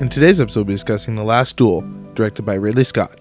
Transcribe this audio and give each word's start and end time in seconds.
In 0.00 0.08
today's 0.08 0.40
episode, 0.40 0.60
we'll 0.60 0.64
be 0.66 0.74
discussing 0.74 1.16
The 1.16 1.24
Last 1.24 1.56
Duel, 1.56 1.80
directed 2.14 2.44
by 2.44 2.54
Ridley 2.54 2.84
Scott. 2.84 3.18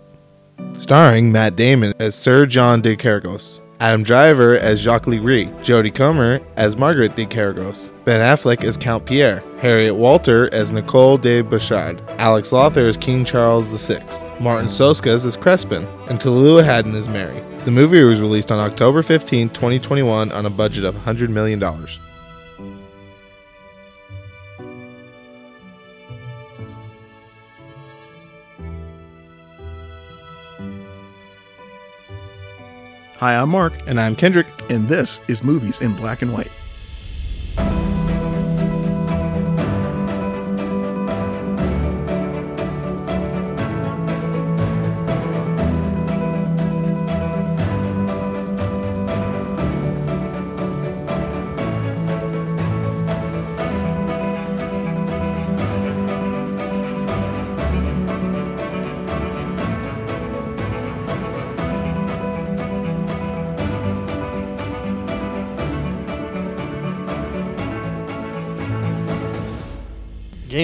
Starring 0.78 1.32
Matt 1.32 1.56
Damon 1.56 1.96
as 2.00 2.14
Sir 2.14 2.46
John 2.46 2.82
de 2.82 2.96
Carrouges, 2.96 3.62
Adam 3.80 4.04
Driver 4.04 4.56
as 4.58 4.80
Jacques 4.80 5.08
Le 5.08 5.18
Gris, 5.18 5.48
Jodie 5.64 5.94
Comer 5.94 6.40
as 6.56 6.78
Margaret 6.78 7.16
de 7.16 7.26
Carrouges, 7.26 7.92
Ben 8.06 8.22
Affleck 8.22 8.64
as 8.64 8.78
Count 8.78 9.08
Pierre, 9.08 9.42
Harriet 9.58 9.96
Walter 9.96 10.54
as 10.54 10.72
Nicole 10.72 11.18
de 11.18 11.42
Buchard, 11.42 12.00
Alex 12.20 12.52
Lawther 12.52 12.88
as 12.88 12.96
King 12.96 13.26
Charles 13.26 13.70
VI, 13.70 14.04
Marton 14.40 14.68
Csokas 14.68 15.26
as 15.26 15.36
Crespin, 15.36 15.88
and 16.12 16.20
Tallulah 16.20 16.64
Haddon 16.64 16.94
as 16.94 17.10
Mary. 17.10 17.44
The 17.66 17.72
movie 17.72 18.04
was 18.04 18.22
released 18.22 18.52
on 18.52 18.60
October 18.60 19.02
15, 19.02 19.50
2021 19.50 20.32
on 20.32 20.46
a 20.46 20.52
budget 20.52 20.84
of 20.84 20.94
$100 20.94 21.30
million. 21.30 21.60
Hi, 33.20 33.36
I'm 33.36 33.50
Mark, 33.50 33.74
And 33.88 34.00
I'm 34.00 34.16
Kendrick. 34.16 34.48
and 34.70 34.88
this 34.88 35.22
is 35.28 35.44
Movies 35.44 35.82
in 35.82 35.96
Black 35.96 36.22
and 36.22 36.32
White. 36.34 36.52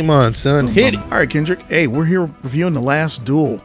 Game 0.03 0.09
on, 0.09 0.33
son. 0.33 0.67
Hit 0.67 0.95
it. 0.95 0.99
All 1.03 1.11
right, 1.19 1.29
Kendrick. 1.29 1.61
Hey, 1.69 1.87
we're 1.87 2.03
here 2.03 2.23
reviewing 2.43 2.73
The 2.73 2.81
Last 2.81 3.23
Duel, 3.23 3.61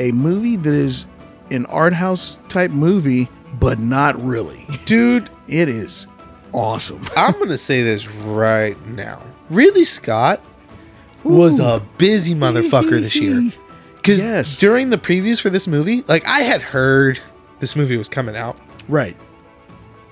a 0.00 0.10
movie 0.10 0.56
that 0.56 0.74
is 0.74 1.06
an 1.52 1.66
art 1.66 1.92
house 1.92 2.40
type 2.48 2.72
movie, 2.72 3.28
but 3.60 3.78
not 3.78 4.20
really. 4.20 4.66
Dude, 4.86 5.30
It 5.46 5.68
is 5.68 6.08
awesome. 6.52 7.06
I'm 7.16 7.34
going 7.34 7.50
to 7.50 7.58
say 7.58 7.84
this 7.84 8.08
right 8.08 8.76
now. 8.88 9.22
Ridley 9.50 9.84
Scott 9.84 10.42
was 11.22 11.60
a 11.60 11.80
busy 11.96 12.34
motherfucker 12.34 13.00
this 13.00 13.14
year. 13.16 13.52
Because 13.94 14.22
Yes. 14.22 14.58
during 14.58 14.88
the 14.90 14.96
previews 14.98 15.38
for 15.40 15.50
this 15.50 15.68
movie, 15.68 16.02
like 16.08 16.26
I 16.26 16.40
had 16.40 16.60
heard 16.62 17.20
this 17.60 17.76
movie 17.76 17.96
was 17.96 18.08
coming 18.08 18.36
out, 18.36 18.56
Right. 18.88 19.16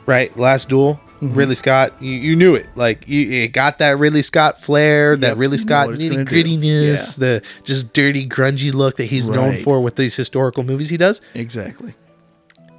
right? 0.05 0.37
Last 0.37 0.69
Duel, 0.69 1.01
Mm-hmm. 1.29 1.39
Ridley 1.39 1.55
Scott, 1.55 2.01
you, 2.01 2.13
you 2.13 2.37
knew 2.37 2.55
it. 2.55 2.69
Like 2.75 3.09
you, 3.09 3.43
it 3.43 3.53
got 3.53 3.79
that 3.79 3.99
Ridley 3.99 4.23
Scott 4.23 4.61
flair, 4.61 5.17
that 5.17 5.29
Yep, 5.29 5.39
Ridley 5.39 5.59
Scott 5.59 5.89
nitty 5.89 6.11
gonna 6.11 6.25
do. 6.25 6.35
grittiness, 6.35 7.19
the 7.19 7.43
just 7.65 7.93
dirty, 7.93 8.27
grungy 8.27 8.73
look 8.73 8.97
that 8.97 9.07
he's 9.07 9.31
known 9.31 9.57
for 9.57 9.81
with 9.81 9.97
these 9.97 10.17
historical 10.17 10.63
movies 10.63 10.89
he 10.89 10.97
does. 10.97 11.21
Exactly. 11.35 11.95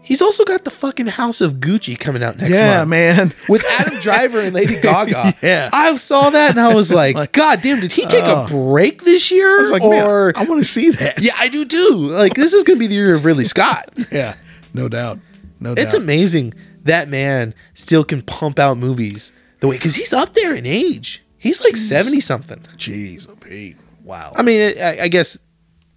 He's 0.07 0.21
also 0.21 0.45
got 0.45 0.63
the 0.63 0.71
fucking 0.71 1.07
House 1.07 1.41
of 1.41 1.55
Gucci 1.55 1.99
coming 1.99 2.23
out 2.23 2.37
next 2.37 2.57
yeah, 2.57 2.77
month. 2.77 2.93
Yeah, 2.93 3.15
man. 3.15 3.33
with 3.49 3.65
Adam 3.77 3.99
Driver 3.99 4.39
and 4.39 4.53
Lady 4.53 4.79
Gaga. 4.79 5.33
Yeah. 5.41 5.69
I 5.73 5.93
saw 5.97 6.29
that 6.29 6.51
and 6.51 6.61
I 6.61 6.73
was 6.73 6.93
like, 6.93 7.13
like, 7.13 7.33
God 7.33 7.61
damn, 7.61 7.81
did 7.81 7.91
he 7.91 8.05
take 8.05 8.23
oh. 8.23 8.45
a 8.45 8.47
break 8.47 9.03
this 9.03 9.29
year? 9.31 9.67
I 9.67 9.69
like, 9.69 9.81
or 9.81 10.31
I 10.37 10.45
want 10.45 10.61
to 10.61 10.65
see 10.65 10.91
that. 10.91 11.19
yeah, 11.19 11.33
I 11.37 11.49
do 11.49 11.65
too. 11.65 11.89
Like 11.89 12.35
this 12.35 12.53
is 12.53 12.63
gonna 12.63 12.79
be 12.79 12.87
the 12.87 12.95
year 12.95 13.15
of 13.15 13.25
Ridley 13.25 13.43
Scott. 13.43 13.89
Yeah. 14.09 14.35
No 14.73 14.87
doubt. 14.87 15.19
No 15.59 15.73
It's 15.73 15.93
amazing 15.93 16.53
that 16.87 17.07
man 17.07 17.53
still 17.73 18.03
can 18.03 18.21
pump 18.21 18.59
out 18.59 18.77
movies 18.77 19.31
the 19.59 19.67
way 19.67 19.75
because 19.77 19.95
he's 19.95 20.13
up 20.13 20.33
there 20.33 20.53
in 20.55 20.65
age. 20.65 21.23
He's 21.37 21.61
like 21.63 21.75
seventy 21.77 22.19
something. 22.19 22.59
Jeez, 22.77 23.29
oh, 23.29 23.35
Pete. 23.35 23.77
Wow. 24.03 24.33
I 24.35 24.41
mean, 24.41 24.73
I, 24.81 24.97
I 25.03 25.07
guess 25.07 25.37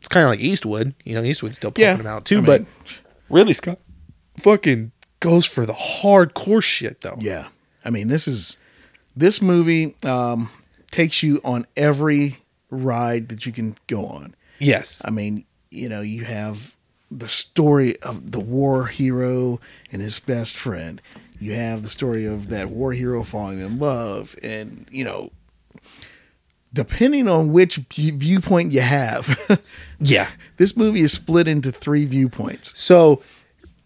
it's 0.01 0.09
kind 0.09 0.25
of 0.25 0.31
like 0.31 0.41
Eastwood. 0.41 0.95
You 1.05 1.15
know, 1.15 1.23
Eastwood's 1.23 1.57
still 1.57 1.71
pumping 1.71 1.83
Yeah. 1.83 1.97
them 1.97 2.07
out 2.07 2.25
too, 2.25 2.39
I 2.39 2.43
but 2.43 2.61
mean- 2.61 2.69
Ridley 3.31 3.53
Scott 3.55 3.79
fucking 4.39 4.93
goes 5.21 5.47
for 5.47 5.65
the 5.67 5.73
hardcore 5.75 6.63
shit 6.63 7.01
though. 7.03 7.17
Yeah. 7.21 7.49
I 7.85 7.91
mean, 7.91 8.09
this 8.09 8.27
is 8.29 8.57
this 9.17 9.41
movie 9.43 9.97
um, 10.05 10.51
takes 10.91 11.23
you 11.23 11.41
on 11.45 11.67
every 11.77 12.39
ride 12.71 13.29
that 13.31 13.47
you 13.47 13.53
can 13.53 13.77
go 13.87 14.05
on. 14.07 14.35
Yes. 14.59 15.01
I 15.05 15.11
mean, 15.11 15.45
you 15.71 15.89
know, 15.89 16.01
you 16.01 16.25
have 16.25 16.77
the 17.11 17.29
story 17.29 18.01
of 18.03 18.31
the 18.33 18.41
war 18.41 18.87
hero 18.87 19.61
and 19.93 20.01
his 20.01 20.21
best 20.21 20.57
friend. 20.57 21.01
You 21.39 21.55
have 21.55 21.83
the 21.83 21.89
story 21.89 22.25
of 22.27 22.49
that 22.51 22.71
war 22.71 22.93
hero 22.93 23.25
falling 23.25 23.61
in 23.61 23.79
love, 23.79 24.37
and 24.43 24.87
you 24.91 25.05
know, 25.05 25.31
depending 26.73 27.29
on 27.29 27.53
which 27.53 27.77
viewpoint 27.95 28.73
you 28.73 28.81
have, 28.83 29.39
Yeah. 29.99 30.29
this 30.57 30.77
movie 30.77 31.01
is 31.01 31.13
split 31.13 31.49
into 31.49 31.73
three 31.73 32.05
viewpoints. 32.05 32.79
So 32.79 33.23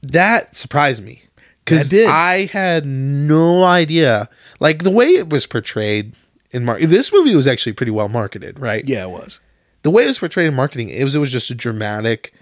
that 0.03 0.55
surprised 0.55 1.03
me 1.03 1.23
because 1.65 1.93
I 1.95 2.47
had 2.53 2.85
no 2.85 3.65
idea. 3.65 4.29
Like 4.61 4.83
the 4.83 4.91
way 4.91 5.06
it 5.09 5.31
was 5.31 5.47
portrayed 5.47 6.15
in 6.51 6.65
mar- 6.65 6.79
this 6.79 7.12
movie 7.12 7.35
was 7.35 7.47
actually 7.47 7.73
pretty 7.73 7.93
well 7.93 8.09
marketed, 8.09 8.59
right? 8.59 8.87
Yeah, 8.87 9.05
it 9.05 9.11
was. 9.11 9.41
The 9.83 9.91
way 9.91 10.05
it 10.05 10.09
was 10.09 10.19
portrayed 10.19 10.49
in 10.49 10.55
marketing, 10.55 10.89
it 10.91 11.05
was 11.05 11.15
it 11.15 11.19
was 11.21 11.33
just 11.33 11.51
a 11.51 11.55
dramatic 11.55 12.35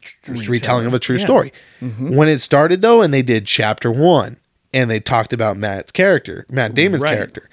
tr- 0.00 0.32
retelling 0.50 0.86
of 0.86 0.94
a 0.94 0.98
true 0.98 1.16
Yeah. 1.16 1.24
story. 1.24 1.52
When 1.98 2.28
it 2.28 2.40
started 2.40 2.82
though, 2.82 3.02
and 3.02 3.12
they 3.12 3.22
did 3.22 3.46
chapter 3.46 3.90
one, 3.90 4.36
and 4.72 4.90
they 4.90 5.00
talked 5.00 5.32
about 5.32 5.56
Matt's 5.56 5.92
character, 5.92 6.46
Matt 6.50 6.74
Damon's 6.74 7.02
Right. 7.02 7.14
character. 7.16 7.48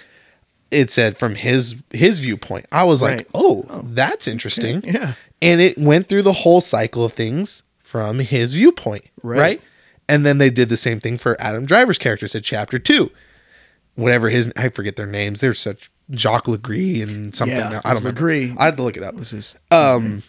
It 0.69 0.91
said 0.91 1.17
from 1.17 1.35
his 1.35 1.75
his 1.91 2.19
viewpoint. 2.19 2.65
I 2.71 2.83
was 2.83 3.01
like, 3.01 3.17
Right. 3.17 3.27
oh, 3.33 3.65
that's 3.83 4.27
interesting. 4.27 4.83
Yeah. 4.85 5.13
And 5.41 5.61
it 5.61 5.77
went 5.77 6.07
through 6.09 6.23
the 6.23 6.33
whole 6.33 6.61
cycle 6.61 7.05
of 7.05 7.13
things 7.13 7.63
from 7.79 8.19
his 8.19 8.53
viewpoint, 8.53 9.05
right? 9.23 9.39
Right. 9.39 9.61
And 10.09 10.25
then 10.25 10.37
they 10.39 10.49
did 10.49 10.67
the 10.69 10.77
same 10.77 10.99
thing 10.99 11.17
for 11.17 11.39
Adam 11.41 11.65
Driver's 11.65 11.97
character. 11.97 12.27
Said 12.27 12.43
chapter 12.43 12.79
two, 12.79 13.11
whatever 13.95 14.29
his 14.29 14.51
I 14.57 14.69
forget 14.69 14.95
their 14.97 15.05
names. 15.07 15.39
They're 15.41 15.53
such 15.53 15.89
Jacques 16.11 16.47
Le 16.47 16.57
Gris 16.57 17.01
and 17.01 17.33
something. 17.33 17.57
Yeah, 17.57 17.81
I 17.85 17.93
don't 17.93 18.03
remember. 18.03 18.09
Le 18.09 18.13
Gris. 18.13 18.51
I 18.57 18.65
had 18.65 18.77
to 18.77 18.83
look 18.83 18.97
it 18.97 19.03
up. 19.03 19.17
This 19.17 19.33
is 19.33 19.55
Um, 19.71 20.23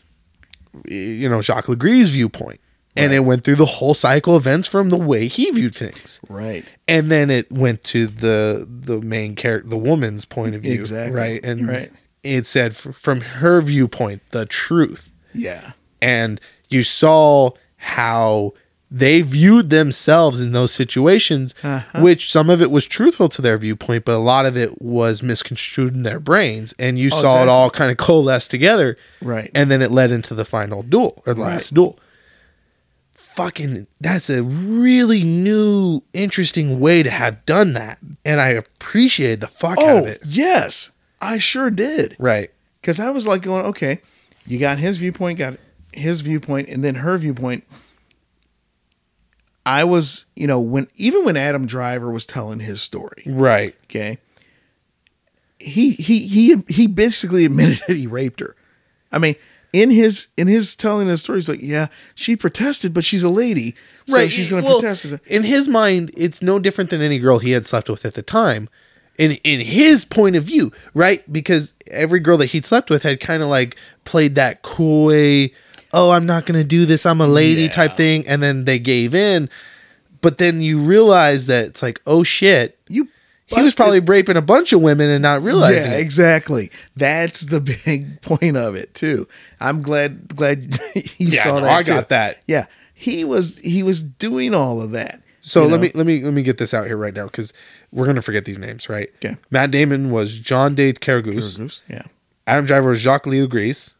you 0.86 1.28
know 1.28 1.40
Jacques 1.40 1.68
Le 1.68 1.76
Gris' 1.76 2.08
viewpoint, 2.08 2.60
and 2.96 3.12
it 3.12 3.20
went 3.20 3.44
through 3.44 3.56
the 3.56 3.64
whole 3.66 3.94
cycle 3.94 4.34
of 4.34 4.42
events 4.42 4.66
from 4.68 4.88
the 4.90 4.96
way 4.96 5.28
he 5.28 5.50
viewed 5.50 5.74
things, 5.74 6.20
right. 6.28 6.64
and 6.86 7.10
then 7.12 7.30
it 7.30 7.50
went 7.52 7.82
to 7.84 8.06
the 8.06 8.66
the 8.68 9.00
main 9.00 9.34
character, 9.34 9.68
the 9.68 9.78
woman's 9.78 10.24
point 10.24 10.54
of 10.54 10.62
view, 10.62 10.74
Exactly. 10.80 11.14
right? 11.16 11.44
And 11.44 11.68
Right. 11.68 11.92
it 12.22 12.46
said 12.46 12.74
from 12.76 13.20
her 13.20 13.60
viewpoint 13.60 14.22
the 14.30 14.46
truth 14.46 15.12
Yeah. 15.34 15.72
and 16.02 16.40
you 16.68 16.82
saw 16.84 17.50
how 17.76 18.52
they 18.90 19.20
viewed 19.20 19.68
themselves 19.70 20.40
in 20.40 20.52
those 20.52 20.72
situations 20.72 21.54
Uh-huh. 21.62 22.00
which 22.00 22.30
some 22.32 22.48
of 22.48 22.62
it 22.62 22.70
was 22.70 22.86
truthful 22.86 23.28
to 23.28 23.42
their 23.42 23.58
viewpoint 23.58 24.04
but 24.06 24.14
a 24.14 24.18
lot 24.18 24.46
of 24.46 24.56
it 24.56 24.80
was 24.80 25.22
misconstrued 25.22 25.94
in 25.94 26.04
their 26.04 26.18
brains 26.20 26.74
and 26.78 26.98
you 26.98 27.10
saw 27.10 27.42
it 27.42 27.46
Oh, 27.48 27.50
all 27.50 27.70
kind 27.70 27.90
of 27.90 27.96
coalesce 27.98 28.48
together 28.48 28.96
Right. 29.20 29.50
and 29.54 29.70
then 29.70 29.82
it 29.82 29.90
led 29.90 30.10
into 30.10 30.34
the 30.34 30.44
final 30.46 30.82
duel 30.82 31.22
or 31.26 31.34
the 31.34 31.40
Right. 31.42 31.54
last 31.56 31.74
duel 31.74 31.98
fucking 33.12 33.86
that's 34.00 34.28
a 34.30 34.42
really 34.42 35.22
new 35.22 36.02
interesting 36.12 36.80
way 36.80 37.02
to 37.02 37.10
have 37.10 37.44
done 37.46 37.72
that 37.74 37.98
and 38.24 38.40
i 38.40 38.48
appreciated 38.48 39.40
the 39.40 39.46
fuck 39.46 39.78
out 39.78 39.84
Oh, 39.84 39.98
of 39.98 40.06
it 40.06 40.22
yes. 40.24 40.90
I 41.20 41.38
sure 41.38 41.70
did. 41.70 42.14
right 42.18 42.50
Because 42.80 43.00
I 43.00 43.10
was 43.10 43.26
like 43.26 43.42
going, 43.42 43.66
okay, 43.66 44.00
you 44.46 44.58
got 44.60 44.78
his 44.78 44.98
viewpoint, 44.98 45.38
got 45.40 45.56
his 45.92 46.20
viewpoint, 46.20 46.68
and 46.68 46.84
then 46.84 46.94
her 46.96 47.18
viewpoint. 47.18 47.64
I 49.68 49.84
was, 49.84 50.24
you 50.34 50.46
know, 50.46 50.60
when 50.60 50.88
even 50.94 51.26
when 51.26 51.36
Adam 51.36 51.66
Driver 51.66 52.10
was 52.10 52.24
telling 52.24 52.58
his 52.60 52.80
story, 52.80 53.22
right 53.26 53.76
okay, 53.84 54.16
he 55.58 55.92
he 55.92 56.26
he 56.26 56.64
he 56.68 56.86
basically 56.86 57.44
admitted 57.44 57.80
that 57.86 57.94
he 57.94 58.06
raped 58.06 58.40
her. 58.40 58.56
I 59.12 59.18
mean, 59.18 59.36
in 59.74 59.90
his 59.90 60.28
in 60.38 60.46
his 60.46 60.74
telling 60.74 61.06
his 61.06 61.20
story, 61.20 61.36
he's 61.36 61.50
like, 61.50 61.60
yeah, 61.60 61.88
she 62.14 62.34
protested, 62.34 62.94
but 62.94 63.04
she's 63.04 63.22
a 63.22 63.28
lady, 63.28 63.74
so 64.06 64.26
she's 64.26 64.48
going 64.48 64.62
to 64.62 64.66
well, 64.66 64.80
protest. 64.80 65.12
In 65.26 65.42
his 65.42 65.68
mind, 65.68 66.12
it's 66.16 66.40
no 66.40 66.58
different 66.58 66.88
than 66.88 67.02
any 67.02 67.18
girl 67.18 67.38
he 67.38 67.50
had 67.50 67.66
slept 67.66 67.90
with 67.90 68.06
at 68.06 68.14
the 68.14 68.22
time. 68.22 68.70
In 69.18 69.32
in 69.44 69.60
his 69.60 70.06
point 70.06 70.34
of 70.34 70.44
view, 70.44 70.72
right? 70.94 71.30
Because 71.30 71.74
every 71.90 72.20
girl 72.20 72.38
that 72.38 72.46
he'd 72.46 72.64
slept 72.64 72.88
with 72.88 73.02
had 73.02 73.20
kind 73.20 73.42
of 73.42 73.50
like 73.50 73.76
played 74.04 74.34
that 74.36 74.62
coy, 74.62 75.50
oh, 75.92 76.10
I'm 76.10 76.26
not 76.26 76.46
gonna 76.46 76.64
do 76.64 76.86
this, 76.86 77.04
I'm 77.06 77.20
a 77.20 77.26
lady 77.26 77.62
Yeah. 77.62 77.68
type 77.70 77.94
thing, 77.94 78.26
and 78.26 78.42
then 78.42 78.64
they 78.64 78.78
gave 78.78 79.14
in. 79.14 79.48
But 80.20 80.38
then 80.38 80.60
you 80.60 80.80
realize 80.80 81.46
that 81.46 81.66
it's 81.66 81.82
like, 81.82 82.00
oh 82.06 82.22
shit, 82.22 82.78
You 82.88 83.08
he 83.46 83.62
was 83.62 83.74
probably 83.74 84.00
raping 84.00 84.36
a 84.36 84.42
bunch 84.42 84.72
of 84.74 84.82
women 84.82 85.08
and 85.08 85.22
not 85.22 85.42
realizing 85.42 85.90
yeah, 85.92 85.96
it. 85.98 86.00
exactly. 86.02 86.70
That's 86.96 87.40
the 87.42 87.60
big 87.86 88.20
point 88.20 88.56
of 88.56 88.74
it 88.74 88.92
too. 88.94 89.26
I'm 89.60 89.80
glad 89.80 90.34
glad 90.36 90.64
you 90.94 91.28
Yeah, 91.28 91.42
saw 91.44 91.58
no, 91.58 91.64
that. 91.64 91.78
I 91.78 91.82
too. 91.82 91.92
got 91.92 92.08
that. 92.10 92.38
Yeah, 92.46 92.66
he 92.94 93.24
was 93.24 93.58
he 93.60 93.82
was 93.82 94.02
doing 94.02 94.54
all 94.54 94.82
of 94.82 94.90
that. 94.90 95.22
So 95.40 95.62
let 95.62 95.70
know? 95.76 95.78
me 95.78 95.90
let 95.94 96.04
me 96.04 96.22
let 96.22 96.34
me 96.34 96.42
get 96.42 96.58
this 96.58 96.74
out 96.74 96.88
here 96.88 96.96
right 96.98 97.14
now 97.14 97.24
because 97.24 97.54
we're 97.92 98.04
gonna 98.06 98.20
forget 98.20 98.44
these 98.44 98.58
names, 98.58 98.88
right? 98.90 99.08
Okay. 99.24 99.36
Matt 99.50 99.70
Damon 99.70 100.10
was 100.10 100.38
John 100.40 100.74
Day 100.74 100.92
Carrouges. 100.92 101.56
Goose. 101.56 101.80
Yeah, 101.88 102.02
Adam 102.46 102.66
Driver 102.66 102.90
was 102.90 103.00
Jacques 103.00 103.24
Leo 103.26 103.46
Grease. 103.46 103.94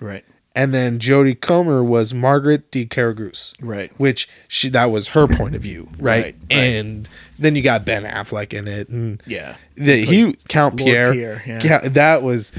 right, 0.00 0.24
And 0.54 0.74
then 0.74 0.98
Jodie 0.98 1.40
Comer 1.40 1.82
was 1.82 2.12
Margaret 2.12 2.70
de 2.70 2.84
Carrouges. 2.84 3.54
right. 3.60 3.90
Which 3.98 4.28
she 4.48 4.68
that 4.70 4.90
was 4.90 5.08
her 5.08 5.26
point 5.26 5.54
of 5.54 5.62
view, 5.62 5.88
right? 5.98 6.24
Right, 6.24 6.24
right. 6.24 6.34
And 6.50 7.08
then 7.38 7.56
you 7.56 7.62
got 7.62 7.84
Ben 7.86 8.02
Affleck 8.04 8.52
in 8.52 8.68
it 8.68 8.88
and 8.90 9.22
Yeah, 9.26 9.56
the, 9.76 10.04
he 10.04 10.34
Count 10.48 10.76
Lord 10.76 10.86
Pierre. 10.90 11.12
Pierre, 11.12 11.42
yeah. 11.64 11.78
that 11.88 12.22
was 12.22 12.52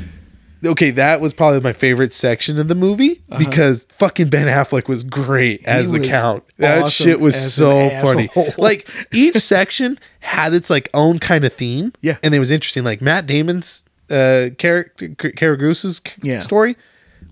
okay. 0.65 0.89
That 0.91 1.21
was 1.21 1.33
probably 1.33 1.59
my 1.59 1.73
favorite 1.73 2.13
section 2.13 2.57
of 2.57 2.67
the 2.67 2.73
movie 2.75 3.21
because 3.37 3.83
fucking 3.89 4.29
Ben 4.29 4.47
Affleck 4.47 4.87
was 4.87 5.03
great 5.03 5.63
as 5.65 5.91
the 5.91 5.99
Uh-huh. 5.99 6.07
Count. 6.09 6.43
That 6.57 6.83
awesome 6.83 7.05
shit 7.05 7.19
was 7.19 7.35
so 7.53 7.89
funny. 8.01 8.27
Like 8.57 8.89
each 9.13 9.35
section 9.37 9.99
had 10.21 10.53
its 10.55 10.69
like 10.71 10.89
own 10.95 11.19
kind 11.19 11.45
of 11.45 11.53
theme. 11.53 11.93
Yeah. 12.01 12.17
and 12.23 12.33
it 12.33 12.39
was 12.39 12.49
interesting. 12.49 12.83
Like 12.83 13.01
Matt 13.01 13.27
Damon's 13.27 13.83
uh 14.09 14.49
character 14.57 15.09
Caragoose's 15.09 16.01
Yeah. 16.23 16.39
story 16.39 16.75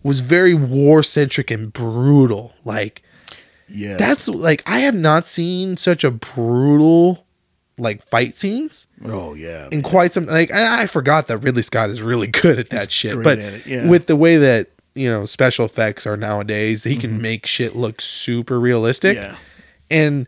was 0.04 0.20
very 0.20 0.54
war 0.54 1.04
centric 1.04 1.52
and 1.52 1.72
brutal. 1.72 2.54
Like 2.66 3.02
Yeah, 3.68 3.98
that's 3.98 4.28
like 4.28 4.64
I 4.66 4.80
have 4.80 4.96
not 4.96 5.28
seen 5.28 5.78
such 5.78 6.04
a 6.04 6.12
brutal 6.12 7.26
like 7.78 8.04
fight 8.04 8.38
scenes 8.38 8.86
oh 9.06 9.34
yeah. 9.34 9.68
in 9.72 9.82
quite 9.82 10.14
some 10.14 10.28
like 10.28 10.52
I, 10.54 10.84
I 10.84 10.88
forgot 10.88 11.26
that 11.28 11.40
Ridley 11.40 11.64
Scott 11.64 11.90
is 11.90 12.02
really 12.02 12.28
good 12.42 12.60
at 12.60 12.70
that 12.70 12.84
He's 12.84 12.92
shit. 12.92 13.24
But 13.24 13.66
yeah. 13.66 13.88
with 13.88 14.08
the 14.08 14.16
way 14.16 14.38
that 14.38 14.70
you 14.96 15.10
know 15.10 15.26
special 15.26 15.66
effects 15.66 16.06
are 16.06 16.18
nowadays, 16.18 16.84
he 16.84 16.96
can 16.96 17.22
make 17.22 17.46
shit 17.46 17.76
look 17.76 18.02
super 18.02 18.60
realistic. 18.60 19.18
Mm-hmm. 19.18 19.34
Yeah. 19.34 19.38
And 19.90 20.28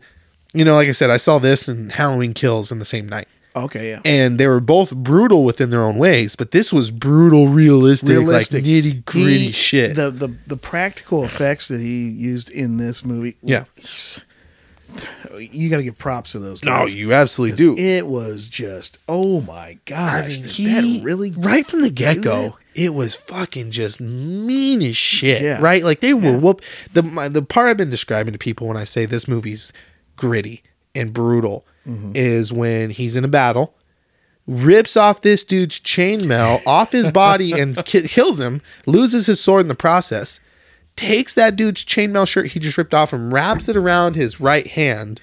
you 0.52 0.64
know, 0.64 0.74
like 0.74 0.88
I 0.88 0.92
said, 0.92 1.10
I 1.10 1.16
saw 1.16 1.38
this 1.38 1.68
and 1.68 1.92
Halloween 1.92 2.32
Kills 2.32 2.70
in 2.70 2.78
the 2.78 2.84
same 2.84 3.08
night, 3.08 3.28
Okay, 3.56 3.90
yeah. 3.90 4.00
and 4.04 4.38
they 4.38 4.46
were 4.48 4.58
both 4.60 4.94
brutal 4.94 5.44
within 5.44 5.70
their 5.70 5.82
own 5.82 5.96
ways. 5.96 6.34
But 6.34 6.50
this 6.50 6.72
was 6.72 6.90
brutal, 6.90 7.48
realistic, 7.48 8.08
Realistic. 8.18 8.64
like 8.64 8.70
nitty 8.70 9.04
gritty 9.04 9.38
He- 9.46 9.52
shit. 9.52 9.94
The, 9.96 10.10
the 10.10 10.34
the 10.46 10.56
practical 10.56 11.24
effects 11.24 11.68
that 11.68 11.80
he 11.80 12.08
used 12.08 12.50
in 12.50 12.78
this 12.78 13.04
movie. 13.04 13.36
Yeah. 13.42 13.64
you 15.40 15.68
got 15.70 15.78
to 15.78 15.82
give 15.82 15.98
props 15.98 16.32
to 16.32 16.38
those. 16.38 16.60
Guys, 16.60 16.90
no, 16.92 16.96
you 16.96 17.12
absolutely 17.12 17.56
do. 17.56 17.76
It 17.76 18.06
was 18.06 18.48
just 18.48 18.98
oh 19.08 19.40
my 19.42 19.78
gosh! 19.86 20.24
I 20.24 20.28
mean, 20.28 20.44
he 20.44 20.66
that 20.66 21.04
really 21.04 21.30
right 21.32 21.66
from 21.66 21.82
the 21.82 21.90
get 21.90 22.22
go 22.22 22.56
it 22.74 22.92
was 22.92 23.14
fucking 23.14 23.70
just 23.70 24.00
mean 24.00 24.82
as 24.82 24.96
shit. 24.96 25.42
Yeah. 25.42 25.58
Right? 25.60 25.84
Like 25.84 26.00
they 26.00 26.12
were 26.12 26.32
Yeah. 26.32 26.36
whoop 26.38 26.60
the 26.92 27.02
my, 27.04 27.28
the 27.28 27.42
part 27.42 27.68
I've 27.70 27.76
been 27.76 27.90
describing 27.90 28.32
to 28.32 28.38
people 28.38 28.66
when 28.66 28.76
I 28.76 28.82
say 28.84 29.06
this 29.06 29.28
movie's 29.28 29.72
gritty 30.16 30.62
and 30.94 31.12
brutal 31.12 31.64
Mm-hmm. 31.86 32.12
is 32.14 32.52
when 32.52 32.90
he's 32.90 33.14
in 33.16 33.24
a 33.24 33.28
battle, 33.28 33.74
rips 34.46 34.96
off 34.96 35.20
this 35.22 35.44
dude's 35.44 35.78
chainmail 35.80 36.62
off 36.66 36.92
his 36.92 37.10
body 37.10 37.52
and 37.52 37.76
ki- 37.84 38.08
kills 38.08 38.40
him, 38.40 38.60
loses 38.86 39.26
his 39.26 39.40
sword 39.40 39.62
in 39.62 39.68
the 39.68 39.74
process, 39.74 40.40
takes 40.96 41.34
that 41.34 41.56
dude's 41.56 41.84
chainmail 41.84 42.26
shirt 42.26 42.48
he 42.48 42.58
just 42.60 42.78
ripped 42.78 42.94
off 42.94 43.12
and 43.12 43.32
wraps 43.32 43.68
it 43.68 43.76
around 43.76 44.16
his 44.16 44.40
right 44.40 44.66
hand. 44.66 45.20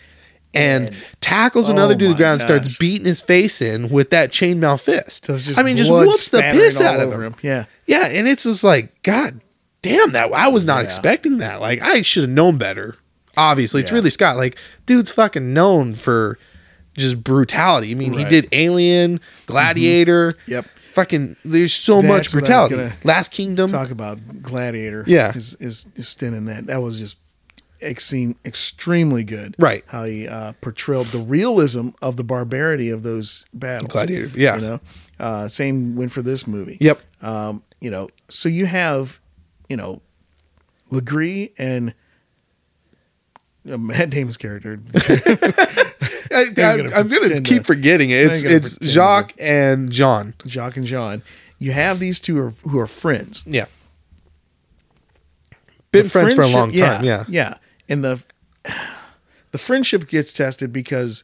And 0.54 0.88
And- 0.90 0.98
tackles 1.22 1.70
Oh 1.70 1.74
another 1.74 1.94
dude 1.96 2.10
to 2.10 2.14
the 2.14 2.18
ground, 2.18 2.42
and 2.42 2.42
starts 2.42 2.78
beating 2.78 3.06
his 3.06 3.22
face 3.22 3.62
in 3.62 3.88
with 3.90 4.10
that 4.10 4.32
chainmail 4.32 4.82
fist. 4.82 5.30
I 5.58 5.64
mean, 5.64 5.78
just 5.78 5.92
whoops 5.92 6.30
the 6.30 6.42
piss 6.42 6.82
out 6.82 7.00
of 7.00 7.08
over 7.14 7.24
him. 7.24 7.36
Yeah, 7.42 7.66
Yeah, 7.88 8.08
and 8.12 8.28
it's 8.28 8.44
just 8.44 8.64
like, 8.64 9.02
God 9.02 9.40
damn, 9.82 10.12
that 10.12 10.32
I 10.34 10.50
was 10.50 10.66
not 10.66 10.78
Yeah. 10.80 10.84
expecting 10.84 11.38
that. 11.38 11.62
Like, 11.62 11.82
I 11.82 12.02
should 12.02 12.24
have 12.24 12.30
known 12.32 12.58
better. 12.58 12.98
Obviously, 13.38 13.80
it's 13.80 13.92
Yeah. 13.92 13.96
Ridley 13.96 14.10
Scott. 14.10 14.36
Like, 14.36 14.58
dude's 14.86 15.10
fucking 15.10 15.54
known 15.54 15.94
for 15.94 16.38
just 16.96 17.24
brutality. 17.24 17.92
I 17.92 17.96
mean, 17.96 18.14
he 18.14 18.20
Right. 18.20 18.26
Mm-hmm. 18.26 18.30
did 18.30 18.50
Alien, 18.52 19.20
Gladiator. 19.46 20.34
Yep. 20.48 20.66
Fucking, 20.94 21.38
there's 21.46 21.74
so 21.74 22.02
That's 22.02 22.08
much 22.08 22.34
what 22.42 22.50
I 22.50 22.64
was 22.64 22.70
brutality. 22.70 22.96
Last 23.06 23.32
Kingdom. 23.32 23.70
talk 23.70 23.92
about 23.92 24.42
Gladiator. 24.42 25.06
Yeah. 25.08 25.32
is 25.36 25.54
is, 25.62 25.88
is 25.96 26.08
stint 26.10 26.36
in 26.36 26.46
that. 26.46 26.68
That 26.68 26.82
was 26.82 27.00
just 27.00 27.18
extreme, 27.82 28.36
extremely 28.44 29.24
good. 29.24 29.56
Right. 29.58 29.84
how 29.88 30.04
he 30.04 30.28
uh, 30.28 30.52
portrayed 30.62 31.06
the 31.08 31.20
realism 31.20 31.90
of 32.02 32.18
the 32.18 32.24
barbarity 32.26 32.90
of 32.90 33.04
those 33.04 33.46
battles. 33.54 33.92
Gladiator, 33.92 34.32
yeah. 34.38 34.56
you 34.56 34.62
know. 34.62 34.80
Uh, 35.20 35.48
same 35.48 35.96
went 35.96 36.12
for 36.12 36.22
this 36.22 36.46
movie. 36.46 36.78
Yep. 36.82 37.02
Um, 37.22 37.64
you 37.80 37.90
know, 37.90 38.10
so 38.28 38.50
you 38.50 38.66
have, 38.66 39.20
you 39.70 39.78
know, 39.78 40.02
Legree 40.90 41.54
and 41.58 41.94
uh, 43.72 43.78
Matt 43.78 44.10
Damon's 44.10 44.36
character. 44.38 44.80
I, 46.34 46.50
gonna 46.50 46.92
am 46.96 47.08
going 47.08 47.30
to 47.30 47.42
keep 47.42 47.66
forgetting 47.66 48.10
it. 48.10 48.28
It's, 48.28 48.44
it's 48.44 48.78
Jacques 48.86 49.34
and 49.40 49.92
John. 49.92 50.34
Jacques 50.48 50.78
and 50.78 50.86
John. 50.86 51.24
You 51.60 51.72
have 51.74 52.00
these 52.00 52.20
two 52.20 52.40
are, 52.40 52.50
who 52.68 52.80
are 52.80 52.88
friends. 52.88 53.44
Yeah. 53.46 53.66
Been 55.92 56.04
The 56.06 56.10
friends 56.10 56.34
for 56.36 56.42
a 56.42 56.48
long 56.48 56.72
time. 56.72 57.04
Yeah. 57.04 57.26
yeah. 57.28 57.56
And 57.90 58.04
the 58.04 58.24
the 59.52 59.58
friendship 59.58 60.08
gets 60.08 60.32
tested 60.32 60.72
because 60.72 61.24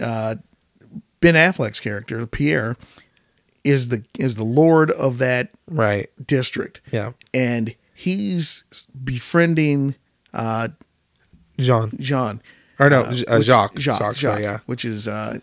uh, 0.00 0.36
Ben 1.20 1.34
Affleck's 1.34 1.80
character 1.80 2.24
Pierre 2.26 2.76
is 3.64 3.88
the 3.88 4.04
is 4.18 4.36
the 4.36 4.44
lord 4.44 4.90
of 4.92 5.18
that 5.18 5.50
Right. 5.68 6.06
district, 6.24 6.80
Yeah. 6.92 7.12
and 7.34 7.74
he's 7.94 8.64
befriending 9.04 9.96
uh, 10.32 10.68
John. 11.58 11.92
John. 11.98 12.40
Or 12.86 12.90
no, 12.90 13.02
uh, 13.02 13.12
uh, 13.28 13.40
Jacques. 13.40 13.76
Jacques, 13.76 13.98
Jacques, 13.98 14.16
Jacques, 14.16 14.40
yeah. 14.40 14.58
which 14.66 14.84
is 14.84 15.06
uh, 15.08 15.38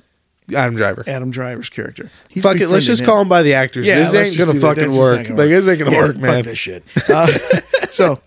Adam 0.56 0.76
Driver. 0.76 1.04
Adam 1.08 1.32
Driver's 1.32 1.70
character. 1.70 2.12
He's 2.30 2.44
Fuck 2.44 2.58
it. 2.60 2.68
Let's 2.70 2.86
just 2.86 3.02
him. 3.02 3.06
call 3.08 3.22
him 3.22 3.30
by 3.30 3.44
the 3.44 3.54
actors. 3.54 3.86
Yeah, 3.88 4.00
this 4.00 4.14
ain't 4.14 4.38
gonna 4.38 4.60
fucking 4.60 4.96
work. 4.96 5.28
gonna 5.28 5.30
Like 5.30 5.38
work. 5.38 5.50
this 5.50 5.70
ain't 5.70 5.80
gonna 5.80 5.92
Yeah, 5.92 6.02
work, 6.02 6.18
fuck 6.18 6.46
this 6.46 6.58
shit. 6.58 6.84
Uh, 7.10 7.28
so, 7.92 8.22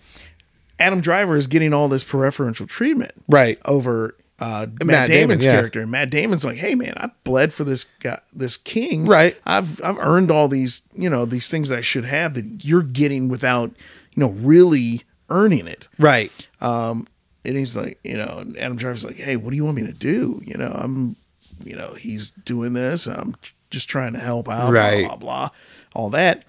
Adam 0.78 1.00
Driver 1.00 1.36
is 1.36 1.46
getting 1.46 1.72
all 1.72 1.88
this 1.88 2.04
preferential 2.04 2.66
treatment, 2.66 3.12
Right. 3.28 3.58
over 3.64 4.16
uh, 4.38 4.66
Matt, 4.80 4.86
Matt 4.86 5.08
Damon, 5.08 5.28
Damon's 5.28 5.44
yeah. 5.44 5.54
character. 5.54 5.80
And 5.82 5.90
Matt 5.90 6.10
Damon's 6.10 6.44
like, 6.44 6.56
"Hey, 6.56 6.74
man, 6.74 6.94
I 6.96 7.10
bled 7.22 7.52
for 7.52 7.62
this 7.64 7.84
guy, 8.00 8.20
this 8.32 8.56
king. 8.56 9.06
Right. 9.06 9.38
I've 9.46 9.80
I've 9.84 9.98
earned 9.98 10.30
all 10.32 10.48
these, 10.48 10.82
you 10.94 11.08
know, 11.08 11.24
these 11.24 11.48
things 11.48 11.68
that 11.68 11.78
I 11.78 11.82
should 11.82 12.04
have 12.06 12.34
that 12.34 12.64
you're 12.64 12.82
getting 12.82 13.28
without, 13.28 13.70
you 14.14 14.20
know, 14.20 14.30
really 14.30 15.02
earning 15.30 15.68
it." 15.68 15.86
Right. 15.98 16.32
Um, 16.60 17.06
and 17.44 17.56
he's 17.56 17.76
like, 17.76 17.98
you 18.04 18.16
know, 18.16 18.38
and 18.38 18.56
Adam 18.58 18.76
Driver's 18.76 19.04
like, 19.04 19.16
hey, 19.16 19.36
what 19.36 19.50
do 19.50 19.56
you 19.56 19.64
want 19.64 19.76
me 19.76 19.86
to 19.86 19.92
do? 19.92 20.40
You 20.44 20.54
know, 20.54 20.72
I'm, 20.74 21.16
you 21.64 21.76
know, 21.76 21.94
he's 21.94 22.30
doing 22.30 22.72
this. 22.72 23.06
I'm 23.06 23.36
just 23.70 23.88
trying 23.88 24.12
to 24.12 24.18
help 24.18 24.48
out. 24.48 24.72
Right. 24.72 25.06
Blah, 25.06 25.16
blah, 25.16 25.16
blah, 25.16 25.48
all 25.94 26.10
that. 26.10 26.44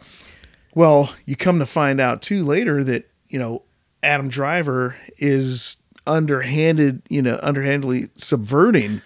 Well, 0.75 1.13
you 1.25 1.35
come 1.35 1.59
to 1.59 1.65
find 1.65 1.99
out 1.99 2.21
too 2.21 2.43
later 2.43 2.83
that, 2.83 3.09
you 3.27 3.39
know, 3.39 3.63
Adam 4.01 4.27
Driver 4.27 4.95
is 5.17 5.81
underhanded, 6.05 7.01
you 7.09 7.21
know, 7.21 7.39
underhandedly 7.41 8.09
subverting 8.15 9.01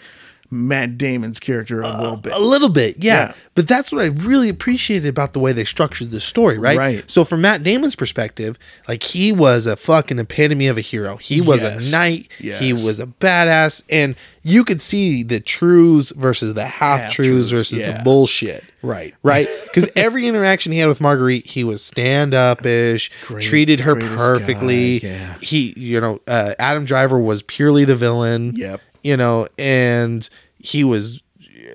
Matt 0.50 0.98
Damon's 0.98 1.39
character 1.39 1.82
a 1.82 1.98
little 2.00 2.18
bit. 2.18 2.34
A 2.34 2.39
little 2.39 2.70
bit, 2.70 3.04
yeah. 3.04 3.27
Yeah. 3.27 3.34
But 3.56 3.68
that's 3.68 3.92
what 3.92 4.01
I 4.04 4.08
really 4.08 4.50
appreciated 4.50 5.08
about 5.10 5.34
the 5.34 5.39
way 5.39 5.51
they 5.51 5.63
structured 5.63 6.12
the 6.12 6.20
story, 6.20 6.58
right? 6.60 6.77
Right. 6.77 7.10
So 7.10 7.24
from 7.24 7.42
Matt 7.42 7.63
Damon's 7.63 7.96
perspective, 7.96 8.58
like 8.88 9.01
he 9.04 9.32
was 9.32 9.66
a 9.66 9.75
fucking 9.75 10.20
epitome 10.20 10.68
of 10.68 10.77
a 10.77 10.82
hero. 10.82 11.18
He 11.18 11.42
was 11.42 11.63
Yes. 11.63 11.88
a 11.88 11.92
knight. 11.92 12.27
He 12.38 12.72
was 12.72 13.00
a 13.00 13.08
badass, 13.08 13.84
and 13.89 14.16
you 14.44 14.63
could 14.63 14.82
see 14.82 15.24
the 15.24 15.39
truths 15.39 16.12
versus 16.12 16.54
the 16.54 16.66
half 16.66 17.12
truths 17.12 17.50
versus 17.50 17.80
yeah. 17.80 17.98
the 17.98 18.04
bullshit. 18.04 18.63
Right. 18.82 19.13
Right. 19.24 19.48
Because 19.77 19.92
every 19.96 20.25
interaction 20.25 20.72
he 20.72 20.80
had 20.80 20.88
with 20.88 21.00
Marguerite, 21.00 21.46
he 21.46 21.63
was 21.63 21.84
stand 21.84 22.34
up 22.34 22.66
ish, 22.66 23.12
treated 23.39 23.82
her 23.82 23.96
perfectly. 23.96 25.00
guy, 25.01 25.08
yeah. 25.08 25.36
He, 25.39 25.74
you 25.77 26.01
know, 26.01 26.20
uh, 26.27 26.54
Adam 26.58 26.84
Driver 26.86 27.20
was 27.20 27.44
purely 27.44 27.86
the 27.86 27.96
villain 27.96 28.54
Yep. 28.56 28.82
You 29.04 29.18
know, 29.18 29.48
and 29.58 30.27
he 30.60 30.84
was 30.84 31.22
uh, 31.42 31.70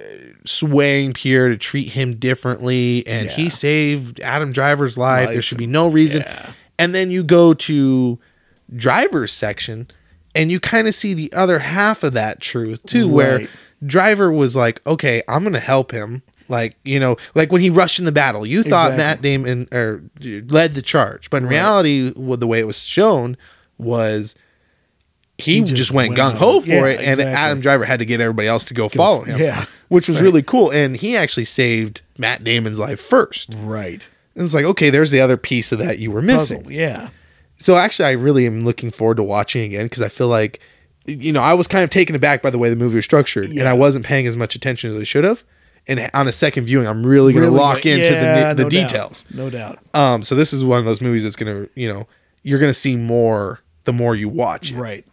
swaying 0.45 1.15
Pierre 1.15 1.49
to 1.49 1.57
treat 1.57 1.91
him 1.91 2.17
differently, 2.17 3.07
and 3.07 3.29
he 3.31 3.49
saved 3.49 4.21
Adam 4.21 4.53
Driver's 4.53 4.99
life. 4.99 5.31
There 5.31 5.43
should 5.43 5.59
be 5.59 5.67
no 5.67 5.89
reason. 5.89 6.23
Yeah. 6.27 6.53
And 6.79 6.95
then 6.95 7.11
you 7.11 7.23
go 7.23 7.55
to 7.55 8.19
Driver's 8.75 9.33
section, 9.33 9.89
and 10.35 10.51
you 10.51 10.59
kind 10.61 10.89
of 10.89 10.95
see 10.95 11.15
the 11.15 11.33
other 11.33 11.61
half 11.61 12.03
of 12.03 12.13
that 12.15 12.41
truth 12.41 12.85
too, 12.87 13.09
where 13.09 13.47
Driver 13.85 14.33
was 14.33 14.57
like, 14.57 14.81
"Okay, 14.87 15.23
I'm 15.29 15.45
gonna 15.45 15.59
help 15.61 15.93
him." 15.93 16.23
Like 16.49 16.77
you 16.85 16.99
know, 16.99 17.17
like 17.35 17.53
when 17.53 17.61
he 17.61 17.71
rushed 17.71 17.99
in 17.99 18.05
the 18.05 18.13
battle, 18.13 18.45
you 18.45 18.63
thought 18.63 18.93
Exactly. 18.93 19.39
Matt 19.39 19.45
Damon 19.47 19.69
or 19.73 20.03
led 20.49 20.75
the 20.75 20.83
charge, 20.83 21.31
but 21.31 21.43
in 21.43 21.49
reality, 21.49 22.13
what 22.13 22.41
the 22.41 22.47
way 22.47 22.61
it 22.61 22.67
was 22.67 22.83
shown 22.83 23.37
was 23.79 24.35
he, 25.43 25.55
He 25.57 25.61
just, 25.63 25.77
just 25.77 25.93
went 25.93 26.11
went 26.11 26.21
gung 26.21 26.35
ho 26.35 26.61
for 26.61 26.69
Yeah, 26.69 26.87
it, 26.87 27.01
and 27.01 27.11
exactly. 27.21 27.25
Adam 27.35 27.61
Driver 27.61 27.85
had 27.85 27.99
to 28.01 28.05
get 28.07 28.21
everybody 28.21 28.49
else 28.49 28.65
to 28.67 28.75
go 28.75 28.89
follow 28.89 29.23
him. 29.23 29.39
yeah, 29.41 29.65
which 29.89 30.09
was 30.09 30.19
right. 30.19 30.25
really 30.25 30.43
cool. 30.43 30.71
And 30.71 30.97
he 30.97 31.17
actually 31.17 31.45
saved 31.45 32.03
Matt 32.19 32.43
Damon's 32.45 32.79
life 32.79 33.01
first. 33.01 33.51
right. 33.55 34.09
And 34.35 34.45
it's 34.47 34.55
like, 34.55 34.65
okay, 34.65 34.89
there's 34.89 35.11
the 35.11 35.21
other 35.21 35.37
piece 35.37 35.73
of 35.73 35.79
that 35.81 35.99
you 35.99 36.11
were 36.11 36.23
missing. 36.23 36.59
Puzzle, 36.63 36.73
yeah. 36.73 37.11
So 37.57 37.77
actually, 37.77 38.07
I 38.07 38.13
really 38.13 38.47
am 38.47 38.65
looking 38.65 38.91
forward 38.91 39.19
to 39.19 39.23
watching 39.23 39.63
again 39.63 39.85
because 39.85 40.01
I 40.01 40.09
feel 40.09 40.29
like, 40.29 40.59
you 41.07 41.33
know, 41.33 41.43
I 41.43 41.53
was 41.53 41.69
kind 41.69 41.85
of 41.85 41.91
taken 41.91 42.17
aback 42.17 42.41
by 42.43 42.49
the 42.51 42.57
way 42.59 42.71
the 42.71 42.77
movie 42.77 42.97
was 42.97 43.05
structured, 43.05 43.51
and 43.51 43.69
I 43.69 43.73
wasn't 43.75 44.07
paying 44.07 44.27
as 44.27 44.37
much 44.37 44.55
attention 44.55 44.91
as 44.91 44.99
I 44.99 45.03
should 45.05 45.25
have. 45.25 45.45
And 45.87 46.09
on 46.15 46.29
a 46.29 46.33
second 46.33 46.65
viewing, 46.65 46.87
I'm 46.87 47.05
really 47.05 47.33
going 47.33 47.45
to 47.45 47.51
Really 47.51 47.61
lock 47.61 47.85
into 47.85 48.11
Yeah, 48.13 48.55
the 48.55 48.55
the 48.55 48.63
no 48.65 48.69
doubt. 48.71 48.89
details. 48.89 49.25
No 49.35 49.51
doubt. 49.51 49.79
Um, 49.95 50.23
so 50.23 50.35
this 50.35 50.53
is 50.53 50.65
one 50.65 50.79
of 50.79 50.85
those 50.87 51.01
movies 51.01 51.25
that's 51.25 51.37
going 51.37 51.67
to, 51.67 51.71
you 51.75 51.93
know, 51.93 52.07
you're 52.43 52.59
going 52.61 52.71
to 52.71 52.79
see 52.79 52.97
more 52.97 53.61
the 53.85 53.93
more 53.93 54.15
you 54.15 54.29
watch 54.29 54.71
it. 54.73 54.77
Right. 54.77 55.05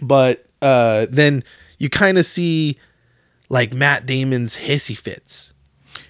But 0.00 0.46
uh, 0.62 1.06
then 1.10 1.44
you 1.78 1.88
kind 1.88 2.18
of 2.18 2.24
see 2.24 2.78
like 3.48 3.72
Matt 3.72 4.06
Damon's 4.06 4.56
hissy 4.56 4.96
fits 4.96 5.52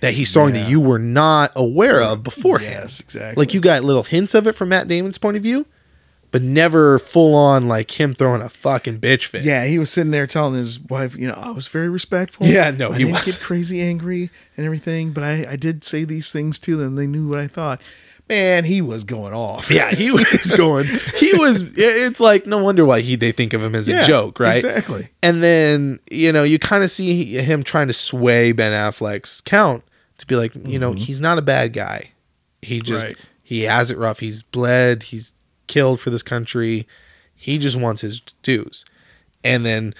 that 0.00 0.14
he's 0.14 0.32
throwing 0.32 0.54
that 0.54 0.68
you 0.68 0.80
were 0.80 0.98
not 0.98 1.52
aware 1.56 2.02
of 2.02 2.22
beforehand. 2.22 2.84
Yes, 2.84 3.00
exactly. 3.00 3.40
Like 3.40 3.54
you 3.54 3.60
got 3.60 3.84
little 3.84 4.02
hints 4.02 4.34
of 4.34 4.46
it 4.46 4.52
from 4.52 4.68
Matt 4.70 4.88
Damon's 4.88 5.18
point 5.18 5.36
of 5.36 5.42
view, 5.42 5.66
but 6.30 6.42
never 6.42 6.98
full 6.98 7.34
on 7.34 7.68
like 7.68 7.98
him 7.98 8.14
throwing 8.14 8.42
a 8.42 8.48
fucking 8.48 9.00
bitch 9.00 9.26
fit. 9.26 9.42
Yeah, 9.42 9.64
he 9.64 9.78
was 9.78 9.90
sitting 9.90 10.10
there 10.10 10.26
telling 10.26 10.54
his 10.54 10.78
wife, 10.80 11.16
you 11.16 11.28
know, 11.28 11.34
I 11.34 11.50
was 11.50 11.68
very 11.68 11.88
respectful. 11.88 12.46
Yeah, 12.46 12.70
no, 12.70 12.90
I 12.90 12.92
he 12.92 12.98
didn't 13.04 13.12
was. 13.14 13.24
get 13.24 13.40
crazy 13.40 13.80
angry 13.80 14.30
and 14.56 14.66
everything, 14.66 15.12
but 15.12 15.24
I, 15.24 15.46
I 15.52 15.56
did 15.56 15.82
say 15.82 16.04
these 16.04 16.30
things 16.30 16.58
to 16.60 16.76
them. 16.76 16.96
They 16.96 17.06
knew 17.06 17.26
what 17.26 17.38
I 17.38 17.46
thought. 17.46 17.80
Man, 18.28 18.64
he 18.64 18.82
was 18.82 19.04
going 19.04 19.32
off. 19.32 19.70
Yeah, 19.70 19.90
he 19.92 20.10
was 20.12 20.52
going. 20.56 20.86
He 21.16 21.32
was. 21.34 21.74
It's 21.78 22.18
like 22.18 22.46
no 22.46 22.62
wonder 22.62 22.84
why 22.84 23.00
he 23.00 23.14
they 23.14 23.32
think 23.32 23.52
of 23.52 23.62
him 23.62 23.74
as 23.74 23.88
a 23.88 24.04
joke, 24.04 24.40
right? 24.40 24.56
exactly. 24.56 25.10
And 25.22 25.42
then 25.42 26.00
you 26.10 26.32
know 26.32 26.42
you 26.42 26.58
kind 26.58 26.82
of 26.82 26.90
see 26.90 27.36
him 27.36 27.62
trying 27.62 27.86
to 27.86 27.92
sway 27.92 28.52
Ben 28.52 28.72
Affleck's 28.72 29.40
count 29.40 29.84
to 30.18 30.26
be 30.26 30.36
like, 30.36 30.54
you 30.54 30.78
know, 30.78 30.90
mm-hmm. 30.90 31.00
he's 31.00 31.20
not 31.20 31.38
a 31.38 31.42
bad 31.42 31.72
guy. 31.72 32.12
He 32.62 32.80
just 32.80 33.04
Right. 33.04 33.16
he 33.42 33.62
has 33.62 33.90
it 33.90 33.98
rough. 33.98 34.20
He's 34.20 34.42
bled. 34.42 35.04
He's 35.04 35.32
killed 35.66 36.00
for 36.00 36.10
this 36.10 36.22
country. 36.22 36.86
He 37.34 37.58
just 37.58 37.78
wants 37.78 38.00
his 38.00 38.20
dues. 38.42 38.84
And 39.44 39.64
then 39.64 39.94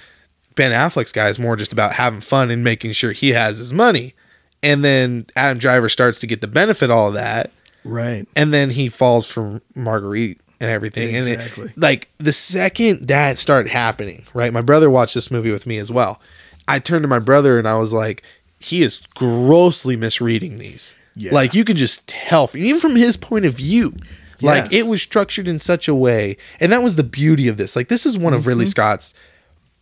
Ben 0.55 0.73
Affleck's 0.73 1.13
guy 1.13 1.29
is 1.29 1.39
more 1.39 1.55
just 1.55 1.73
about 1.73 1.93
having 1.93 2.21
fun 2.21 2.51
and 2.51 2.65
making 2.65 2.93
sure 2.93 3.13
he 3.13 3.31
has 3.31 3.59
his 3.59 3.73
money. 3.73 4.15
And 4.63 4.85
then 4.85 5.27
Adam 5.37 5.59
Driver 5.59 5.89
starts 5.89 6.19
to 6.21 6.27
get 6.27 6.41
the 6.41 6.49
benefit 6.49 6.91
of 6.91 6.97
all 6.97 7.09
of 7.09 7.15
that 7.15 7.53
Right. 7.87 8.27
and 8.37 8.53
then 8.53 8.71
he 8.71 8.89
falls 8.89 9.31
for 9.31 9.61
Marguerite 9.75 10.41
and 10.61 10.71
everything. 10.71 11.15
Exactly. 11.15 11.63
And 11.65 11.71
it, 11.73 11.79
like 11.79 12.09
the 12.19 12.33
second 12.33 13.09
that 13.09 13.39
started 13.39 13.71
happening, 13.71 14.25
right? 14.35 14.53
My 14.53 14.63
brother 14.63 14.91
watched 14.91 15.15
this 15.15 15.31
movie 15.31 15.51
with 15.51 15.67
me 15.67 15.79
as 15.79 15.91
well. 15.91 16.21
I 16.69 16.79
turned 16.79 17.03
to 17.05 17.09
my 17.09 17.19
brother 17.21 17.59
and 17.59 17.69
I 17.69 17.77
was 17.77 17.93
like, 17.93 18.23
he 18.59 18.83
is 18.83 19.01
grossly 19.15 19.97
misreading 19.97 20.57
these. 20.57 20.95
Yeah. 21.15 21.33
Like 21.33 21.55
you 21.55 21.65
can 21.65 21.77
just 21.77 22.07
tell, 22.09 22.51
even 22.55 22.81
from 22.81 22.97
his 22.97 23.17
point 23.17 23.45
of 23.45 23.55
view. 23.55 23.95
Like 24.43 24.71
it 24.73 24.87
was 24.87 25.01
structured 25.01 25.49
in 25.49 25.59
such 25.59 25.89
a 25.89 25.95
way, 25.95 26.37
and 26.61 26.71
that 26.71 26.83
was 26.83 26.97
the 26.97 27.03
beauty 27.03 27.49
of 27.49 27.57
this. 27.57 27.75
Like 27.75 27.89
this 27.89 28.05
is 28.05 28.19
one 28.19 28.35
of 28.35 28.41
Mm-hmm. 28.41 28.49
Ridley 28.51 28.67
Scott's 28.67 29.15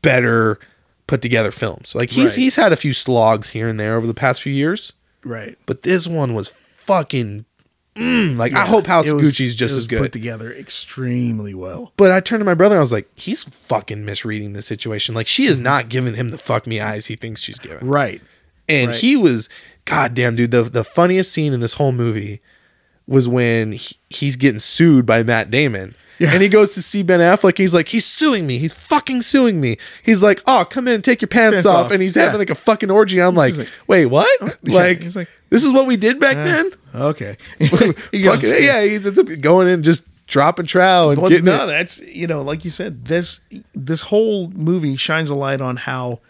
better 0.00 0.58
put 1.06 1.20
together 1.23 1.50
films. 1.50 1.94
Like 1.94 2.11
he's 2.11 2.32
Right. 2.37 2.38
he's 2.42 2.56
had 2.56 2.73
a 2.73 2.76
few 2.76 2.92
slogs 2.92 3.50
here 3.50 3.66
and 3.68 3.78
there 3.80 3.96
over 3.96 4.06
the 4.06 4.14
past 4.14 4.42
few 4.42 4.52
years, 4.52 4.92
Right. 5.25 5.58
but 5.66 5.82
this 5.82 6.06
one 6.06 6.34
was 6.34 6.54
fucking. 6.73 7.46
Mm, 7.97 8.37
like 8.37 8.53
I 8.53 8.67
hope 8.67 8.87
House 8.87 9.11
was- 9.11 9.23
Gucci's 9.23 9.55
just 9.55 9.75
it 9.75 9.79
as 9.79 9.87
good. 9.87 10.01
Put 10.03 10.13
together 10.13 10.53
extremely 10.53 11.55
well. 11.55 11.93
But 11.97 12.11
I 12.11 12.21
turned 12.21 12.41
to 12.41 12.45
my 12.45 12.55
brother 12.55 12.75
and 12.75 12.81
I 12.81 12.83
was 12.83 12.93
like, 12.93 13.09
he's 13.15 13.45
fucking 13.45 14.05
misreading 14.05 14.53
the 14.53 14.63
situation. 14.63 15.15
Like 15.15 15.29
she 15.29 15.45
is 15.45 15.57
not 15.59 15.89
giving 15.89 16.15
him 16.15 16.31
the 16.31 16.39
fuck 16.39 16.67
me 16.67 16.81
eyes 16.81 17.07
he 17.07 17.15
thinks 17.17 17.41
she's 17.41 17.59
giving. 17.59 17.87
Right. 17.89 18.21
And 18.69 18.89
right. 18.91 18.99
he 18.99 19.17
was, 19.17 19.49
goddamn, 19.85 20.37
dude. 20.37 20.51
The 20.51 20.63
the 20.65 20.85
funniest 20.85 21.33
scene 21.33 21.53
in 21.53 21.61
this 21.61 21.75
whole 21.75 21.93
movie 21.93 22.41
was 23.07 23.29
when 23.29 23.73
he, 23.73 23.97
he's 24.11 24.37
getting 24.37 24.59
sued 24.61 25.07
by 25.07 25.23
Matt 25.23 25.51
Damon. 25.51 25.95
Yeah. 26.19 26.31
And 26.33 26.43
he 26.43 26.49
goes 26.49 26.75
to 26.75 26.83
see 26.83 27.03
Ben 27.03 27.21
Affleck. 27.21 27.59
He's 27.59 27.75
like, 27.75 27.89
he's 27.89 28.07
suing 28.07 28.47
me. 28.47 28.59
He's 28.59 28.73
fucking 28.73 29.23
suing 29.23 29.61
me. 29.61 29.77
He's 30.03 30.23
like, 30.23 30.41
oh, 30.47 30.65
come 30.69 30.87
in, 30.89 31.03
take 31.03 31.21
your 31.21 31.29
pants, 31.29 31.57
Pants 31.57 31.67
off. 31.67 31.87
off. 31.87 31.91
And 31.93 32.01
he's 32.01 32.15
Yeah. 32.17 32.23
having 32.25 32.39
like 32.39 32.51
a 32.51 32.55
fucking 32.55 32.91
orgy. 32.91 33.21
I'm 33.21 33.35
like, 33.35 33.57
like- 33.57 33.69
wait, 33.87 34.07
what? 34.07 34.29
Yeah. 34.63 34.75
Like, 34.75 35.03
He's 35.03 35.17
like, 35.17 35.29
this 35.51 35.63
is 35.65 35.73
what 35.73 35.87
we 35.87 35.97
did 35.97 36.19
back 36.21 36.35
then. 36.37 36.71
Okay. 36.95 37.37
Goes, 37.59 37.71
Fucking, 38.13 38.51
yeah, 38.63 38.83
he's 38.85 39.05
it's 39.07 39.21
going 39.39 39.69
in 39.69 39.83
just 39.83 40.05
dropping 40.27 40.67
trow 40.67 41.11
and 41.11 41.21
Well, 41.21 41.29
getting 41.31 41.45
no, 41.45 41.65
it. 41.65 41.67
that's 41.67 42.01
you 42.01 42.27
know, 42.27 42.43
like 42.43 42.65
you 42.65 42.71
said, 42.71 43.07
this 43.07 43.41
this 43.75 44.03
whole 44.03 44.49
movie 44.51 44.97
shines 44.97 45.31
a 45.31 45.35
light 45.35 45.61
on 45.61 45.77
how 45.77 46.21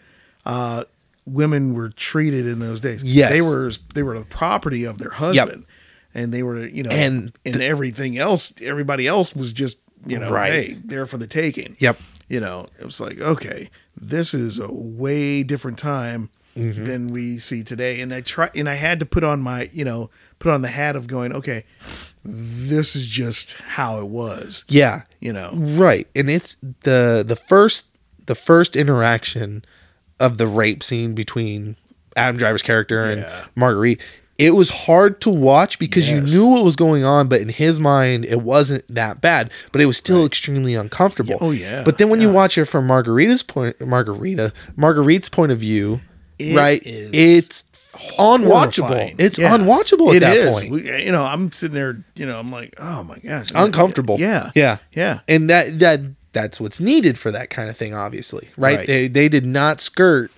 uh, 0.45 0.83
women 1.25 1.73
were 1.73 1.89
treated 1.89 2.45
in 2.47 2.59
those 2.59 2.81
days. 2.81 3.03
Yes. 3.03 3.29
they 3.31 3.41
were 3.41 3.71
they 3.93 4.03
were 4.03 4.17
the 4.19 4.25
property 4.25 4.83
of 4.85 4.97
their 4.97 5.11
husband, 5.11 5.65
and 6.13 6.33
they 6.33 6.43
were 6.43 6.65
you 6.65 6.83
know, 6.83 6.89
And 6.91 7.31
and 7.45 7.61
everything 7.61 8.17
else, 8.17 8.53
everybody 8.61 9.07
else 9.07 9.35
was 9.35 9.53
just 9.53 9.77
you 10.07 10.19
know, 10.19 10.31
Right. 10.31 10.51
hey, 10.51 10.77
there 10.83 11.05
for 11.05 11.17
the 11.17 11.27
taking. 11.27 11.75
Yep. 11.79 11.99
You 12.27 12.39
know, 12.39 12.67
it 12.79 12.85
was 12.85 12.99
like 12.99 13.19
okay, 13.21 13.69
this 13.99 14.33
is 14.33 14.59
a 14.59 14.67
way 14.71 15.43
different 15.43 15.77
time. 15.77 16.29
Mm-hmm. 16.55 16.85
Than 16.85 17.11
we 17.11 17.37
see 17.37 17.63
today, 17.63 17.99
and 17.99 18.13
I 18.13 18.21
try, 18.21 18.49
and 18.55 18.69
I 18.69 18.75
had 18.75 19.01
to 19.01 19.05
put 19.05 19.25
on 19.25 19.41
my, 19.41 19.69
you 19.73 19.83
know, 19.83 20.09
put 20.39 20.53
on 20.53 20.61
the 20.61 20.69
hat 20.69 20.95
of 20.95 21.05
going, 21.05 21.33
okay, 21.33 21.65
this 22.23 22.95
is 22.95 23.07
just 23.07 23.53
how 23.55 23.99
it 23.99 24.07
was 24.07 24.63
Yeah. 24.69 25.01
you 25.19 25.33
know 25.33 25.49
Right. 25.53 26.07
And 26.15 26.29
it's 26.29 26.55
the 26.83 27.23
the 27.27 27.35
first 27.35 27.87
the 28.25 28.35
first 28.35 28.75
interaction 28.75 29.63
of 30.19 30.37
the 30.37 30.47
rape 30.47 30.81
scene 30.81 31.13
between 31.13 31.75
Adam 32.15 32.37
Driver's 32.37 32.61
character 32.63 33.03
and 33.03 33.21
Yeah. 33.21 33.45
Marguerite. 33.55 34.01
It 34.37 34.51
was 34.51 34.69
hard 34.69 35.21
to 35.21 35.29
watch 35.29 35.77
because 35.77 36.09
Yes. 36.09 36.15
you 36.29 36.37
knew 36.39 36.47
what 36.47 36.63
was 36.63 36.75
going 36.75 37.03
on, 37.03 37.27
but 37.27 37.41
in 37.41 37.49
his 37.49 37.79
mind, 37.79 38.25
it 38.25 38.41
wasn't 38.41 38.83
that 38.93 39.19
bad. 39.21 39.51
But 39.73 39.81
it 39.81 39.85
was 39.85 39.97
still 39.97 40.25
extremely 40.25 40.73
uncomfortable. 40.73 41.31
Yeah. 41.31 41.37
Oh, 41.41 41.51
yeah. 41.51 41.83
But 41.83 41.97
then 41.97 42.09
when 42.09 42.21
you 42.21 42.31
watch 42.31 42.57
it 42.57 42.65
from 42.65 42.87
Margarita's 42.87 43.43
point, 43.43 43.79
Margarita, 43.85 44.51
Marguerite's 44.75 45.29
point 45.29 45.51
of 45.51 45.59
view, 45.59 46.01
It 46.39 46.55
right? 46.55 46.81
is 46.85 47.11
It's 47.13 47.63
unwatchable. 48.19 49.15
It's 49.19 49.37
Yeah. 49.39 49.55
unwatchable 49.57 50.09
at 50.09 50.15
It 50.15 50.19
that 50.21 50.35
is. 50.35 50.59
point. 50.59 50.71
We, 50.71 51.03
you 51.05 51.11
know, 51.11 51.23
I'm 51.23 51.51
sitting 51.51 51.75
there, 51.75 52.03
you 52.15 52.25
know, 52.25 52.39
I'm 52.39 52.51
like, 52.51 52.73
oh 52.77 53.03
my 53.03 53.17
gosh, 53.19 53.47
uncomfortable. 53.55 54.17
Yeah, 54.19 54.51
yeah, 54.55 54.77
yeah. 54.93 55.19
And 55.27 55.49
that 55.49 55.79
that 55.79 55.99
that's 56.33 56.59
what's 56.59 56.79
needed 56.81 57.17
for 57.17 57.31
that 57.31 57.49
kind 57.49 57.69
of 57.69 57.77
thing, 57.77 57.93
obviously, 57.93 58.49
right? 58.57 58.79
Right. 58.79 58.87
They 58.87 59.07
they 59.07 59.29
did 59.29 59.45
not 59.45 59.81
skirt 59.81 60.31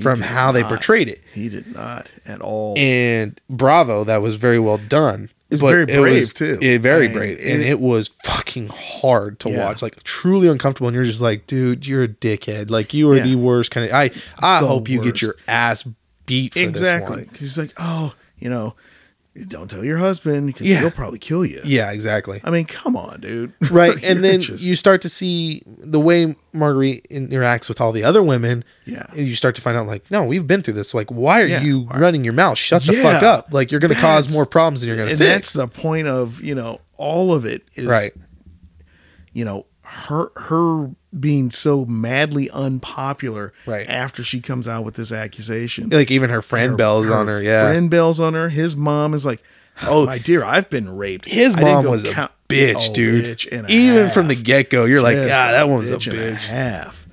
from 0.00 0.20
did 0.20 0.28
how 0.28 0.52
they 0.52 0.62
portrayed 0.62 1.08
it, 1.08 1.20
He 1.34 1.48
did 1.50 1.74
not 1.74 2.10
at 2.24 2.40
all. 2.40 2.74
and 2.78 3.38
bravo, 3.50 4.04
that 4.04 4.22
was 4.22 4.36
very 4.36 4.58
well 4.58 4.78
done. 4.78 5.28
It's 5.52 5.60
But 5.60 5.68
very 5.70 5.82
it 5.84 5.98
brave, 6.00 6.20
was- 6.20 6.32
too. 6.32 6.58
yeah, 6.60 6.78
very 6.78 7.04
I 7.04 7.08
mean, 7.08 7.16
brave, 7.18 7.38
and 7.42 7.62
it- 7.62 7.68
it 7.68 7.80
was 7.80 8.08
fucking 8.24 8.68
hard 8.74 9.38
to 9.40 9.50
Yeah. 9.50 9.58
watch, 9.66 9.82
like 9.82 10.02
truly 10.02 10.48
uncomfortable. 10.48 10.88
And 10.88 10.94
you're 10.94 11.04
just 11.04 11.20
like, 11.20 11.46
dude, 11.46 11.86
you're 11.86 12.02
a 12.04 12.08
dickhead. 12.08 12.70
Like 12.70 12.92
you 12.94 13.10
are 13.10 13.16
Yeah. 13.16 13.22
the 13.24 13.36
worst 13.36 13.70
kind 13.70 13.86
of. 13.86 13.92
I 13.92 14.10
I 14.40 14.60
The 14.60 14.66
hope 14.66 14.88
you 14.88 15.02
get 15.02 15.20
your 15.22 15.36
ass 15.46 15.84
beat 16.26 16.54
for 16.54 16.60
exactly. 16.60 17.16
this 17.22 17.26
one. 17.26 17.36
He's 17.38 17.58
like, 17.58 17.72
oh, 17.78 18.14
you 18.38 18.48
know, 18.50 18.74
don't 19.48 19.70
tell 19.70 19.82
your 19.84 19.96
husband 19.96 20.46
because 20.48 20.68
Yeah. 20.68 20.80
he'll 20.80 20.90
probably 20.90 21.18
kill 21.18 21.44
you. 21.44 21.60
Yeah, 21.64 21.90
exactly. 21.90 22.40
I 22.44 22.50
mean, 22.50 22.66
come 22.66 22.96
on, 22.96 23.20
dude. 23.20 23.54
right 23.70 23.94
and 24.04 24.22
then 24.22 24.40
just- 24.40 24.62
you 24.62 24.76
start 24.76 25.00
to 25.02 25.08
see 25.08 25.62
the 25.66 25.98
way 26.00 26.36
marguerite 26.52 27.06
interacts 27.10 27.66
with 27.68 27.80
all 27.80 27.92
the 27.92 28.04
other 28.04 28.22
women 28.22 28.62
Yeah. 28.84 29.06
you 29.14 29.34
start 29.34 29.54
to 29.54 29.62
find 29.62 29.74
out 29.76 29.86
like 29.86 30.10
no 30.10 30.24
we've 30.24 30.46
been 30.46 30.60
through 30.62 30.74
this 30.74 30.92
like 30.92 31.10
why 31.10 31.40
are 31.40 31.46
Yeah. 31.46 31.62
you 31.62 31.88
running 31.94 32.24
your 32.24 32.34
mouth 32.34 32.58
shut 32.58 32.82
the 32.82 32.92
fuck 32.92 33.22
up 33.22 33.48
like 33.54 33.70
you're 33.70 33.80
gonna 33.80 33.94
cause 33.94 34.30
more 34.34 34.44
problems 34.44 34.80
than 34.82 34.88
you're 34.88 34.98
gonna 34.98 35.12
and 35.12 35.18
fix 35.18 35.30
that's 35.30 35.52
the 35.54 35.66
point 35.66 36.08
of 36.08 36.42
you 36.42 36.54
know 36.54 36.78
all 36.98 37.32
of 37.32 37.46
it 37.46 37.62
is 37.74 37.86
right 37.86 38.12
you 39.32 39.46
know 39.46 39.64
her 40.06 40.30
her 40.36 40.90
being 41.18 41.50
so 41.50 41.84
madly 41.84 42.48
unpopular 42.50 43.52
Right. 43.66 43.86
after 43.88 44.22
she 44.24 44.40
comes 44.40 44.66
out 44.66 44.84
with 44.84 44.94
this 44.94 45.12
accusation. 45.12 45.88
Like 45.90 46.10
even 46.10 46.30
her 46.30 46.42
friend 46.42 46.76
bells 46.78 47.08
on 47.10 47.28
her 47.28 47.42
yeah. 47.42 47.64
friend 47.70 47.90
bells 47.90 48.18
on 48.20 48.34
her. 48.34 48.48
His 48.48 48.76
mom 48.76 49.12
is 49.14 49.26
like 49.26 49.42
oh, 49.84 50.02
oh 50.02 50.06
my 50.06 50.18
dear 50.18 50.44
i've 50.44 50.68
been 50.70 50.94
raped. 50.96 51.24
his 51.26 51.54
I 51.56 51.60
mom 51.62 51.84
was 51.86 52.04
a 52.04 52.12
count- 52.12 52.32
bitch 52.48 52.90
Oh, 52.90 52.92
dude. 52.94 53.24
bitch 53.24 53.50
and 53.50 53.68
a 53.68 53.72
even 53.72 54.04
half. 54.04 54.14
from 54.14 54.28
the 54.28 54.34
get-go 54.34 54.84
you're 54.84 55.00
like 55.02 55.16
Just 55.16 55.28
yeah 55.28 55.52
that 55.52 55.68
one's 55.68 55.90
a 55.90 55.94
and 55.94 56.02
bitch. 56.02 56.46
half. 56.46 57.06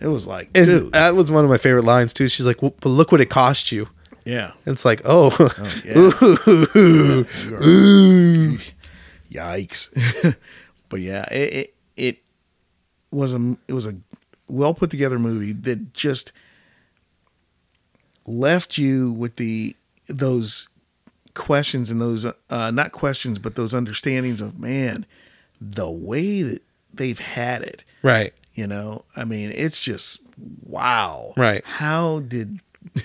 It 0.00 0.08
was 0.08 0.26
like 0.26 0.50
and 0.54 0.66
dude. 0.66 0.92
that 0.92 1.14
was 1.14 1.30
one 1.30 1.44
of 1.44 1.50
my 1.50 1.58
favorite 1.58 1.84
lines 1.84 2.12
too. 2.12 2.28
She's 2.28 2.46
like 2.46 2.60
well, 2.62 2.74
but 2.80 2.88
look 2.90 3.10
what 3.12 3.20
it 3.20 3.30
cost 3.30 3.72
you. 3.72 3.88
Yeah. 4.24 4.52
It's 4.66 4.84
like 4.84 5.02
oh, 5.04 5.30
oh 5.38 5.82
yeah. 5.84 5.92
ooh. 7.66 8.58
Yikes! 9.30 10.36
but 10.88 11.00
yeah, 11.00 11.24
it 11.32 11.54
it 11.54 11.73
was 13.14 13.32
a 13.34 13.56
it 13.68 13.72
was 13.72 13.86
a 13.86 13.94
well 14.48 14.74
put 14.74 14.90
together 14.90 15.18
movie 15.18 15.52
that 15.52 15.94
just 15.94 16.32
left 18.26 18.78
you 18.78 19.12
with 19.12 19.36
the 19.36 19.76
those 20.08 20.68
questions 21.34 21.90
and 21.90 22.00
those 22.00 22.26
uh, 22.50 22.70
not 22.70 22.92
questions 22.92 23.38
but 23.38 23.54
those 23.56 23.74
understandings 23.74 24.40
of 24.40 24.58
man 24.58 25.04
the 25.60 25.90
way 25.90 26.42
that 26.42 26.60
they've 26.92 27.18
had 27.18 27.62
it 27.62 27.84
right 28.02 28.32
You 28.54 28.66
know, 28.68 29.04
I 29.16 29.24
mean, 29.24 29.50
it's 29.52 29.82
just 29.82 30.20
wow. 30.62 31.32
Right. 31.36 31.62
How 31.64 32.20
did 32.20 32.60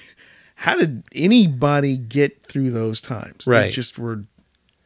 how 0.55 0.75
did 0.77 1.03
anybody 1.11 1.97
get 1.97 2.45
through 2.45 2.69
those 2.69 3.01
times? 3.01 3.45
They 3.45 3.51
Right. 3.51 3.71
just 3.73 3.97
were 3.97 4.25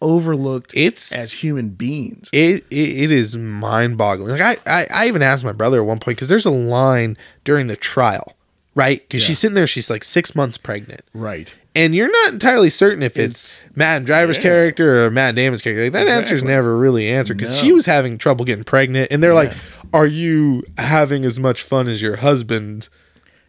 overlooked 0.03 0.73
It's 0.75 1.11
as 1.11 1.31
human 1.43 1.69
beings. 1.69 2.29
it, 2.31 2.63
it 2.69 2.75
it 3.03 3.11
is 3.11 3.35
mind 3.35 3.97
boggling. 3.97 4.37
Like 4.37 4.59
I, 4.67 4.81
I 4.81 4.87
I 4.93 5.07
even 5.07 5.21
asked 5.23 5.43
my 5.43 5.51
brother 5.53 5.79
at 5.81 5.87
one 5.87 5.99
point 5.99 6.17
because 6.17 6.29
there's 6.29 6.45
a 6.45 6.51
line 6.51 7.17
during 7.43 7.67
the 7.67 7.75
trial, 7.75 8.35
right? 8.75 8.99
Because 9.07 9.21
Yeah. 9.23 9.27
she's 9.27 9.39
sitting 9.39 9.55
there, 9.55 9.65
she's 9.65 9.89
like 9.89 10.03
six 10.03 10.35
months 10.35 10.57
pregnant, 10.57 11.01
Right. 11.13 11.55
and 11.73 11.95
you're 11.95 12.11
not 12.11 12.33
entirely 12.33 12.69
certain 12.69 13.01
if 13.01 13.17
it's, 13.17 13.59
Matt 13.75 14.05
Driver's 14.05 14.37
yeah. 14.37 14.43
character 14.43 15.05
or 15.05 15.09
Matt 15.11 15.33
Damon's 15.35 15.61
character. 15.61 15.83
Like 15.85 15.93
that 15.93 16.07
answer's 16.07 16.41
Exactly. 16.41 16.53
never 16.53 16.77
really 16.77 17.07
answered 17.09 17.37
because 17.37 17.55
No. 17.55 17.61
she 17.61 17.71
was 17.73 17.85
having 17.87 18.17
trouble 18.19 18.45
getting 18.45 18.63
pregnant, 18.65 19.07
and 19.11 19.23
they're 19.23 19.33
like, 19.33 19.53
"Are 19.93 20.05
you 20.05 20.63
having 20.77 21.25
as 21.25 21.39
much 21.39 21.63
fun 21.63 21.87
as 21.87 22.01
your 22.01 22.17
husband?" 22.17 22.89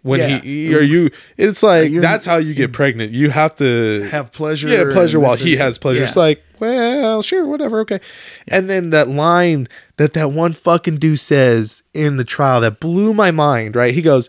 When 0.05 0.21
Yeah. 0.21 0.39
he 0.41 0.75
or 0.77 0.83
you? 0.83 1.11
It's 1.39 1.63
like 1.63 1.91
you- 1.91 2.01
that's 2.03 2.27
how 2.27 2.37
you 2.37 2.53
get 2.55 2.73
pregnant. 2.75 3.11
You 3.13 3.31
have 3.31 3.57
to 3.57 4.07
Have 4.11 4.33
pleasure. 4.33 4.69
yeah, 4.69 4.85
pleasure 4.93 5.19
while 5.19 5.35
he 5.35 5.57
has 5.57 5.79
pleasure. 5.79 6.01
Yeah. 6.01 6.07
It's 6.07 6.17
like, 6.17 6.43
well, 6.61 7.23
sure, 7.23 7.47
whatever, 7.47 7.81
okay. 7.81 8.01
And 8.47 8.69
then 8.69 8.91
that 8.91 9.09
line 9.09 9.67
that 9.97 10.13
that 10.13 10.31
one 10.31 10.53
fucking 10.53 10.99
dude 10.99 11.21
says 11.21 11.83
in 11.95 12.19
the 12.19 12.25
trial 12.25 12.61
that 12.61 12.81
blew 12.81 13.15
my 13.15 13.31
mind. 13.31 13.75
Right? 13.77 13.95
He 13.95 14.03
goes, 14.03 14.29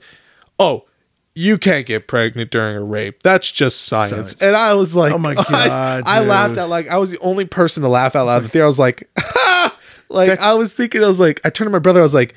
"Oh, 0.57 0.85
you 1.35 1.57
can't 1.57 1.85
get 1.85 2.07
pregnant 2.07 2.51
during 2.51 2.77
a 2.77 2.83
rape. 2.83 3.21
That's 3.21 3.51
just 3.51 3.81
science." 3.81 4.11
Science. 4.11 4.41
And 4.41 4.55
I 4.55 4.75
was 4.75 4.95
like, 4.95 5.11
Oh 5.13 5.17
my 5.17 5.33
God, 5.49 6.03
I, 6.05 6.19
dude. 6.21 6.29
laughed 6.29 6.57
out 6.57 6.69
like 6.69 6.87
I 6.87 6.97
was 6.97 7.11
the 7.11 7.19
only 7.19 7.43
person 7.45 7.83
to 7.83 7.89
laugh 7.89 8.15
out 8.15 8.27
loud. 8.27 8.45
There, 8.45 8.63
I 8.63 8.67
was 8.67 8.79
like, 8.79 9.09
like 10.09 10.39
I 10.39 10.53
was 10.53 10.73
thinking, 10.73 11.03
I 11.03 11.07
was 11.07 11.19
like, 11.19 11.41
I 11.45 11.49
turned 11.49 11.67
to 11.67 11.71
my 11.71 11.79
brother, 11.79 11.99
I 11.99 12.03
was 12.03 12.13
like. 12.13 12.33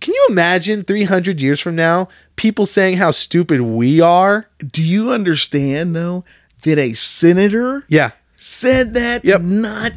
Can 0.00 0.14
you 0.14 0.26
imagine 0.30 0.82
300 0.82 1.40
years 1.40 1.60
from 1.60 1.74
now, 1.76 2.08
people 2.36 2.64
saying 2.66 2.96
how 2.96 3.10
stupid 3.10 3.60
we 3.60 4.00
are? 4.00 4.46
Do 4.66 4.82
you 4.82 5.12
understand 5.12 5.94
though 5.94 6.24
that 6.62 6.78
a 6.78 6.94
senator 6.94 7.84
Yeah. 7.88 8.10
said 8.36 8.94
that 8.94 9.24
Yep. 9.24 9.40
not 9.42 9.92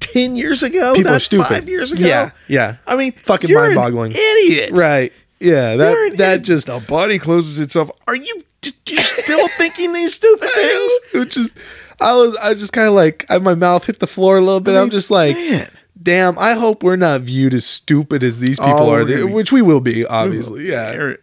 ten 0.00 0.36
years 0.36 0.62
ago? 0.62 0.94
People 0.94 1.10
not 1.10 1.16
are 1.16 1.20
stupid. 1.20 1.48
Five 1.48 1.68
years 1.68 1.92
ago. 1.92 2.06
Yeah. 2.06 2.30
Yeah. 2.48 2.76
I 2.86 2.96
mean, 2.96 3.12
Fucking 3.12 3.50
you're 3.50 3.62
mind-boggling. 3.64 4.12
idiot. 4.12 4.70
Right. 4.72 5.12
Yeah. 5.40 5.76
That 5.76 6.12
that 6.16 6.32
idiot. 6.34 6.42
just 6.44 6.66
the 6.66 6.80
body 6.80 7.18
closes 7.18 7.60
itself. 7.60 7.90
Are 8.06 8.14
you 8.16 8.42
you 8.86 8.96
still 8.98 9.46
thinking 9.58 9.92
these 9.92 10.14
stupid 10.14 10.48
things? 10.48 10.92
it 11.14 11.30
just 11.30 11.52
I 12.00 12.16
was 12.16 12.34
I 12.38 12.54
just 12.54 12.72
kind 12.72 12.88
of 12.88 12.94
like 12.94 13.26
I, 13.28 13.38
my 13.38 13.54
mouth 13.54 13.84
hit 13.84 13.98
the 13.98 14.06
floor 14.06 14.38
a 14.38 14.40
little 14.40 14.60
bit. 14.60 14.74
I 14.74 14.78
I'm 14.78 14.84
mean, 14.84 14.90
just 14.90 15.10
like, 15.10 15.36
man. 15.36 15.68
Damn. 16.04 16.38
I 16.38 16.52
hope 16.52 16.84
we're 16.84 16.94
not 16.96 17.22
viewed 17.22 17.52
as 17.54 17.66
stupid 17.66 18.22
as 18.22 18.38
these 18.38 18.58
people 18.60 18.74
Oh, 18.78 18.94
are, 18.94 19.04
be- 19.04 19.24
which 19.24 19.50
we 19.50 19.62
will 19.62 19.80
be, 19.80 20.06
obviously. 20.06 20.68
Yeah. 20.68 21.14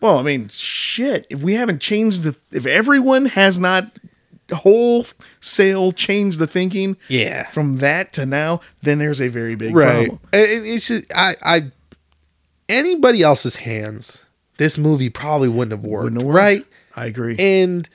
Well, 0.00 0.18
I 0.18 0.22
mean, 0.22 0.48
shit. 0.48 1.26
If 1.28 1.42
we 1.42 1.54
haven't 1.54 1.80
changed 1.82 2.22
the, 2.22 2.34
if 2.52 2.64
everyone 2.64 3.26
has 3.26 3.58
not 3.58 3.90
wholesale 4.52 5.92
changed 5.92 6.38
the 6.38 6.46
thinking, 6.46 6.96
Yeah. 7.08 7.44
from 7.50 7.78
that 7.78 8.12
to 8.14 8.24
now, 8.26 8.60
then 8.82 8.98
there's 8.98 9.20
a 9.20 9.28
very 9.28 9.54
big 9.56 9.74
Right. 9.74 10.08
problem. 10.08 10.20
It- 10.32 10.66
it's 10.66 10.88
just 10.88 11.04
I 11.14 11.34
I 11.42 11.64
anybody 12.68 13.22
else's 13.22 13.56
hands, 13.56 14.24
this 14.58 14.78
movie 14.78 15.10
probably 15.10 15.48
wouldn't 15.48 15.72
have 15.72 15.84
worked. 15.84 16.04
Wouldn't 16.04 16.20
have 16.22 16.26
worked. 16.26 16.36
Right. 16.36 16.66
I 16.96 17.06
agree. 17.06 17.36
And 17.38 17.88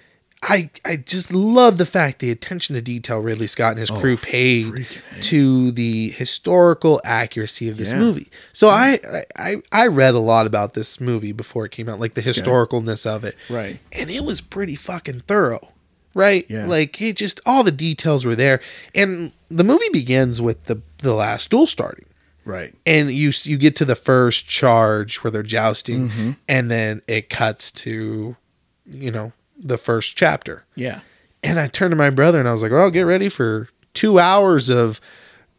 I 0.46 0.70
I 0.84 0.98
just 0.98 1.32
love 1.34 1.78
the 1.78 1.86
fact 1.86 2.20
the 2.20 2.30
attention 2.30 2.76
to 2.76 2.82
detail 2.82 3.20
Ridley 3.20 3.48
Scott 3.48 3.72
and 3.72 3.80
his 3.80 3.90
crew 3.90 4.18
paid 4.18 4.66
Oh, 4.68 5.20
to 5.22 5.72
the 5.72 6.10
historical 6.10 7.00
accuracy 7.06 7.70
of 7.70 7.78
this 7.78 7.92
Yeah. 7.92 8.00
movie. 8.00 8.30
So 8.52 8.68
I, 8.68 9.00
I 9.38 9.62
I 9.72 9.88
read 9.88 10.14
a 10.16 10.20
lot 10.20 10.46
about 10.46 10.74
this 10.74 11.00
movie 11.00 11.32
before 11.32 11.64
it 11.66 11.72
came 11.72 11.88
out, 11.88 12.00
like 12.00 12.14
the 12.16 12.22
historicalness 12.22 13.06
of 13.06 13.24
it. 13.24 13.36
Right. 13.50 13.80
And 13.94 14.10
it 14.10 14.24
was 14.26 14.42
pretty 14.42 14.76
fucking 14.76 15.22
thorough. 15.28 15.70
Right? 16.14 16.46
Yeah. 16.50 16.66
Like 16.68 17.02
it 17.02 17.16
just 17.16 17.40
all 17.46 17.64
the 17.64 17.72
details 17.72 18.26
were 18.26 18.36
there. 18.36 18.60
And 18.94 19.32
the 19.50 19.64
movie 19.64 19.90
begins 19.94 20.42
with 20.42 20.66
the 20.66 20.82
the 20.98 21.14
last 21.14 21.50
duel 21.52 21.68
starting 21.68 22.06
right. 22.46 22.74
and 22.86 23.12
you 23.12 23.32
you 23.44 23.58
get 23.58 23.76
to 23.78 23.86
the 23.86 23.96
first 23.96 24.48
charge 24.48 25.18
where 25.24 25.32
they're 25.32 25.44
jousting 25.44 26.10
Mm-hmm. 26.10 26.32
and 26.50 26.70
then 26.72 27.02
it 27.08 27.30
cuts 27.30 27.72
to 27.72 28.36
you 28.90 29.12
know 29.12 29.32
the 29.64 29.78
first 29.78 30.16
chapter 30.18 30.66
Yeah. 30.76 31.00
and 31.44 31.60
i 31.60 31.68
turned 31.68 31.92
to 31.92 31.96
my 31.96 32.10
brother 32.10 32.40
and 32.40 32.48
i 32.48 32.54
was 32.54 32.62
like 32.64 32.72
well 32.72 32.90
get 32.92 33.04
ready 33.04 33.30
for 33.30 33.70
two 33.94 34.20
hours 34.20 34.70
of 34.70 35.00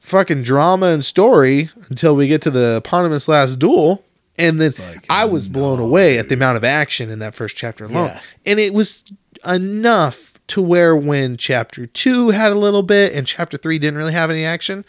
fucking 0.01 0.43
drama 0.43 0.87
and 0.87 1.05
story 1.05 1.71
until 1.89 2.15
we 2.15 2.29
get 2.29 2.43
to 2.43 2.51
the 2.51 2.77
eponymous 2.85 3.27
last 3.29 3.59
duel 3.59 4.05
and 4.39 4.61
then 4.61 4.73
like, 4.79 5.07
i 5.09 5.25
was 5.25 5.49
blown 5.49 5.79
away 5.81 6.19
at 6.19 6.29
the 6.29 6.35
amount 6.35 6.57
of 6.57 6.65
action 6.65 7.09
in 7.11 7.19
that 7.21 7.35
first 7.35 7.57
chapter 7.57 7.85
alone 7.87 8.07
Yeah. 8.09 8.21
and 8.47 8.61
it 8.61 8.75
was 8.75 9.05
enough 9.47 10.33
to 10.49 10.61
where 10.61 10.95
when 10.95 11.37
chapter 11.37 11.87
two 11.87 12.31
had 12.31 12.53
a 12.53 12.57
little 12.57 12.83
bit 12.83 13.15
and 13.15 13.27
chapter 13.27 13.57
three 13.57 13.79
didn't 13.79 13.97
really 13.99 14.13
have 14.13 14.31
any 14.31 14.45
action 14.45 14.85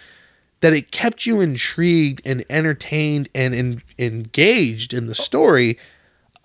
that 0.61 0.73
it 0.73 0.91
kept 0.91 1.25
you 1.25 1.39
intrigued 1.41 2.21
and 2.25 2.43
entertained 2.49 3.29
and 3.35 3.53
en- 3.53 3.81
engaged 3.97 4.93
in 4.93 5.05
the 5.05 5.15
story 5.15 5.77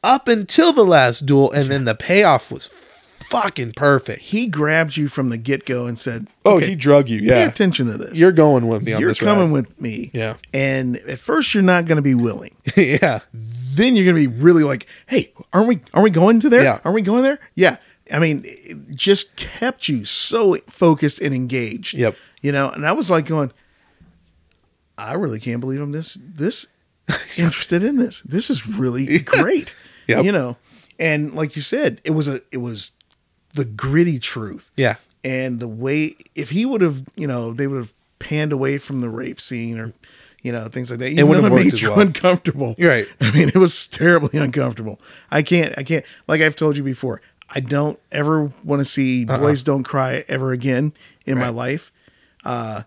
up 0.02 0.28
until 0.28 0.72
the 0.72 0.84
last 0.84 1.26
duel 1.26 1.50
and 1.52 1.70
then 1.70 1.84
the 1.84 1.94
payoff 1.94 2.50
was 2.50 2.66
fucking 2.66 3.72
perfect 3.72 4.22
He 4.22 4.48
grabbed 4.48 4.96
you 4.96 5.06
from 5.08 5.28
the 5.28 5.36
get 5.36 5.64
go 5.64 5.86
and 5.86 5.96
said, 5.98 6.26
oh 6.44 6.56
okay, 6.56 6.68
he 6.70 6.74
drug 6.74 7.08
you 7.08 7.20
Yeah, 7.20 7.34
pay 7.34 7.44
attention 7.44 7.86
to 7.86 7.96
this. 7.96 8.18
you're 8.18 8.32
going 8.32 8.66
with 8.66 8.82
me 8.82 8.92
on 8.92 9.00
You're 9.00 9.10
this 9.10 9.20
coming 9.20 9.52
ride. 9.52 9.66
with 9.68 9.80
me. 9.80 10.10
Yeah. 10.12 10.34
And 10.52 10.96
at 10.96 11.18
first 11.20 11.54
you're 11.54 11.62
not 11.62 11.84
going 11.86 11.96
to 11.96 12.02
be 12.02 12.14
willing. 12.14 12.56
yeah 12.76 13.20
then 13.32 13.94
you're 13.94 14.04
going 14.04 14.20
to 14.20 14.28
be 14.30 14.42
really 14.42 14.64
like, 14.64 14.84
"Hey, 15.06 15.32
aren't 15.52 15.68
we 15.68 15.80
aren't 15.94 16.02
we 16.02 16.10
going 16.10 16.40
to 16.40 16.48
there? 16.48 16.64
Yeah. 16.64 16.80
Aren't 16.84 16.96
we 16.96 17.02
going 17.02 17.22
there?" 17.22 17.38
Yeah. 17.54 17.76
I 18.12 18.18
mean, 18.18 18.42
it 18.44 18.96
just 18.96 19.36
kept 19.36 19.88
you 19.88 20.04
so 20.04 20.56
focused 20.68 21.20
and 21.20 21.32
engaged. 21.32 21.94
Yep. 21.94 22.16
You 22.42 22.50
know, 22.50 22.68
and 22.70 22.84
I 22.84 22.90
was 22.90 23.10
like 23.10 23.26
going, 23.26 23.52
I 24.98 25.14
really 25.14 25.38
can't 25.38 25.60
believe 25.60 25.80
I'm 25.80 25.92
this 25.92 26.18
this 26.20 26.66
interested 27.38 27.84
in 27.84 27.96
this. 27.96 28.22
This 28.22 28.50
is 28.50 28.66
really 28.66 29.18
great. 29.20 29.72
Yep. 30.11 30.25
You 30.25 30.33
know, 30.33 30.57
and 30.99 31.35
like 31.35 31.57
you 31.57 31.62
said, 31.62 32.01
it 32.05 32.11
was 32.11 32.29
a 32.29 32.40
it 32.53 32.59
was 32.59 32.92
the 33.55 33.64
gritty 33.64 34.18
truth. 34.18 34.70
yeah 34.77 34.96
And 35.25 35.59
the 35.61 35.68
way 35.68 36.14
if 36.35 36.51
he 36.51 36.64
would 36.66 36.81
have, 36.83 37.03
you 37.16 37.27
know, 37.27 37.53
they 37.53 37.66
would 37.66 37.79
have 37.79 37.92
panned 38.18 38.53
away 38.53 38.79
from 38.79 39.01
the 39.01 39.09
rape 39.09 39.40
scene 39.40 39.79
or 39.79 39.92
you 40.42 40.53
know, 40.53 40.68
things 40.68 40.90
like 40.90 41.01
that. 41.01 41.09
Even 41.11 41.29
wouldn't 41.29 41.44
have 41.53 41.53
made 41.64 41.79
you 41.81 41.90
well. 41.90 42.01
uncomfortable. 42.01 42.75
You're 42.79 42.90
right. 42.90 43.07
I 43.20 43.31
mean, 43.33 43.49
it 43.49 43.57
was 43.57 43.87
terribly 43.87 44.38
uncomfortable. 44.38 44.99
I 45.31 45.42
can't, 45.42 45.77
I 45.77 45.83
can't, 45.83 46.03
like 46.29 46.40
I've 46.40 46.57
told 46.57 46.79
you 46.79 46.83
before, 46.83 47.20
I 47.51 47.61
don't 47.61 47.99
ever 48.11 48.51
want 48.64 48.81
to 48.81 48.87
see 48.87 49.27
Boys 49.27 49.62
Don't 49.62 49.83
Cry 49.83 50.25
ever 50.29 50.53
again 50.53 50.94
in 51.27 51.37
my 51.37 51.49
Uh-uh. 51.49 51.53
Life. 51.53 51.92
Uh, 52.42 52.83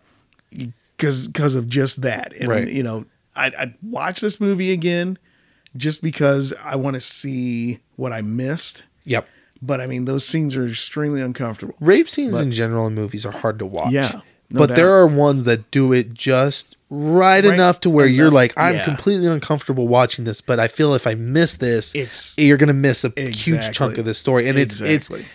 cause, 0.97 1.27
cause 1.33 1.53
of 1.55 1.67
just 1.69 2.01
that. 2.01 2.33
And, 2.33 2.49
Right. 2.49 2.67
you 2.67 2.81
know, 2.81 3.05
I'd, 3.35 3.53
I'd 3.55 3.75
watch 3.83 4.21
this 4.21 4.39
movie 4.39 4.71
again 4.71 5.19
just 5.75 6.01
because 6.01 6.53
I 6.63 6.75
want 6.75 6.95
to 6.95 7.01
see 7.01 7.79
what 7.95 8.11
I 8.13 8.21
missed. 8.21 8.83
yep 9.03 9.27
But 9.61 9.81
I 9.81 9.85
mean, 9.87 10.05
those 10.05 10.25
scenes 10.27 10.55
are 10.55 10.65
extremely 10.67 11.21
uncomfortable. 11.21 11.75
rape 11.79 12.09
scenes 12.09 12.39
in 12.39 12.51
general 12.51 12.87
in 12.87 12.93
movies 12.95 13.25
are 13.25 13.31
hard 13.31 13.59
to 13.59 13.65
watch 13.65 13.91
Yeah, 13.91 14.21
no 14.49 14.59
but 14.59 14.67
doubt. 14.67 14.75
there 14.75 14.91
are 14.93 15.07
ones 15.07 15.45
that 15.45 15.71
do 15.71 15.93
it 15.93 16.13
just 16.13 16.75
right, 16.89 17.43
Right 17.43 17.53
enough 17.53 17.79
to 17.81 17.89
where 17.89 18.05
you're 18.05 18.29
like 18.29 18.53
i'm 18.57 18.75
yeah. 18.75 18.85
completely 18.85 19.25
uncomfortable 19.27 19.87
watching 19.87 20.25
this 20.25 20.41
but 20.41 20.59
i 20.59 20.67
feel 20.67 20.93
if 20.93 21.07
i 21.07 21.15
miss 21.15 21.55
this 21.55 21.95
It's- 21.95 22.35
you're 22.37 22.57
gonna 22.57 22.73
miss 22.73 23.03
a 23.03 23.11
huge 23.17 23.71
chunk 23.71 23.97
of 23.97 24.05
the 24.05 24.13
story 24.13 24.47
and 24.47 24.59
it's 24.59 24.79
it's 24.79 25.09
Exactly. 25.09 25.25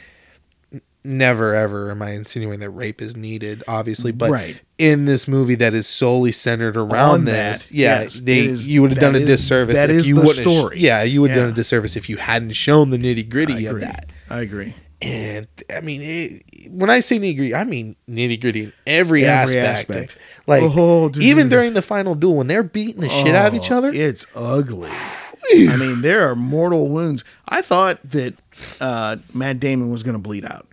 Never 1.05 1.55
ever 1.55 1.91
am 1.91 2.03
I 2.03 2.11
insinuating 2.11 2.61
that 2.61 2.71
rape 2.71 3.01
is 3.01 3.17
needed, 3.17 3.63
obviously, 3.69 4.13
but 4.13 4.31
Right. 4.31 4.61
in 4.79 5.05
this 5.05 5.27
movie 5.29 5.55
that 5.57 5.75
is 5.75 5.87
solely 5.87 6.33
centered 6.33 6.77
around 6.77 7.11
On 7.11 7.25
this, 7.25 7.69
that, 7.69 7.75
yeah, 7.75 8.01
yes, 8.03 8.21
they 8.21 8.39
is- 8.41 8.69
you 8.69 8.83
would 8.83 8.91
have 8.91 9.01
done 9.01 9.15
a 9.15 9.19
is- 9.19 9.27
disservice 9.27 9.77
that 9.77 9.91
if 9.91 9.97
is 9.99 10.09
you 10.09 10.21
the 10.21 10.27
story. 10.27 10.79
yeah, 10.81 11.03
you 11.03 11.21
would 11.23 11.31
have 11.31 11.41
done 11.41 11.49
a 11.51 11.55
disservice 11.55 11.97
if 11.97 12.09
you 12.09 12.17
hadn't 12.19 12.53
shown 12.53 12.91
the 12.91 12.99
nitty 12.99 13.29
gritty 13.29 13.67
of 13.67 13.81
that. 13.81 14.07
I 14.29 14.41
agree. 14.43 14.75
And 15.01 15.47
I 15.75 15.81
mean, 15.81 16.01
it, 16.03 16.43
when 16.71 16.91
I 16.91 17.01
say 17.01 17.19
nitty 17.19 17.37
gritty, 17.37 17.55
I 17.55 17.63
mean 17.65 17.95
nitty 18.11 18.41
gritty 18.41 18.65
in 18.65 18.73
every, 18.87 19.25
Every 19.25 19.59
aspect. 19.61 19.67
aspect. 19.91 20.19
Like 20.49 20.63
Oh, 20.65 21.11
even 21.21 21.49
during 21.49 21.75
the 21.75 21.83
final 21.83 22.15
duel 22.17 22.35
when 22.37 22.49
they're 22.49 22.63
beating 22.65 23.01
the 23.01 23.09
shit 23.09 23.35
out 23.35 23.47
of 23.49 23.55
each 23.55 23.71
Oh, 23.71 23.79
other. 23.79 23.93
It's 23.95 24.27
ugly. 24.35 24.91
I 25.55 25.77
mean, 25.77 26.03
there 26.03 26.29
are 26.29 26.37
mortal 26.37 26.89
wounds. 26.89 27.25
I 27.49 27.63
thought 27.63 28.01
that 28.11 28.35
uh, 28.81 29.17
Matt 29.33 29.61
Damon 29.61 29.91
was 29.91 30.03
going 30.03 30.17
to 30.17 30.21
bleed 30.21 30.45
out. 30.45 30.67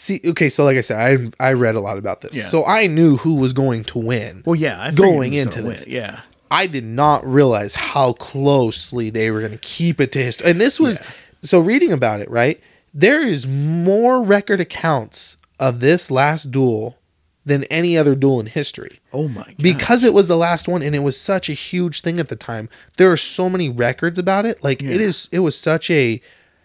See, 0.00 0.18
okay, 0.24 0.48
so 0.48 0.64
like 0.64 0.78
I 0.78 0.80
said, 0.80 1.32
I 1.40 1.48
I 1.48 1.52
read 1.52 1.74
a 1.74 1.80
lot 1.80 1.98
about 1.98 2.22
this, 2.22 2.34
Yeah. 2.34 2.44
so 2.48 2.64
I 2.64 2.86
knew 2.86 3.18
who 3.18 3.34
was 3.34 3.52
going 3.52 3.84
to 3.84 3.98
win. 3.98 4.42
Well, 4.46 4.54
yeah, 4.56 4.80
I 4.80 4.92
Going 4.92 5.34
into 5.34 5.60
this. 5.60 5.84
win. 5.84 5.94
yeah, 5.94 6.20
I 6.50 6.66
did 6.66 6.84
not 6.84 7.22
realize 7.26 7.74
how 7.74 8.14
closely 8.14 9.10
they 9.10 9.30
were 9.30 9.40
going 9.40 9.52
to 9.52 9.58
keep 9.58 10.00
it 10.00 10.10
to 10.12 10.18
history. 10.22 10.50
And 10.50 10.58
this 10.60 10.80
was 10.80 11.02
so 11.42 11.60
reading 11.60 11.92
about 11.92 12.20
it, 12.20 12.30
right? 12.30 12.58
There 12.94 13.22
is 13.26 13.46
more 13.46 14.22
record 14.22 14.58
accounts 14.60 15.36
of 15.58 15.80
this 15.80 16.10
last 16.10 16.50
duel 16.50 16.96
than 17.44 17.64
any 17.64 17.96
other 17.98 18.14
duel 18.14 18.40
in 18.40 18.46
history 18.46 19.00
Oh 19.12 19.28
my 19.28 19.42
god. 19.44 19.56
because 19.58 20.02
it 20.04 20.14
was 20.14 20.28
the 20.28 20.36
last 20.36 20.66
one 20.68 20.82
and 20.82 20.94
it 20.94 21.00
was 21.00 21.18
such 21.20 21.48
a 21.48 21.52
huge 21.54 22.00
thing 22.02 22.18
at 22.18 22.28
the 22.28 22.36
time 22.36 22.68
there 22.96 23.10
are 23.10 23.16
so 23.16 23.48
many 23.50 23.68
records 23.68 24.18
about 24.18 24.44
it 24.46 24.62
like 24.62 24.82
it 24.82 25.00
Yeah. 25.00 25.06
is 25.08 25.28
it 25.32 25.38
was 25.40 25.58
such 25.58 25.90
a 25.90 26.20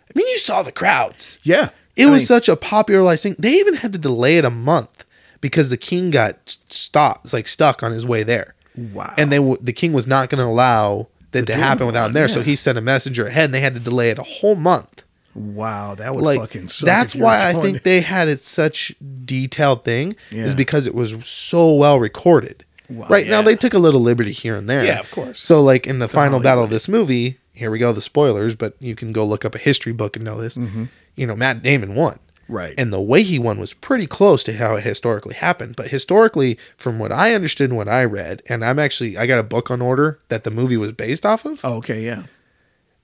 i 0.09 0.11
mean 0.15 0.27
you 0.27 0.37
saw 0.37 0.61
the 0.63 0.71
crowds 0.73 1.39
yeah. 1.43 1.69
It 1.95 2.07
I 2.07 2.09
was 2.09 2.21
mean, 2.21 2.27
such 2.27 2.49
a 2.49 2.55
popularized 2.55 3.23
thing 3.23 3.35
they 3.39 3.53
even 3.53 3.75
had 3.75 3.93
to 3.93 3.99
delay 3.99 4.37
it 4.37 4.45
a 4.45 4.49
month 4.49 5.05
because 5.41 5.69
the 5.69 5.77
king 5.77 6.11
got 6.11 6.57
stopped 6.69 7.33
like 7.33 7.47
stuck 7.47 7.83
on 7.83 7.91
his 7.91 8.05
way 8.05 8.23
there 8.23 8.55
wow. 8.77 9.13
and 9.17 9.31
they 9.31 9.37
w- 9.37 9.57
the 9.61 9.73
king 9.73 9.93
was 9.93 10.07
not 10.07 10.29
going 10.29 10.39
to 10.39 10.45
allow 10.45 11.07
that 11.31 11.45
to 11.47 11.55
happen 11.55 11.85
without 11.85 12.07
him 12.07 12.13
there 12.13 12.27
so 12.27 12.41
he 12.41 12.55
sent 12.55 12.77
a 12.77 12.81
messenger 12.81 13.27
ahead 13.27 13.45
and 13.45 13.53
they 13.53 13.59
had 13.61 13.73
to 13.73 13.79
delay 13.79 14.09
it 14.09 14.17
a 14.17 14.23
whole 14.23 14.55
month 14.55 15.03
wow, 15.33 15.93
that 15.95 16.15
would 16.15 16.23
like 16.23 16.39
fucking 16.39 16.67
suck. 16.69 16.85
that's 16.85 17.13
if 17.13 17.15
you 17.15 17.21
were 17.21 17.25
why 17.25 17.39
I 17.41 17.51
going- 17.53 17.73
think 17.73 17.83
they 17.83 17.99
had 18.01 18.29
it 18.29 18.39
such 18.41 18.95
detailed 19.25 19.83
thing 19.83 20.15
Yeah. 20.31 20.45
is 20.45 20.55
because 20.55 20.87
it 20.87 20.95
was 20.95 21.13
so 21.27 21.73
well 21.73 21.99
recorded. 21.99 22.63
Wow, 22.89 23.07
right 23.09 23.27
now 23.27 23.41
they 23.41 23.55
took 23.57 23.73
a 23.73 23.77
little 23.79 23.99
liberty 23.99 24.31
here 24.31 24.55
and 24.55 24.69
there. 24.69 24.85
Yeah, 24.85 24.99
of 24.99 25.11
course. 25.11 25.41
So 25.41 25.61
like 25.61 25.87
in 25.87 25.99
the 25.99 26.07
final 26.07 26.39
battle 26.39 26.63
of 26.63 26.69
this 26.69 26.87
movie, 26.87 27.37
here 27.51 27.69
we 27.69 27.79
go 27.79 27.91
the 27.91 27.99
spoilers, 27.99 28.55
but 28.55 28.75
you 28.79 28.95
can 28.95 29.11
go 29.11 29.25
look 29.25 29.43
up 29.43 29.55
a 29.55 29.57
history 29.57 29.91
book 29.91 30.15
and 30.15 30.23
know 30.23 30.39
this. 30.39 30.55
Mm-hmm. 30.55 30.85
You 31.15 31.27
know, 31.27 31.35
Matt 31.35 31.61
Damon 31.63 31.95
won. 31.95 32.13
Mm-hmm. 32.13 32.53
Right. 32.53 32.75
And 32.77 32.93
the 32.93 33.01
way 33.01 33.23
he 33.23 33.39
won 33.39 33.57
was 33.59 33.73
pretty 33.73 34.05
close 34.05 34.43
to 34.43 34.53
how 34.53 34.75
it 34.75 34.83
historically 34.83 35.33
happened. 35.33 35.75
But 35.75 35.87
historically, 35.87 36.59
from 36.77 36.99
what 36.99 37.11
I 37.11 37.33
understood 37.33 37.69
and 37.71 37.77
what 37.77 37.87
I 37.87 38.03
read, 38.05 38.43
and 38.47 38.63
I'm 38.63 38.77
actually 38.77 39.17
I 39.17 39.25
got 39.25 39.39
a 39.39 39.43
book 39.43 39.71
on 39.71 39.81
order 39.81 40.19
that 40.27 40.43
the 40.43 40.51
movie 40.51 40.77
was 40.77 40.91
based 40.91 41.25
off 41.25 41.43
of 41.45 41.61
Oh, 41.63 41.77
okay, 41.77 42.03
yeah. 42.05 42.23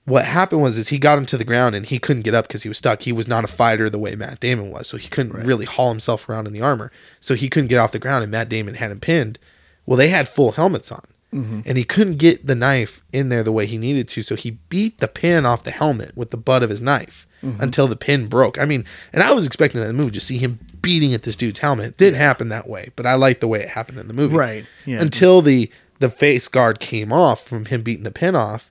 what 0.04 0.26
happened 0.26 0.62
was 0.62 0.78
is 0.78 0.90
he 0.90 0.98
got 0.98 1.18
him 1.18 1.26
to 1.26 1.36
the 1.36 1.44
ground 1.44 1.74
and 1.74 1.86
he 1.86 1.98
couldn't 1.98 2.22
get 2.22 2.34
up 2.34 2.46
because 2.46 2.62
he 2.62 2.68
was 2.68 2.78
stuck. 2.78 3.02
He 3.02 3.12
was 3.12 3.26
not 3.26 3.42
a 3.42 3.48
fighter 3.48 3.90
the 3.90 3.98
way 3.98 4.14
Matt 4.14 4.38
Damon 4.38 4.70
was, 4.70 4.86
so 4.86 4.96
he 4.96 5.08
couldn't 5.08 5.32
really 5.44 5.64
haul 5.64 5.88
himself 5.90 6.28
around 6.28 6.46
in 6.46 6.52
the 6.52 6.60
armor. 6.62 6.92
So 7.18 7.34
he 7.34 7.48
couldn't 7.48 7.68
get 7.68 7.78
off 7.78 7.90
the 7.90 7.98
ground, 7.98 8.22
and 8.22 8.30
Matt 8.30 8.48
Damon 8.48 8.74
had 8.74 8.92
him 8.92 9.00
pinned. 9.00 9.40
Well, 9.86 9.96
they 9.96 10.08
had 10.08 10.28
full 10.28 10.52
helmets 10.52 10.92
on, 10.92 11.02
and 11.32 11.76
he 11.76 11.82
couldn't 11.82 12.18
get 12.18 12.46
the 12.46 12.54
knife 12.54 13.02
in 13.12 13.28
there 13.28 13.42
the 13.42 13.50
way 13.50 13.66
he 13.66 13.76
needed 13.78 14.06
to. 14.10 14.22
So 14.22 14.36
he 14.36 14.52
beat 14.52 14.98
the 14.98 15.08
pin 15.08 15.44
off 15.46 15.64
the 15.64 15.70
helmet 15.72 16.12
with 16.16 16.30
the 16.30 16.36
butt 16.36 16.62
of 16.62 16.70
his 16.70 16.80
knife 16.80 17.26
Mm-hmm. 17.42 17.60
until 17.60 17.88
the 17.88 17.96
pin 17.96 18.28
broke. 18.28 18.56
I 18.58 18.64
mean, 18.64 18.84
and 19.12 19.22
I 19.22 19.32
was 19.32 19.46
expecting 19.46 19.80
that 19.80 19.88
in 19.88 19.96
the 19.96 20.00
movie 20.02 20.14
to 20.14 20.20
see 20.20 20.38
him 20.38 20.60
beating 20.80 21.12
at 21.12 21.24
this 21.24 21.34
dude's 21.34 21.58
helmet. 21.58 21.86
It 21.86 21.96
didn't 21.96 22.18
happen 22.18 22.50
that 22.50 22.68
way, 22.68 22.90
but 22.94 23.04
I 23.04 23.14
liked 23.14 23.40
the 23.40 23.48
way 23.48 23.60
it 23.60 23.70
happened 23.70 23.98
in 23.98 24.06
the 24.06 24.14
movie. 24.14 24.36
Right, 24.36 24.64
yeah. 24.86 25.00
Until 25.02 25.42
the 25.42 25.68
the 25.98 26.08
face 26.08 26.46
guard 26.48 26.78
came 26.80 27.12
off 27.12 27.44
from 27.44 27.64
him 27.66 27.82
beating 27.82 28.04
the 28.04 28.10
pin 28.12 28.34
off 28.36 28.70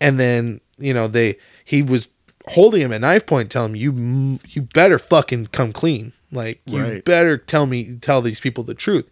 and 0.00 0.18
then 0.20 0.60
you 0.78 0.92
know 0.94 1.06
they 1.06 1.36
he 1.64 1.82
was 1.82 2.08
holding 2.48 2.80
him 2.80 2.92
at 2.92 3.00
knife 3.02 3.26
point 3.26 3.50
telling 3.50 3.70
him 3.74 3.76
you 3.76 4.38
you 4.48 4.62
better 4.62 4.98
fucking 4.98 5.46
come 5.48 5.70
clean 5.72 6.12
like 6.30 6.60
you 6.64 6.82
Right. 6.82 7.04
better 7.04 7.36
tell 7.36 7.66
me 7.66 7.96
tell 8.00 8.22
these 8.22 8.40
people 8.40 8.64
the 8.64 8.74
truth 8.74 9.06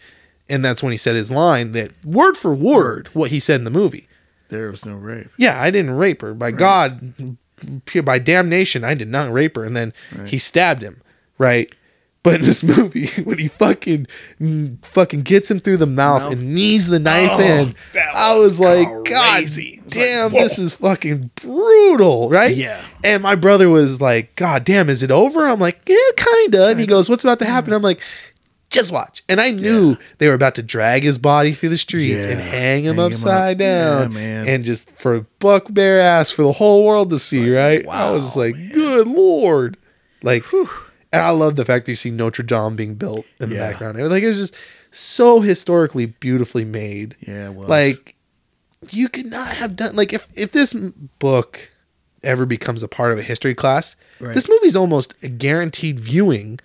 and 0.48 0.64
that's 0.64 0.82
when 0.82 0.90
he 0.92 0.96
said 0.98 1.16
his 1.16 1.30
line 1.30 1.72
that 1.72 1.90
word 2.04 2.36
for 2.38 2.54
word 2.54 3.08
what 3.12 3.30
he 3.30 3.38
said 3.40 3.56
in 3.60 3.64
the 3.64 3.70
movie 3.70 4.08
There 4.48 4.70
was 4.70 4.86
no 4.86 4.96
rape. 4.96 5.28
yeah 5.36 5.60
i 5.60 5.70
didn't 5.70 5.90
rape 5.92 6.22
her 6.22 6.32
by 6.32 6.50
god 6.52 7.12
pure 7.84 8.02
by 8.02 8.18
damnation 8.18 8.84
i 8.84 8.94
did 8.94 9.08
not 9.08 9.30
rape 9.30 9.56
her 9.56 9.64
and 9.64 9.76
then 9.76 9.92
he 10.26 10.38
stabbed 10.38 10.82
him 10.82 11.00
right 11.38 11.74
but 12.22 12.34
in 12.34 12.40
this 12.42 12.62
movie 12.76 13.06
when 13.22 13.38
he 13.38 13.48
fucking 13.48 14.06
fucking 14.82 15.22
gets 15.22 15.50
him 15.50 15.58
through 15.58 15.78
the 15.78 15.86
mouth, 15.86 16.22
Mouth. 16.22 16.32
and 16.32 16.54
knees 16.54 16.88
the 16.88 16.98
knife 16.98 17.30
Oh, 17.32 17.40
in 17.40 17.74
i 18.14 18.34
was 18.34 18.58
was 18.58 18.60
like 18.60 18.86
crazy. 19.06 19.76
god 19.76 19.84
like, 19.84 19.88
damn 19.94 20.30
whoa. 20.30 20.42
this 20.42 20.58
is 20.58 20.74
fucking 20.74 21.30
brutal 21.36 22.28
right 22.28 22.54
Yeah. 22.56 22.80
and 23.04 23.22
my 23.22 23.34
brother 23.36 23.68
was 23.68 24.00
like 24.00 24.36
god 24.36 24.64
damn 24.64 24.88
is 24.90 25.02
it 25.02 25.10
over 25.10 25.46
i'm 25.48 25.60
like 25.60 25.80
yeah 25.86 25.96
kinda 26.16 26.68
and 26.68 26.80
he 26.80 26.86
goes 26.86 27.08
what's 27.08 27.24
about 27.24 27.38
to 27.38 27.44
happen 27.46 27.72
i'm 27.72 27.82
like 27.82 28.00
just 28.70 28.92
watch 28.92 29.22
and 29.28 29.40
i 29.40 29.50
knew 29.50 29.96
they 30.18 30.28
were 30.28 30.34
about 30.34 30.54
to 30.54 30.62
drag 30.62 31.02
his 31.02 31.18
body 31.18 31.52
through 31.52 31.68
the 31.68 31.76
streets 31.78 32.24
and 32.24 32.38
hang 32.40 32.84
him 32.84 32.94
Hang 32.96 33.04
him 33.04 33.12
upside 33.12 33.56
up. 33.56 33.60
Yeah, 33.60 33.98
down 34.00 34.14
man. 34.14 34.48
and 34.48 34.64
just 34.64 34.88
for 34.90 35.26
buck 35.40 35.66
bare 35.74 36.00
ass 36.00 36.30
for 36.30 36.42
the 36.42 36.52
whole 36.52 36.84
world 36.86 37.10
to 37.10 37.18
see 37.18 37.54
right 37.54 37.84
Wow, 37.84 38.08
i 38.08 38.10
was 38.12 38.36
like 38.36 38.54
good 38.72 39.06
lord 39.08 39.76
like 40.22 40.44
and 41.12 41.20
i 41.22 41.30
love 41.30 41.56
the 41.56 41.64
fact 41.64 41.86
that 41.86 41.92
you 41.92 41.96
see 41.96 42.10
notre 42.10 42.44
dame 42.44 42.76
being 42.76 42.94
built 42.94 43.26
in 43.40 43.48
the 43.50 43.56
Yeah. 43.56 43.70
background 43.70 43.98
like 44.08 44.22
it 44.22 44.28
was 44.28 44.38
just 44.38 44.54
so 44.92 45.40
historically 45.40 46.06
beautifully 46.06 46.64
made 46.64 47.16
Yeah, 47.20 47.48
it 47.50 47.54
was. 47.54 47.68
like 47.68 48.14
you 48.90 49.08
could 49.08 49.26
not 49.26 49.48
have 49.56 49.76
done 49.76 49.94
like 49.96 50.12
if 50.12 50.28
if 50.36 50.52
this 50.52 50.72
book 51.18 51.70
ever 52.22 52.46
becomes 52.46 52.82
a 52.82 52.88
part 52.88 53.12
of 53.12 53.18
a 53.18 53.22
history 53.22 53.54
class 53.54 53.96
Right. 54.20 54.34
this 54.34 54.48
movie's 54.48 54.76
almost 54.76 55.14
a 55.22 55.28
guaranteed 55.28 55.98
viewing 55.98 56.60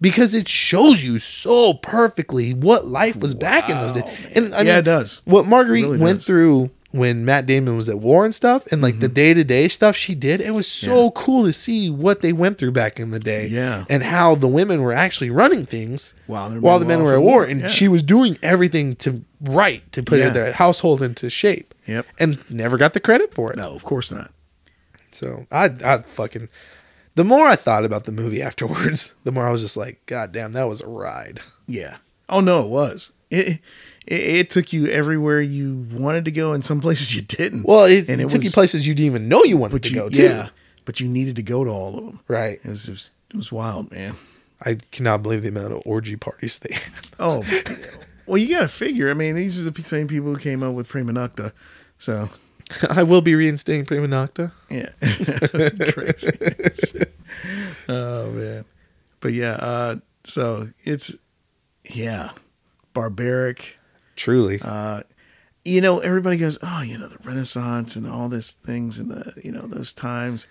because 0.00 0.34
it 0.34 0.48
shows 0.48 1.02
you 1.02 1.18
so 1.18 1.74
perfectly 1.74 2.54
what 2.54 2.86
life 2.86 3.16
was 3.16 3.34
back 3.34 3.68
in 3.68 3.76
those 3.78 3.92
days 3.92 4.26
and 4.36 4.54
I 4.54 4.58
Yeah, 4.58 4.64
mean, 4.64 4.78
it 4.78 4.82
does. 4.82 5.22
what 5.24 5.46
marguerite 5.46 5.82
really 5.84 5.98
went 5.98 6.18
does. 6.18 6.26
through 6.26 6.70
when 6.90 7.22
matt 7.24 7.44
damon 7.44 7.76
was 7.76 7.88
at 7.88 7.98
war 7.98 8.24
and 8.24 8.34
stuff 8.34 8.66
and 8.72 8.80
like 8.80 8.98
the 9.00 9.08
day-to-day 9.08 9.68
stuff 9.68 9.94
she 9.94 10.14
did 10.14 10.40
it 10.40 10.54
was 10.54 10.66
so 10.66 10.88
Mm-hmm. 10.88 11.04
Yeah. 11.04 11.10
cool 11.24 11.44
to 11.44 11.52
see 11.52 11.90
what 11.90 12.22
they 12.22 12.32
went 12.32 12.56
through 12.58 12.72
back 12.72 12.98
in 12.98 13.10
the 13.10 13.18
day 13.20 13.46
Yeah. 13.48 13.84
and 13.90 14.02
how 14.02 14.34
the 14.36 14.46
women 14.48 14.80
were 14.80 14.94
actually 14.94 15.28
running 15.30 15.66
things 15.66 16.14
While 16.26 16.50
while 16.60 16.78
the 16.78 16.86
men 16.86 17.02
were 17.02 17.14
at 17.14 17.20
war, 17.22 17.44
and 17.44 17.60
yeah. 17.62 17.66
she 17.66 17.88
was 17.88 18.02
doing 18.02 18.38
everything 18.42 18.96
to 18.96 19.22
right 19.40 19.82
to 19.92 20.02
put 20.02 20.18
Yeah. 20.20 20.30
their 20.30 20.52
household 20.52 21.02
into 21.02 21.28
shape 21.28 21.74
Yep. 21.86 22.06
and 22.18 22.38
never 22.50 22.76
got 22.78 22.94
the 22.94 23.00
credit 23.00 23.34
for 23.34 23.52
it 23.52 23.56
No, 23.58 23.74
of 23.74 23.84
course 23.84 24.10
not. 24.10 24.30
so 25.10 25.46
i 25.50 25.68
i 25.84 25.98
fucking 25.98 26.48
the 27.18 27.24
more 27.24 27.46
i 27.46 27.56
thought 27.56 27.84
about 27.84 28.04
the 28.04 28.12
movie 28.12 28.40
afterwards 28.50 29.14
the 29.24 29.32
more 29.32 29.46
i 29.46 29.50
was 29.50 29.60
just 29.60 29.76
like 29.76 30.00
god 30.06 30.32
damn 30.32 30.52
that 30.52 30.68
was 30.68 30.80
a 30.80 30.86
ride 30.86 31.40
Yeah. 31.66 31.96
Oh 32.30 32.40
no, 32.40 32.62
it 32.62 32.68
was. 32.68 33.12
It 33.30 33.60
it, 34.06 34.20
it 34.40 34.50
took 34.50 34.72
you 34.72 34.86
everywhere 34.86 35.40
you 35.40 35.86
wanted 35.92 36.24
to 36.26 36.30
go, 36.30 36.52
and 36.52 36.62
some 36.64 36.80
places 36.86 37.14
you 37.16 37.22
didn't. 37.22 37.64
well 37.66 37.84
it, 37.84 38.08
and 38.08 38.20
it 38.20 38.28
took 38.30 38.42
you 38.44 38.50
places 38.50 38.86
you 38.86 38.94
didn't 38.94 39.06
even 39.06 39.28
know 39.28 39.42
you 39.44 39.56
wanted 39.56 39.82
to 39.82 39.88
you, 39.90 39.94
go 39.96 40.08
to 40.10 40.22
yeah, 40.22 40.48
but 40.84 41.00
you 41.00 41.08
needed 41.08 41.36
to 41.36 41.42
go 41.42 41.64
to 41.64 41.70
all 41.70 41.98
of 41.98 42.04
them. 42.06 42.20
right 42.28 42.60
It 42.64 42.68
was, 42.68 42.88
it 42.88 42.92
was 42.92 43.10
it 43.30 43.36
was 43.36 43.50
wild, 43.52 43.90
man. 43.90 44.14
i 44.64 44.76
cannot 44.92 45.22
believe 45.22 45.42
the 45.42 45.48
amount 45.48 45.72
of 45.72 45.82
orgy 45.86 46.16
parties 46.16 46.58
they 46.58 46.74
had 46.74 46.92
Oh, 47.18 47.42
well, 48.26 48.36
you 48.38 48.48
got 48.54 48.60
to 48.60 48.68
figure. 48.68 49.10
I 49.10 49.14
mean, 49.14 49.34
these 49.34 49.60
are 49.60 49.70
the 49.70 49.82
same 49.82 50.06
people 50.06 50.28
who 50.34 50.38
came 50.38 50.62
up 50.62 50.74
with 50.74 50.86
Prima 50.88 51.12
Nocte, 51.12 51.52
so 51.98 52.28
i 52.90 53.02
will 53.02 53.20
be 53.22 53.34
reinstating 53.34 53.84
prima 53.86 54.06
nocte 54.06 54.50
yeah, 54.70 54.90
crazy. 55.92 56.30
oh 57.88 58.30
man, 58.30 58.64
but 59.20 59.32
yeah, 59.32 59.52
uh, 59.52 59.96
so 60.24 60.68
it's 60.84 61.14
yeah, 61.90 62.30
barbaric. 62.92 63.78
truly 64.16 64.60
Uh, 64.62 65.02
you 65.64 65.80
know, 65.80 65.98
everybody 65.98 66.36
goes, 66.38 66.58
oh, 66.62 66.80
you 66.82 66.96
know, 66.96 67.08
the 67.08 67.18
Renaissance 67.24 67.94
and 67.96 68.06
all 68.06 68.28
these 68.28 68.52
things 68.52 68.98
and 68.98 69.10
the 69.10 69.32
you 69.42 69.52
know 69.52 69.62
those 69.62 69.92
times 69.92 70.46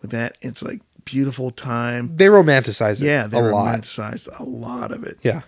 with 0.00 0.10
that. 0.10 0.36
It's 0.42 0.62
like 0.62 0.80
beautiful 1.04 1.50
time. 1.50 2.16
they 2.16 2.26
romanticize 2.26 3.00
it 3.02 3.06
Yeah, 3.06 3.26
they 3.26 3.38
a 3.38 3.42
lot 3.42 3.98
a 4.38 4.42
lot 4.44 4.90
of 4.92 5.04
it. 5.04 5.18
yeah 5.22 5.42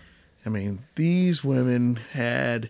I 0.45 0.49
mean, 0.49 0.79
these 0.95 1.43
women 1.43 1.99
had 2.13 2.69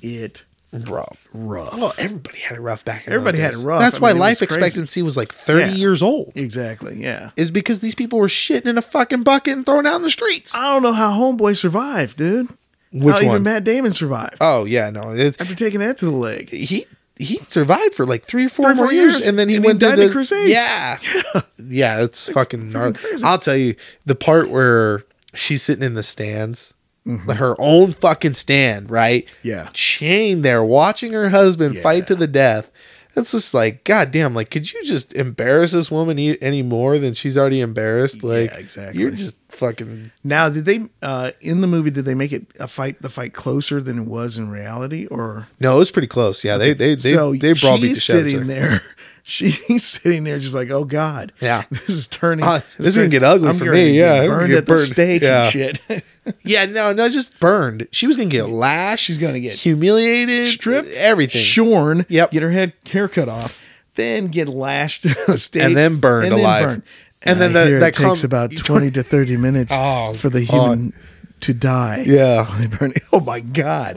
it 0.00 0.44
rough 0.84 1.28
rough. 1.32 1.72
well 1.76 1.92
everybody 1.98 2.38
had 2.38 2.56
it 2.56 2.60
rough 2.60 2.84
back 2.84 3.06
in 3.06 3.12
Everybody 3.12 3.38
had 3.38 3.52
days. 3.52 3.62
it 3.62 3.66
rough. 3.66 3.80
that's 3.80 3.96
I 3.98 4.00
why 4.00 4.08
mean, 4.08 4.16
it 4.16 4.20
life 4.20 4.40
was 4.40 4.48
crazy. 4.48 4.60
expectancy 4.60 5.02
was 5.02 5.16
like 5.16 5.32
30 5.32 5.60
Yeah. 5.60 5.76
years 5.76 6.02
old 6.02 6.32
exactly. 6.34 6.96
Yeah. 7.00 7.30
is 7.36 7.50
because 7.50 7.80
these 7.80 7.94
people 7.94 8.18
were 8.18 8.26
shitting 8.26 8.66
in 8.66 8.78
a 8.78 8.82
fucking 8.82 9.22
bucket 9.22 9.54
and 9.54 9.66
throwing 9.66 9.86
out 9.86 9.96
in 9.96 10.02
the 10.02 10.10
streets. 10.10 10.54
I 10.54 10.72
don't 10.72 10.82
know 10.82 10.92
how 10.92 11.10
Homeboy 11.12 11.56
survived, 11.56 12.16
dude. 12.18 12.48
Which 12.92 13.16
how 13.20 13.26
one? 13.26 13.30
even 13.36 13.42
Matt 13.42 13.64
Damon 13.64 13.92
survived 13.92 14.36
oh 14.40 14.64
yeah, 14.64 14.90
no, 14.90 15.10
it's, 15.10 15.40
after 15.40 15.54
taking 15.54 15.80
that 15.80 15.98
to 15.98 16.04
the 16.06 16.10
leg. 16.12 16.48
he 16.50 16.86
he 17.18 17.38
survived 17.48 17.94
for 17.94 18.04
like 18.06 18.24
three 18.24 18.46
or 18.46 18.48
four 18.48 18.66
Three 18.66 18.72
or 18.72 18.74
more 18.76 18.84
four 18.86 18.92
years, 18.92 19.12
years, 19.14 19.26
and 19.26 19.38
then 19.38 19.48
he 19.48 19.56
and 19.56 19.64
he 19.64 19.68
went 19.68 19.80
to 19.80 19.86
died 19.88 19.98
the 19.98 20.04
in 20.06 20.12
Crusades. 20.12 20.50
Yeah, 20.50 20.98
yeah, 21.68 22.02
it's 22.02 22.30
fucking 22.30 22.70
gnarly. 22.70 22.98
I'll 23.24 23.38
tell 23.38 23.56
you 23.56 23.74
the 24.04 24.14
part 24.14 24.50
where 24.50 25.02
she's 25.34 25.62
sitting 25.62 25.82
in 25.82 25.94
the 25.94 26.02
stands. 26.02 26.74
Mm-hmm. 27.06 27.30
Her 27.30 27.54
own 27.60 27.92
fucking 27.92 28.34
stand, 28.34 28.90
right? 28.90 29.28
Yeah. 29.42 29.68
Chained 29.72 30.44
there, 30.44 30.64
watching 30.64 31.12
her 31.12 31.28
husband 31.28 31.76
Yeah. 31.76 31.82
fight 31.82 32.06
to 32.08 32.14
the 32.16 32.26
death. 32.26 32.72
It's 33.14 33.32
just 33.32 33.54
like, 33.54 33.82
goddamn, 33.84 34.34
like, 34.34 34.50
could 34.50 34.70
you 34.70 34.84
just 34.84 35.14
embarrass 35.14 35.72
this 35.72 35.90
woman 35.90 36.18
e- 36.18 36.36
any 36.42 36.60
more 36.62 36.98
than 36.98 37.14
she's 37.14 37.38
already 37.38 37.60
embarrassed? 37.62 38.22
Like, 38.22 38.52
exactly. 38.54 39.00
You're 39.00 39.12
just 39.12 39.36
fucking 39.48 40.10
Now, 40.22 40.50
did 40.50 40.66
they 40.66 40.80
uh, 41.00 41.30
in 41.40 41.62
the 41.62 41.66
movie? 41.66 41.90
Did 41.90 42.04
they 42.04 42.14
make 42.14 42.32
it 42.32 42.46
a 42.60 42.68
fight? 42.68 43.00
The 43.00 43.08
fight 43.08 43.32
closer 43.32 43.80
than 43.80 44.00
it 44.00 44.06
was 44.06 44.36
in 44.36 44.50
reality, 44.50 45.06
or 45.06 45.48
No, 45.58 45.76
it 45.76 45.78
was 45.78 45.90
pretty 45.90 46.08
close. 46.08 46.44
Yeah, 46.44 46.58
they 46.58 46.74
they 46.74 46.94
they 46.94 47.12
so 47.12 47.32
they 47.32 47.54
browbeat 47.54 47.80
the 47.82 47.88
she's 47.88 48.02
shit 48.02 48.16
out 48.16 48.20
of 48.20 48.26
each 48.26 48.32
sitting 48.34 48.46
there. 48.48 48.82
She's 49.28 49.82
sitting 49.84 50.22
there, 50.22 50.38
just 50.38 50.54
like, 50.54 50.70
oh 50.70 50.84
god, 50.84 51.32
Yeah. 51.40 51.64
this 51.70 51.88
is 51.88 52.06
turning. 52.06 52.44
Uh, 52.44 52.60
this 52.78 52.86
is 52.88 52.96
gonna 52.96 53.08
get 53.08 53.24
ugly 53.24 53.48
I'm 53.48 53.56
for 53.56 53.64
me, 53.72 53.98
yeah, 53.98 54.24
burned 54.26 54.52
at 54.52 54.66
the 54.66 54.74
burned. 54.74 54.82
stake 54.82 55.22
Yeah. 55.22 55.42
and 55.44 55.52
shit. 55.52 56.04
Yeah, 56.42 56.64
no, 56.66 56.92
no, 56.92 57.08
just 57.08 57.38
burned. 57.40 57.86
She 57.92 58.06
was 58.08 58.16
gonna 58.16 58.28
get 58.28 58.48
lashed. 58.48 59.04
She's 59.04 59.18
gonna 59.18 59.40
get 59.40 59.54
humiliated, 59.56 60.46
stripped, 60.46 60.90
everything. 60.96 61.40
shorn. 61.42 62.06
Yep. 62.08 62.30
Get 62.32 62.42
her 62.42 62.50
head 62.50 62.72
hair 62.90 63.08
cut 63.08 63.28
off, 63.28 63.60
then 63.96 64.26
get 64.28 64.48
lashed 64.48 65.02
to 65.02 65.14
a 65.28 65.38
stake, 65.38 65.62
And 65.62 65.76
then 65.76 65.98
burned 65.98 66.32
alive. 66.32 66.68
And, 66.70 66.82
And 67.22 67.40
then 67.40 67.50
I 67.50 67.52
that- 67.54 67.66
hear 67.68 67.80
that 67.80 67.98
it 67.98 68.02
takes 68.02 68.22
about 68.24 68.56
twenty 68.56 68.90
to 68.92 69.02
thirty 69.02 69.36
minutes 69.36 69.72
Oh, 69.76 70.14
for 70.14 70.28
the 70.30 70.40
human 70.40 70.92
to 71.40 71.52
die. 71.54 72.04
Yeah. 72.06 72.46
They 72.58 72.66
burn. 72.68 72.92
Oh 73.12 73.20
my 73.20 73.40
god. 73.40 73.96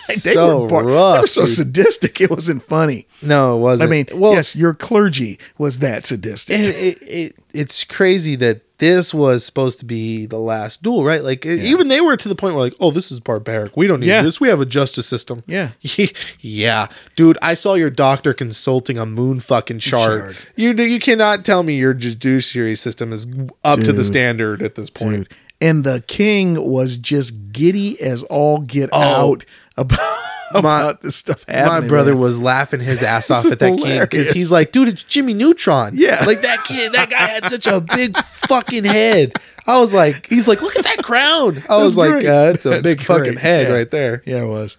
They 0.08 0.14
so 0.14 0.62
were 0.62 0.68
bar- 0.68 0.84
They 1.14 1.20
were 1.22 1.26
so 1.26 1.42
dude. 1.46 1.50
sadistic. 1.56 2.20
It 2.20 2.30
wasn't 2.30 2.62
funny. 2.62 3.06
no, 3.22 3.56
it 3.56 3.60
wasn't. 3.60 3.88
I 3.88 3.90
mean, 3.90 4.06
well, 4.14 4.34
yes, 4.34 4.54
your 4.54 4.74
clergy 4.74 5.38
was 5.58 5.78
that 5.80 6.06
sadistic. 6.06 6.56
and 6.56 6.66
it, 6.66 6.98
it 7.02 7.36
it's 7.54 7.82
crazy 7.84 8.36
that 8.36 8.60
this 8.78 9.14
was 9.14 9.42
supposed 9.44 9.78
to 9.78 9.86
be 9.86 10.26
the 10.26 10.38
last 10.38 10.82
duel, 10.82 11.02
right? 11.02 11.24
Like 11.24 11.46
even 11.46 11.88
they 11.88 12.02
were 12.02 12.16
to 12.18 12.28
the 12.28 12.34
point 12.34 12.54
where 12.54 12.64
like, 12.64 12.74
oh, 12.78 12.90
this 12.90 13.10
is 13.10 13.20
barbaric. 13.20 13.74
We 13.76 13.86
don't 13.86 14.00
need 14.00 14.06
Yeah. 14.08 14.20
this. 14.22 14.38
We 14.38 14.48
have 14.48 14.60
a 14.60 14.66
justice 14.66 15.06
system. 15.06 15.42
Yeah. 15.46 15.70
yeah, 16.40 16.88
dude. 17.16 17.38
I 17.42 17.54
saw 17.54 17.74
your 17.74 17.90
doctor 17.90 18.34
consulting 18.34 18.98
a 18.98 19.06
moon 19.06 19.40
fucking 19.40 19.78
chart. 19.78 20.36
You 20.56 20.72
you 20.74 20.98
cannot 21.00 21.44
tell 21.44 21.62
me 21.62 21.76
your 21.78 21.94
judiciary 21.94 22.74
system 22.76 23.12
is 23.12 23.26
up 23.64 23.80
to 23.80 23.92
the 23.92 24.04
standard 24.04 24.62
at 24.62 24.74
this 24.74 24.90
point. 24.90 25.16
dude. 25.28 25.28
And 25.58 25.84
the 25.84 26.04
king 26.06 26.68
was 26.70 26.98
just 26.98 27.52
giddy 27.52 27.98
as 28.02 28.22
all 28.24 28.58
get 28.58 28.90
Oh. 28.92 29.00
out 29.00 29.46
about, 29.78 30.18
about 30.54 31.02
this 31.02 31.16
stuff 31.16 31.44
happening. 31.48 31.82
My 31.82 31.86
brother 31.88 32.12
man. 32.12 32.20
was 32.20 32.40
laughing 32.40 32.80
his 32.80 33.02
ass 33.02 33.30
off 33.30 33.44
at 33.46 33.58
that 33.58 33.78
kid 33.78 34.00
because 34.00 34.30
he's 34.30 34.50
like, 34.52 34.72
dude, 34.72 34.88
it's 34.88 35.02
Jimmy 35.04 35.34
Neutron. 35.34 35.92
Yeah. 35.96 36.24
Like 36.26 36.42
that 36.42 36.64
kid, 36.64 36.92
that 36.94 37.10
guy 37.10 37.16
had 37.26 37.48
such 37.48 37.66
a 37.66 37.80
big 37.94 38.16
fucking 38.16 38.84
head. 38.84 39.34
I 39.66 39.78
was 39.78 39.92
like, 39.92 40.26
he's 40.28 40.46
like, 40.48 40.62
look 40.62 40.76
at 40.76 40.84
that 40.84 41.02
crown. 41.02 41.62
I 41.68 41.82
was 41.82 41.96
like, 41.96 42.24
uh, 42.24 42.52
it's 42.54 42.66
a 42.66 42.80
big 42.80 43.00
fucking 43.02 43.36
head 43.36 43.68
Yeah. 43.68 43.74
right 43.74 43.90
there. 43.90 44.22
Yeah, 44.24 44.42
it 44.44 44.48
was. 44.48 44.78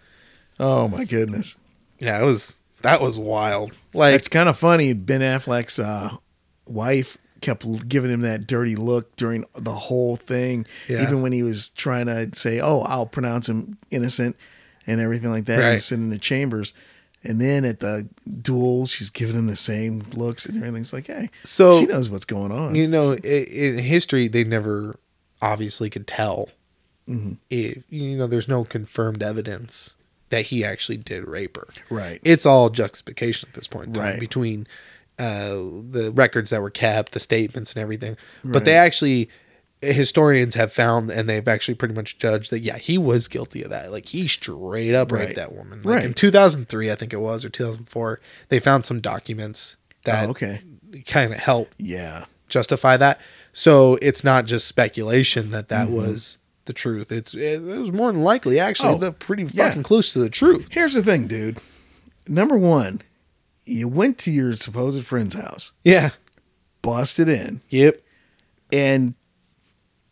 Oh 0.60 0.88
my 0.88 1.04
goodness. 1.06 1.56
Yeah, 2.00 2.22
it 2.22 2.26
was, 2.26 2.60
that 2.82 3.02
was 3.02 3.18
wild. 3.18 3.74
Like, 3.94 4.16
It's 4.16 4.30
kind 4.30 4.48
of 4.50 4.58
funny. 4.58 4.94
Ben 4.94 5.22
Affleck's 5.22 5.78
uh, 5.80 6.16
wife 6.66 7.18
kept 7.42 7.88
giving 7.88 8.10
him 8.12 8.22
that 8.22 8.48
dirty 8.48 8.76
look 8.76 9.16
during 9.16 9.46
the 9.56 9.74
whole 9.74 10.16
thing. 10.16 10.66
Yeah. 10.88 11.04
Even 11.04 11.22
when 11.22 11.32
he 11.32 11.44
was 11.44 11.70
trying 11.70 12.06
to 12.08 12.30
say, 12.34 12.60
"Oh, 12.60 12.82
I'll 12.82 13.06
pronounce 13.06 13.48
him 13.50 13.78
innocent," 13.92 14.36
and 14.88 15.00
everything 15.02 15.30
like 15.30 15.45
that. 15.45 15.60
Right. 15.60 15.73
was 15.76 15.86
sitting 15.86 16.06
in 16.06 16.10
the 16.10 16.17
chambers, 16.17 16.73
and 17.23 17.39
then 17.41 17.65
at 17.65 17.80
the 17.82 18.08
duel, 18.41 18.88
she's 18.88 19.10
giving 19.10 19.36
him 19.36 19.47
the 19.47 19.56
same 19.56 20.04
looks 20.13 20.45
and 20.45 20.58
everything's 20.58 20.93
like, 20.93 21.08
"Hey, 21.08 21.30
So- 21.43 21.82
she 21.82 21.86
knows 21.88 22.10
what's 22.10 22.26
going 22.26 22.52
on." 22.52 22.73
you 22.76 22.88
know, 22.88 23.13
in 23.13 23.78
history, 23.80 24.28
they 24.28 24.43
never 24.43 24.97
obviously 25.41 25.89
could 25.89 26.08
tell 26.08 26.50
Mm-hmm. 27.08 27.34
if, 27.50 27.84
you 27.89 28.17
know, 28.17 28.28
there's 28.28 28.50
no 28.50 28.65
confirmed 28.65 29.23
evidence 29.23 29.95
that 30.30 30.47
he 30.47 30.65
actually 30.65 30.97
did 30.97 31.26
rape 31.26 31.56
her. 31.56 31.67
Right. 31.89 32.19
It's 32.21 32.45
all 32.45 32.69
juxtaposition 32.69 33.47
at 33.50 33.56
this 33.56 33.65
point 33.67 33.93
time 33.93 34.04
Right. 34.04 34.19
between 34.19 34.67
uh, 35.17 35.54
the 35.89 36.12
records 36.13 36.50
that 36.50 36.62
were 36.62 36.69
kept, 36.69 37.13
the 37.13 37.19
statements, 37.21 37.73
and 37.73 37.82
everything. 37.82 38.17
But 38.43 38.65
they 38.65 38.76
actually, 38.76 39.30
historians 39.82 40.56
have 40.56 40.74
found, 40.74 41.10
and 41.12 41.30
they've 41.30 41.48
actually 41.48 41.76
pretty 41.76 41.94
much 41.94 42.18
judged 42.18 42.52
that 42.52 42.60
yeah, 42.60 42.78
he 42.78 42.98
was 42.98 43.28
guilty 43.28 43.63
of 43.63 43.70
that. 43.70 43.92
Like 43.92 44.08
he 44.08 44.28
straight 44.28 44.94
up 44.96 45.12
Right. 45.12 45.26
raped 45.28 45.36
that 45.36 45.54
woman. 45.54 45.82
Like 45.84 46.04
in 46.04 46.13
2003, 46.13 46.92
I 46.92 46.96
think 46.96 47.13
it 47.13 47.18
was, 47.20 47.46
or 47.46 47.50
2004, 47.50 48.20
they 48.50 48.60
found 48.60 48.86
some 48.86 49.00
documents 49.02 49.78
that 50.06 50.26
Oh, 50.28 50.32
okay. 50.32 50.62
kind 51.06 51.32
of 51.34 51.40
help 51.40 51.70
yeah. 51.78 52.26
justify 52.50 52.98
that. 52.98 53.20
So 53.54 53.98
it's 54.02 54.24
not 54.24 54.46
just 54.46 54.68
speculation 54.68 55.52
that 55.52 55.68
Mm-hmm. 55.68 55.92
that 55.96 55.98
was 55.98 56.38
the 56.66 56.74
truth. 56.74 57.12
It's 57.12 57.34
it, 57.34 57.62
it 57.68 57.80
was 57.80 57.92
more 57.92 58.12
than 58.12 58.24
likely 58.24 58.60
actually 58.60 58.94
Oh, 58.96 58.98
the 58.98 59.12
pretty 59.12 59.44
yeah. 59.44 59.68
fucking 59.70 59.84
close 59.84 60.12
to 60.13 60.20
the 60.20 60.30
truth. 60.30 60.68
Here's 60.72 60.94
the 60.96 61.04
thing, 61.04 61.28
dude. 61.28 61.60
Number 62.28 62.58
one, 62.58 63.02
you 63.63 63.88
went 63.88 64.18
to 64.20 64.32
your 64.32 64.54
supposed 64.56 65.06
friend's 65.06 65.36
house, 65.36 65.72
Yeah. 65.84 66.10
busted 66.82 67.30
in, 67.30 67.62
Yep. 67.70 68.02
and 68.72 69.13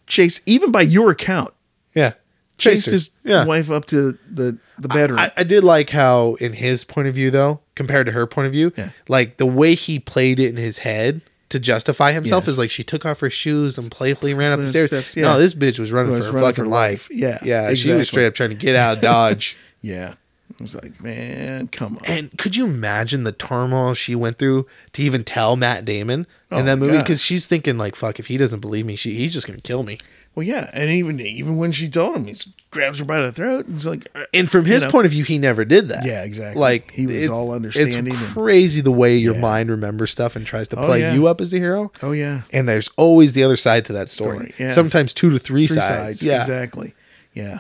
Chase, 0.08 0.42
even 0.46 0.72
by 0.72 0.82
your 0.82 1.12
account, 1.12 1.54
Yeah. 1.94 2.14
chased 2.58 2.86
his 2.88 3.10
yeah. 3.24 3.46
wife 3.46 3.70
up 3.72 3.86
to 3.86 4.18
the, 4.32 4.58
the 4.78 4.88
bedroom. 4.88 5.20
I, 5.20 5.32
I 5.38 5.44
did 5.44 5.64
like 5.64 5.90
how, 5.90 6.36
in 6.36 6.54
his 6.54 6.84
point 6.84 7.08
of 7.08 7.16
view, 7.16 7.32
though, 7.32 7.60
compared 7.76 8.06
to 8.08 8.12
her 8.14 8.26
point 8.28 8.46
of 8.48 8.52
view, 8.54 8.72
Yeah. 8.78 8.90
like 9.08 9.38
the 9.38 9.46
way 9.46 9.76
he 9.76 10.00
played 10.00 10.40
it 10.40 10.50
in 10.50 10.58
his 10.58 10.80
head 10.80 11.22
to 11.50 11.60
justify 11.60 12.12
himself 12.12 12.44
Yes. 12.46 12.54
is 12.54 12.58
like 12.58 12.72
she 12.72 12.84
took 12.84 13.06
off 13.06 13.20
her 13.20 13.30
shoes 13.30 13.78
and 13.78 13.90
playfully 13.92 14.34
ran 14.34 14.52
up 14.52 14.60
the 14.60 14.68
stairs. 14.68 14.88
steps, 14.88 15.16
yeah. 15.16 15.24
No, 15.24 15.38
this 15.40 15.54
bitch 15.54 15.80
was 15.80 15.92
running 15.92 16.12
Was 16.12 16.20
for 16.22 16.26
her 16.26 16.32
running 16.38 16.50
fucking 16.50 16.64
for 16.66 16.70
life. 16.70 17.10
life. 17.10 17.18
Yeah, 17.18 17.40
yeah. 17.44 17.74
She 17.74 17.92
was 17.92 18.08
straight 18.08 18.26
up 18.28 18.34
trying 18.34 18.50
to 18.50 18.56
get 18.56 18.76
out 18.76 18.98
of 18.98 19.02
Dodge. 19.02 19.58
yeah. 19.82 20.16
I 20.60 20.64
was 20.64 20.76
like, 20.76 21.02
man, 21.04 21.68
come 21.70 21.98
on. 21.98 22.06
And 22.06 22.38
could 22.38 22.56
you 22.56 22.66
imagine 22.66 23.24
the 23.24 23.32
turmoil 23.32 23.94
she 23.94 24.16
went 24.16 24.38
through 24.38 24.68
to 24.94 25.02
even 25.02 25.24
tell 25.24 25.56
Matt 25.56 25.86
Damon 25.86 26.28
Oh, 26.52 26.60
in 26.60 26.66
that 26.66 26.78
movie? 26.78 26.98
Because 27.00 27.22
she's 27.24 27.48
thinking 27.48 27.78
like, 27.78 27.96
"Fuck, 27.96 28.20
if 28.20 28.28
he 28.28 28.38
doesn't 28.38 28.60
believe 28.60 28.86
me, 28.86 28.96
she, 28.96 29.16
he's 29.16 29.34
just 29.34 29.48
gonna 29.48 29.60
kill 29.60 29.84
me." 29.84 29.98
well, 30.36 30.46
yeah. 30.46 30.70
And 30.74 30.90
even 30.92 31.20
even 31.20 31.58
when 31.58 31.72
she 31.72 31.90
told 31.90 32.16
him, 32.18 32.26
he 32.26 32.36
grabs 32.70 33.00
her 33.00 33.06
by 33.06 33.22
the 33.22 33.32
throat 33.32 33.66
and 33.66 33.76
it's 33.76 33.86
like, 33.86 34.06
uh, 34.14 34.26
And 34.34 34.50
from 34.52 34.66
his 34.66 34.84
You 34.84 34.88
know? 34.88 34.92
point 34.92 35.06
of 35.06 35.12
view, 35.14 35.24
he 35.24 35.38
never 35.40 35.64
did 35.66 35.88
that. 35.88 36.06
Yeah, 36.06 36.24
exactly. 36.24 36.60
Like 36.62 36.92
He 36.92 37.08
was 37.08 37.30
all 37.30 37.52
understanding 37.54 38.08
It's 38.08 38.20
and- 38.22 38.34
crazy 38.34 38.82
the 38.82 38.92
way 38.92 39.16
your 39.18 39.34
Yeah. 39.36 39.40
mind 39.42 39.70
remembers 39.70 40.12
stuff 40.12 40.36
and 40.36 40.46
tries 40.46 40.68
to 40.70 40.78
Oh, 40.80 40.86
play 40.86 41.00
yeah. 41.00 41.14
you 41.14 41.26
up 41.28 41.40
as 41.42 41.54
a 41.54 41.58
hero. 41.58 41.92
oh, 42.04 42.12
yeah. 42.12 42.42
And 42.52 42.68
there's 42.68 42.90
always 42.98 43.32
the 43.34 43.44
other 43.44 43.56
side 43.56 43.86
to 43.86 43.94
that 43.94 44.12
story. 44.12 44.38
Story, 44.38 44.54
yeah. 44.60 44.72
Sometimes 44.72 45.14
two 45.14 45.30
to 45.32 45.40
three, 45.40 45.68
Three 45.68 45.76
sides. 45.80 45.88
sides. 46.20 46.24
Yeah. 46.24 46.42
Exactly. 46.42 46.94
Yeah. 47.34 47.60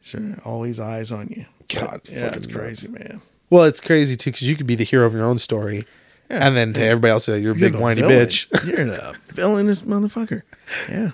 So 0.00 0.18
always 0.46 0.80
eyes 0.80 1.12
on 1.12 1.28
you. 1.28 1.44
God, 1.74 2.00
yeah, 2.10 2.26
it's 2.26 2.36
fucking 2.46 2.52
crazy, 2.52 2.88
man. 2.88 3.22
Well, 3.50 3.64
it's 3.64 3.80
crazy 3.80 4.16
too 4.16 4.30
because 4.30 4.48
you 4.48 4.56
could 4.56 4.66
be 4.66 4.74
the 4.74 4.84
hero 4.84 5.04
of 5.06 5.12
your 5.14 5.24
own 5.24 5.38
story, 5.38 5.84
Yeah. 6.30 6.46
and 6.46 6.56
then 6.56 6.72
to 6.74 6.82
everybody 6.82 7.10
else, 7.10 7.28
you're 7.28 7.36
a 7.36 7.40
You're 7.40 7.54
big 7.54 7.74
whiny 7.76 8.00
villain. 8.00 8.26
bitch. 8.26 8.66
You're 8.66 8.86
the 8.86 9.16
villainous 9.28 9.82
motherfucker. 9.82 10.42
Yeah. 10.88 11.10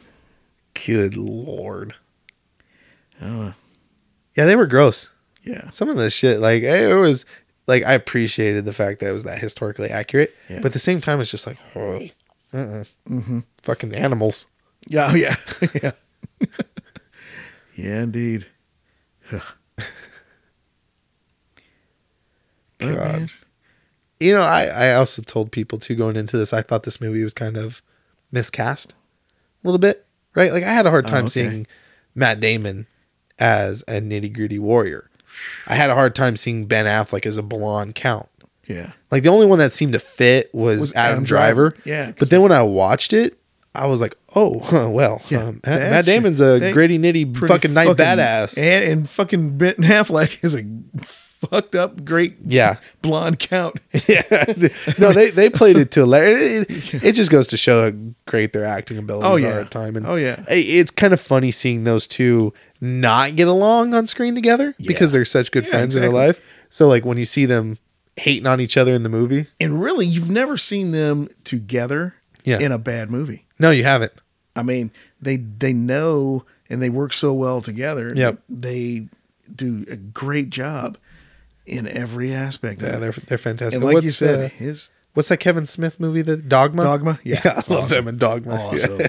Good 0.87 1.17
lord. 1.17 1.95
Oh, 3.21 3.55
Yeah, 4.37 4.45
they 4.45 4.55
were 4.57 4.67
gross. 4.67 5.11
yeah. 5.43 5.69
some 5.71 5.89
of 5.89 5.97
this 5.97 6.13
shit 6.13 6.39
like 6.41 6.63
it 6.63 6.95
was 6.95 7.25
like 7.67 7.83
i 7.85 7.93
appreciated 7.93 8.65
the 8.65 8.73
fact 8.73 9.01
that 9.01 9.09
it 9.09 9.13
was 9.13 9.25
that 9.25 9.39
historically 9.41 9.89
accurate 9.91 10.35
Yeah. 10.49 10.59
but 10.59 10.67
at 10.67 10.73
the 10.75 10.79
same 10.79 11.01
time 11.01 11.21
it's 11.21 11.31
just 11.31 11.47
like 11.47 11.59
oh, 11.75 12.01
uh-uh. 12.55 12.85
fucking 13.63 13.93
animals 13.95 14.47
Yeah. 14.87 15.09
Oh, 15.11 15.15
yeah. 15.17 15.35
yeah. 15.83 15.91
yeah, 17.75 18.03
indeed. 18.05 18.47
But, 19.31 19.43
God. 22.79 23.31
you 24.21 24.33
know 24.35 24.43
i 24.43 24.65
i 24.67 24.95
also 24.95 25.23
told 25.23 25.51
people 25.53 25.79
too 25.79 25.95
going 25.95 26.17
into 26.17 26.37
this 26.37 26.53
i 26.53 26.63
thought 26.63 26.83
this 26.85 27.01
movie 27.01 27.23
was 27.25 27.35
kind 27.35 27.57
of 27.57 27.83
miscast 28.33 28.93
a 28.93 29.67
little 29.67 29.79
bit 29.79 30.07
right 30.35 30.53
like 30.53 30.65
i 30.65 30.73
had 30.73 30.87
a 30.87 30.91
hard 30.91 31.07
Oh, 31.07 31.09
time 31.09 31.25
okay. 31.25 31.29
seeing 31.29 31.67
matt 32.15 32.41
damon 32.41 32.87
as 33.39 33.83
a 33.89 34.01
nitty-gritty 34.01 34.59
warrior 34.59 35.11
i 35.67 35.75
had 35.75 35.91
a 35.91 35.95
hard 35.95 36.15
time 36.15 36.37
seeing 36.37 36.67
ben 36.67 36.87
affleck 36.87 37.27
as 37.27 37.37
a 37.37 37.43
blonde 37.43 37.95
count 37.95 38.29
Yeah. 38.67 38.93
like 39.11 39.23
the 39.23 39.29
only 39.31 39.47
one 39.47 39.59
that 39.59 39.73
seemed 39.73 39.93
to 39.95 40.01
fit 40.01 40.53
was, 40.55 40.81
Was 40.81 40.93
adam, 40.95 41.13
Adam 41.13 41.25
driver. 41.25 41.71
Driver. 41.71 41.83
Yeah, 41.89 42.13
but 42.19 42.31
then 42.31 42.43
when 42.43 42.53
i 42.53 42.63
watched 42.63 43.13
it 43.13 43.39
i 43.75 43.87
was 43.87 44.01
like 44.01 44.15
oh 44.35 44.91
well 44.93 45.23
Yeah, 45.29 45.45
um, 45.49 45.61
Matt, 45.65 46.05
damon's 46.07 46.41
a 46.41 46.73
gritty 46.73 46.99
nitty 46.99 47.37
fucking 47.47 47.73
night 47.75 47.89
badass 47.97 48.57
And, 48.59 48.85
and 48.93 49.11
fucking 49.11 49.59
Ben 49.59 49.75
Affleck 49.79 50.43
is 50.45 50.55
a 50.57 50.63
fucked 51.41 51.75
up 51.75 52.05
great 52.05 52.35
Yeah. 52.41 52.77
blonde 53.03 53.39
count. 53.39 53.79
yeah. 54.09 54.23
No, 54.99 55.13
they 55.13 55.31
they 55.31 55.49
played 55.51 55.77
it 55.77 55.91
to 55.93 56.05
a 56.05 56.07
le- 56.07 56.21
it, 56.21 56.95
it, 57.05 57.13
just 57.13 57.31
goes 57.31 57.47
to 57.49 57.57
show 57.57 57.91
how 57.91 57.97
great 58.27 58.53
their 58.53 58.65
acting 58.65 58.99
abilities 58.99 59.27
Oh, 59.29 59.35
are 59.35 59.39
yeah. 59.55 59.61
at 59.61 59.71
time. 59.71 59.97
And 59.97 60.07
Oh, 60.07 60.17
yeah. 60.17 60.45
it's 60.49 60.91
kind 60.91 61.13
of 61.13 61.21
funny 61.21 61.51
seeing 61.51 61.85
those 61.85 62.07
two 62.07 62.53
not 62.81 63.37
get 63.37 63.49
along 63.49 63.95
on 63.95 64.07
screen 64.07 64.35
together 64.35 64.75
because 64.79 65.13
they're 65.13 65.25
such 65.25 65.51
good 65.51 65.65
Yeah, 65.65 65.71
friends 65.71 65.97
in 65.97 66.03
exactly. 66.03 66.19
real 66.19 66.27
life. 66.29 66.41
So 66.71 66.89
like 66.89 67.05
when 67.05 67.19
you 67.19 67.25
see 67.25 67.45
them 67.47 67.79
hating 68.17 68.47
on 68.47 68.61
each 68.61 68.77
other 68.77 68.93
in 68.93 69.03
the 69.05 69.09
movie, 69.09 69.47
And 69.61 69.81
really, 69.83 70.07
you've 70.07 70.31
never 70.31 70.57
seen 70.57 70.91
them 70.93 71.29
together 71.45 72.15
Yeah. 72.45 72.59
in 72.59 72.73
a 72.73 72.79
bad 72.79 73.11
movie. 73.11 73.45
no, 73.59 73.71
you 73.71 73.85
haven't. 73.85 74.13
I 74.57 74.63
mean, 74.63 74.91
they 75.21 75.37
they 75.37 75.73
know 75.73 76.45
and 76.69 76.83
they 76.83 76.91
work 76.91 77.13
so 77.13 77.33
well 77.33 77.61
together. 77.61 78.13
Yep. 78.15 78.41
They 78.49 79.07
do 79.55 79.85
a 79.91 79.97
great 79.97 80.51
job 80.51 80.99
in 81.69 81.87
every 81.87 82.33
aspect. 82.33 82.83
Yeah, 82.83 82.97
they're 82.97 83.13
they're 83.13 83.39
fantastic. 83.39 83.77
and 83.77 83.85
like 83.85 83.95
what's, 83.95 84.05
you 84.05 84.11
said, 84.11 84.41
uh, 84.41 84.49
his 84.55 84.89
what's 85.15 85.29
that 85.29 85.39
Kevin 85.39 85.67
Smith 85.67 85.99
movie? 86.01 86.23
The 86.23 86.37
Dogma. 86.37 86.83
Dogma. 86.85 87.21
Yeah, 87.25 87.41
Yeah, 87.45 87.51
I 87.53 87.55
love 87.57 87.85
awesome. 87.85 87.89
them 88.05 88.09
in 88.09 88.19
Dogma. 88.19 88.55
awesome, 88.55 89.01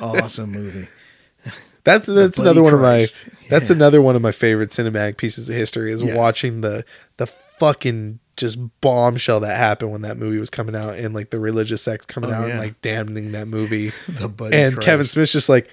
awesome 0.00 0.50
movie. 0.52 0.88
That's 1.84 2.06
that's 2.06 2.38
another 2.38 2.62
one 2.62 2.74
Christ. 2.76 3.26
of 3.28 3.32
my 3.32 3.38
that's 3.48 3.70
Yeah. 3.70 3.76
another 3.76 4.02
one 4.02 4.14
of 4.14 4.20
my 4.20 4.32
favorite 4.32 4.70
cinematic 4.70 5.16
pieces 5.16 5.48
of 5.48 5.54
history 5.54 5.90
is 5.90 6.02
Yeah. 6.02 6.16
watching 6.16 6.60
the 6.60 6.84
the 7.16 7.26
fucking 7.26 8.18
just 8.36 8.58
bombshell 8.82 9.40
that 9.40 9.56
happened 9.56 9.92
when 9.92 10.02
that 10.02 10.18
movie 10.18 10.38
was 10.38 10.50
coming 10.50 10.76
out 10.76 10.96
and 10.96 11.14
like 11.14 11.30
the 11.30 11.40
religious 11.40 11.82
sect 11.82 12.06
coming 12.06 12.30
Oh, 12.30 12.34
out 12.34 12.50
and 12.50 12.58
like 12.58 12.80
damning 12.82 13.32
that 13.32 13.48
movie. 13.48 13.92
And 14.06 14.36
Christ. 14.36 14.80
Kevin 14.80 15.06
Smith's 15.06 15.32
just 15.32 15.48
like, 15.48 15.68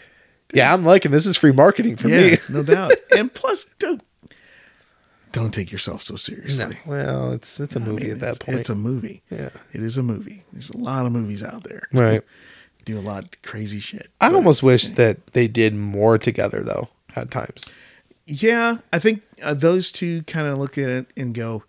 yeah, 0.53 0.73
I'm 0.73 0.86
liking 0.86 1.12
this 1.12 1.25
is 1.25 1.36
free 1.38 1.51
marketing 1.51 1.97
for 1.97 2.08
Yeah, 2.08 2.31
me. 2.31 2.38
no 2.49 2.63
doubt. 2.63 2.93
And 3.17 3.34
plus, 3.34 3.65
don't 5.36 5.54
take 5.54 5.71
yourself 5.71 6.02
so 6.04 6.15
seriously. 6.15 6.65
No, 6.86 6.91
well, 6.91 7.32
it's 7.34 7.60
it's 7.60 7.76
a 7.76 7.80
I 7.80 7.84
movie 7.84 8.04
mean, 8.06 8.12
at 8.13 8.19
that 8.21 8.39
point. 8.39 8.60
It's 8.60 8.69
a 8.69 8.76
movie. 8.76 9.21
Yeah. 9.30 9.50
It 9.74 9.82
is 9.84 9.98
a 9.98 10.04
movie. 10.04 10.43
There's 10.54 10.69
a 10.71 10.78
lot 10.78 11.06
of 11.06 11.12
movies 11.12 11.43
out 11.43 11.63
there. 11.63 11.84
right. 11.93 12.21
do 12.86 13.00
a 13.00 13.02
lot 13.02 13.24
of 13.24 13.41
crazy 13.41 13.80
shit. 13.80 14.10
I 14.21 14.32
almost 14.32 14.62
wish 14.62 14.89
that 14.89 15.28
they 15.34 15.48
did 15.48 15.74
more 15.74 16.17
together 16.19 16.62
though. 16.63 16.89
At 17.15 17.32
times, 17.32 17.74
Yeah, 18.28 18.78
I 18.93 19.00
think 19.00 19.21
uh, 19.43 19.54
those 19.56 19.91
two 19.91 20.21
kind 20.24 20.48
of 20.48 20.58
look 20.60 20.78
at 20.78 20.89
it 20.89 21.08
and 21.17 21.34
go, 21.34 21.63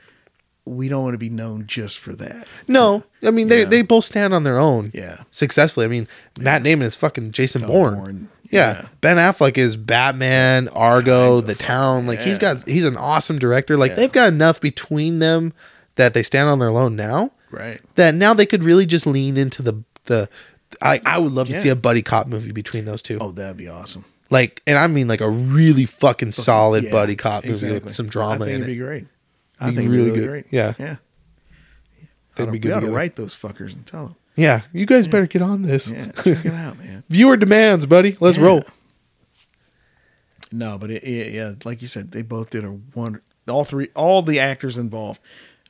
"We 0.64 0.88
don't 0.88 1.02
want 1.04 1.14
to 1.14 1.18
be 1.18 1.28
known 1.30 1.66
just 1.66 1.98
for 1.98 2.14
that." 2.16 2.48
no, 2.68 3.04
I 3.22 3.30
mean 3.30 3.48
they 3.48 3.60
Yeah. 3.60 3.66
they 3.66 3.82
both 3.82 4.04
stand 4.04 4.34
on 4.34 4.42
their 4.44 4.58
own. 4.58 4.90
Yeah. 4.94 5.22
successfully. 5.30 5.86
I 5.86 5.88
mean, 5.88 6.06
Matt 6.38 6.62
Damon 6.62 6.86
is 6.86 6.96
fucking 6.96 7.32
Jason 7.32 7.64
Oh, 7.64 7.68
Bourne. 7.68 7.94
Bourne. 7.94 8.28
Yeah. 8.50 8.82
Yeah. 8.82 8.88
Ben 9.00 9.16
Affleck 9.16 9.58
is 9.58 9.76
Batman, 9.76 10.68
Argo, 10.68 11.40
The 11.40 11.54
Town. 11.54 12.06
Like 12.06 12.20
he's 12.20 12.38
got 12.38 12.66
he's 12.68 12.84
an 12.84 12.96
awesome 12.96 13.38
director. 13.38 13.76
Like 13.76 13.90
Yeah. 13.90 13.96
they've 13.96 14.12
got 14.12 14.32
enough 14.32 14.60
between 14.60 15.18
them 15.18 15.52
that 15.96 16.14
they 16.14 16.22
stand 16.22 16.48
on 16.48 16.58
their 16.58 16.70
own 16.70 16.96
now. 16.96 17.30
Right. 17.50 17.80
That 17.94 18.14
now 18.14 18.34
they 18.34 18.46
could 18.46 18.62
really 18.64 18.86
just 18.86 19.06
lean 19.06 19.36
into 19.36 19.62
the 19.62 19.82
the. 20.06 20.28
I, 20.82 21.00
I 21.06 21.18
would 21.18 21.32
love 21.32 21.46
to 21.48 21.54
see 21.54 21.68
a 21.68 21.76
buddy 21.76 22.02
cop 22.02 22.26
movie 22.26 22.52
between 22.52 22.84
those 22.86 23.00
two. 23.00 23.18
Oh, 23.20 23.30
that'd 23.30 23.56
be 23.56 23.68
awesome. 23.68 24.04
Like, 24.30 24.60
and 24.66 24.76
I 24.76 24.88
mean 24.88 25.06
like 25.06 25.20
a 25.20 25.30
really 25.30 25.86
fucking 25.86 26.32
solid 26.32 26.84
Yeah, 26.84 26.90
buddy 26.90 27.14
cop 27.14 27.44
movie 27.44 27.54
exactly. 27.54 27.80
with 27.84 27.94
some 27.94 28.06
I 28.06 28.08
drama 28.08 28.44
think 28.44 28.48
in 28.56 28.62
it'd 28.62 28.68
it. 28.68 28.72
be 28.72 28.78
great. 28.84 29.06
I 29.60 29.70
Be 29.70 29.76
think 29.76 29.90
really 29.90 30.10
really, 30.10 30.10
really 30.10 30.20
good. 30.20 30.28
great. 30.28 30.44
Yeah. 30.52 30.72
yeah. 30.78 30.96
They'd 32.34 32.44
be 32.46 32.50
we 32.50 32.58
good 32.58 32.72
ought 32.72 32.74
to 32.76 32.80
together. 32.80 32.96
write 32.96 33.16
those 33.16 33.34
fuckers 33.34 33.72
and 33.74 33.86
tell 33.86 34.06
them. 34.06 34.16
Yeah, 34.36 34.62
you 34.72 34.84
guys 34.86 35.08
better 35.08 35.26
get 35.26 35.42
on 35.42 35.62
this. 35.62 35.90
Yeah, 35.90 36.12
check 36.12 36.44
it 36.44 36.52
out, 36.52 36.78
man. 36.78 37.02
Viewer 37.08 37.36
demands, 37.36 37.86
buddy. 37.86 38.16
Let's 38.20 38.36
Yeah. 38.36 38.44
roll. 38.44 38.62
No, 40.52 40.78
but 40.78 40.90
it, 40.90 41.02
it, 41.02 41.32
yeah, 41.32 41.52
like 41.64 41.82
you 41.82 41.88
said, 41.88 42.12
they 42.12 42.22
both 42.22 42.50
did 42.50 42.64
a 42.64 42.68
one. 42.68 43.20
All 43.48 43.64
three, 43.64 43.88
all 43.94 44.22
the 44.22 44.38
actors 44.40 44.76
involved. 44.78 45.20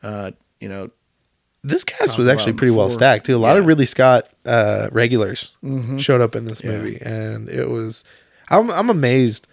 Uh, 0.03 0.33
you 0.61 0.69
know, 0.69 0.91
This 1.63 1.85
cast 1.85 2.17
was 2.19 2.29
actually 2.29 2.53
pretty 2.55 2.73
well 2.73 2.91
stacked 2.91 3.27
too. 3.27 3.37
A 3.37 3.39
lot 3.39 3.51
of 3.51 3.57
Yeah. 3.57 3.61
Mm-hmm. 3.61 3.69
Ridley 3.69 3.87
Scott 3.87 4.29
uh, 4.45 4.89
regulars 4.93 5.57
showed 5.99 6.21
up 6.21 6.35
in 6.37 6.45
this 6.45 6.63
Yeah. 6.63 6.71
movie, 6.73 6.99
and 7.05 7.49
it 7.49 7.69
was. 7.69 8.05
I'm 8.51 8.71
I'm 8.71 8.91
amazed. 8.91 9.47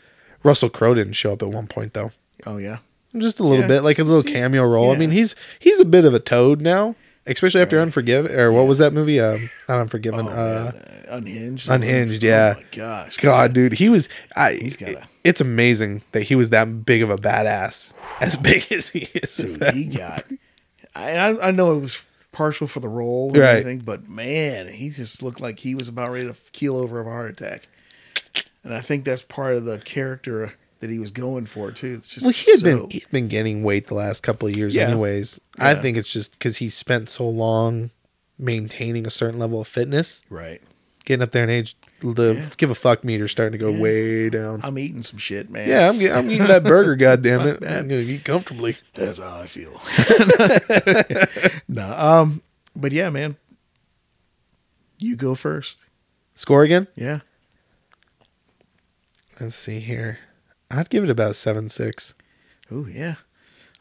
Russell 0.43 0.69
Crowe 0.69 0.93
didn't 0.93 1.13
show 1.13 1.33
up 1.33 1.41
at 1.41 1.49
one 1.49 1.67
point 1.67 1.93
though. 1.93 2.11
oh 2.45 2.57
yeah, 2.57 2.79
Just 3.17 3.39
a 3.39 3.43
little 3.43 3.61
Yeah, 3.61 3.67
bit, 3.67 3.81
like 3.83 3.97
a 3.99 4.03
little 4.03 4.23
cameo 4.23 4.65
role. 4.65 4.91
I 4.91 4.97
mean, 4.97 5.11
he's 5.11 5.35
he's 5.59 5.79
a 5.79 5.85
bit 5.85 6.03
of 6.05 6.13
a 6.13 6.19
toad 6.19 6.59
now, 6.61 6.95
especially 7.25 7.61
after 7.61 7.79
Unforgiven 7.79 8.31
or 8.37 8.51
what 8.51 8.67
was 8.67 8.77
that 8.79 8.93
movie? 8.93 9.19
Um, 9.19 9.49
not 9.69 9.79
Unforgiven. 9.79 10.27
oh, 10.27 10.31
uh, 10.31 10.71
man, 10.73 11.05
unhinged, 11.09 11.69
Unhinged, 11.69 12.23
yeah. 12.23 12.53
Oh 12.55 12.59
my 12.59 12.65
gosh, 12.71 13.17
God, 13.17 13.53
dude, 13.53 13.73
he 13.73 13.89
was. 13.89 14.09
I. 14.35 14.53
He's 14.59 14.77
got 14.77 14.89
a- 14.89 15.07
it's 15.23 15.39
amazing 15.39 16.01
that 16.11 16.23
he 16.23 16.35
was 16.35 16.49
that 16.49 16.85
big 16.85 17.01
of 17.01 17.09
a 17.09 17.15
badass, 17.15 17.93
as 18.19 18.35
big 18.35 18.65
as 18.71 18.89
he 18.89 19.07
is. 19.13 19.37
dude, 19.37 19.63
he 19.73 19.85
got. 19.85 20.25
I 20.95 21.11
I 21.15 21.47
I 21.47 21.51
know 21.51 21.73
it 21.73 21.79
was 21.79 22.03
partial 22.33 22.67
for 22.67 22.79
the 22.81 22.89
role 22.89 23.29
and 23.29 23.37
Right. 23.37 23.49
everything, 23.51 23.79
but 23.79 24.09
man, 24.09 24.67
he 24.67 24.89
just 24.89 25.21
looked 25.23 25.39
like 25.39 25.59
he 25.59 25.75
was 25.75 25.87
about 25.87 26.11
ready 26.11 26.27
to 26.27 26.35
keel 26.51 26.75
over 26.77 26.99
of 26.99 27.07
a 27.07 27.09
heart 27.11 27.29
attack. 27.31 27.67
And 28.63 28.73
I 28.73 28.81
think 28.81 29.05
that's 29.05 29.21
part 29.21 29.55
of 29.55 29.65
the 29.65 29.77
character 29.77 30.53
that 30.83 30.89
he 30.91 30.99
was 30.99 31.11
going 31.11 31.45
for 31.45 31.71
too. 31.71 31.95
It's 31.95 32.09
just 32.13 32.23
Well, 32.25 32.33
he 32.33 32.51
had 32.51 32.59
so, 32.59 32.65
been 32.81 32.89
he'd 32.89 33.09
been 33.09 33.27
gaining 33.29 33.63
weight 33.63 33.87
the 33.87 33.93
last 33.93 34.21
couple 34.21 34.49
of 34.49 34.55
years, 34.57 34.75
Yeah. 34.75 34.89
anyways. 34.89 35.39
I 35.57 35.75
think 35.75 35.95
it's 35.95 36.11
just 36.11 36.33
because 36.33 36.57
he 36.57 36.69
spent 36.69 37.09
so 37.09 37.27
long 37.27 37.91
maintaining 38.37 39.07
a 39.07 39.09
certain 39.09 39.39
level 39.39 39.61
of 39.61 39.67
fitness, 39.67 40.23
right. 40.29 40.61
getting 41.05 41.23
up 41.23 41.31
there 41.31 41.45
in 41.45 41.49
age. 41.49 41.77
The 42.01 42.33
Yeah. 42.35 42.49
give 42.57 42.69
a 42.69 42.75
fuck 42.75 43.05
meter 43.05 43.29
starting 43.29 43.53
to 43.53 43.57
go 43.57 43.71
Yeah. 43.71 43.79
way 43.81 44.29
down. 44.29 44.59
I'm 44.61 44.77
eating 44.77 45.03
some 45.03 45.19
shit, 45.19 45.49
man. 45.49 45.69
yeah, 45.69 45.87
I'm, 45.87 46.01
I'm 46.01 46.29
eating 46.29 46.47
that 46.47 46.65
burger. 46.65 46.95
God 46.97 47.21
damn 47.23 47.47
it! 47.47 47.63
I'm 47.65 47.87
gonna 47.87 48.01
eat 48.01 48.25
comfortably. 48.25 48.75
That's 48.93 49.19
how 49.19 49.39
I 49.39 49.47
feel. 49.47 49.79
no, 51.69 51.93
um, 51.97 52.41
but 52.75 52.91
yeah, 52.91 53.09
man. 53.09 53.37
You 54.99 55.15
go 55.15 55.33
first. 55.33 55.79
Score 56.33 56.63
again? 56.63 56.87
Yeah. 56.95 57.19
Let's 59.39 59.55
see 59.55 59.79
here. 59.79 60.19
I'd 60.73 60.89
give 60.89 61.03
it 61.03 61.09
about 61.09 61.35
seven 61.35 61.69
six. 61.69 62.13
Oh 62.71 62.87
yeah. 62.87 63.15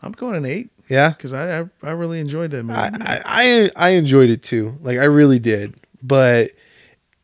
I'm 0.02 0.12
going 0.12 0.34
an 0.34 0.44
eight 0.44 0.70
Yeah, 0.88 1.10
because 1.10 1.32
I, 1.32 1.60
I 1.60 1.64
I 1.82 1.90
really 1.92 2.18
enjoyed 2.20 2.50
that 2.50 2.64
movie. 2.64 2.78
I, 2.78 3.20
I 3.24 3.70
I 3.76 3.88
enjoyed 3.90 4.30
it 4.30 4.42
too. 4.42 4.78
Like 4.82 4.98
I 4.98 5.04
really 5.04 5.38
did, 5.38 5.74
but 6.02 6.50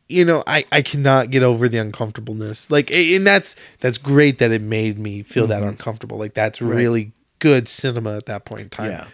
you 0.07 0.25
know, 0.25 0.43
I 0.47 0.65
I 0.71 0.81
cannot 0.81 1.29
get 1.29 1.43
over 1.43 1.69
the 1.69 1.77
uncomfortableness. 1.77 2.71
Like, 2.71 2.91
and 2.91 3.27
that's 3.27 3.55
that's 3.79 3.97
great 3.97 4.39
that 4.39 4.51
it 4.51 4.61
made 4.61 4.97
me 4.97 5.23
feel 5.23 5.45
that 5.47 5.59
mm-hmm. 5.59 5.69
uncomfortable. 5.69 6.17
Like 6.17 6.33
that's 6.33 6.61
Right. 6.61 6.75
really 6.75 7.11
good 7.39 7.67
cinema 7.67 8.17
at 8.17 8.25
that 8.25 8.45
point 8.45 8.61
in 8.61 8.69
time. 8.69 8.91
yeah. 8.91 9.07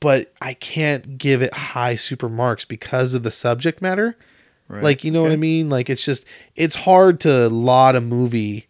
But 0.00 0.32
I 0.42 0.54
can't 0.54 1.16
give 1.16 1.42
it 1.42 1.54
high 1.54 1.96
super 1.96 2.28
marks 2.28 2.64
because 2.64 3.14
of 3.14 3.22
the 3.22 3.30
subject 3.30 3.80
matter. 3.80 4.16
Right. 4.68 4.82
Like, 4.82 5.04
you 5.04 5.10
know 5.10 5.22
what 5.22 5.32
I 5.32 5.36
mean? 5.36 5.70
Like 5.70 5.88
it's 5.88 6.04
just 6.04 6.24
it's 6.54 6.74
hard 6.74 7.20
to 7.20 7.48
laud 7.48 7.94
a 7.94 8.00
movie 8.00 8.66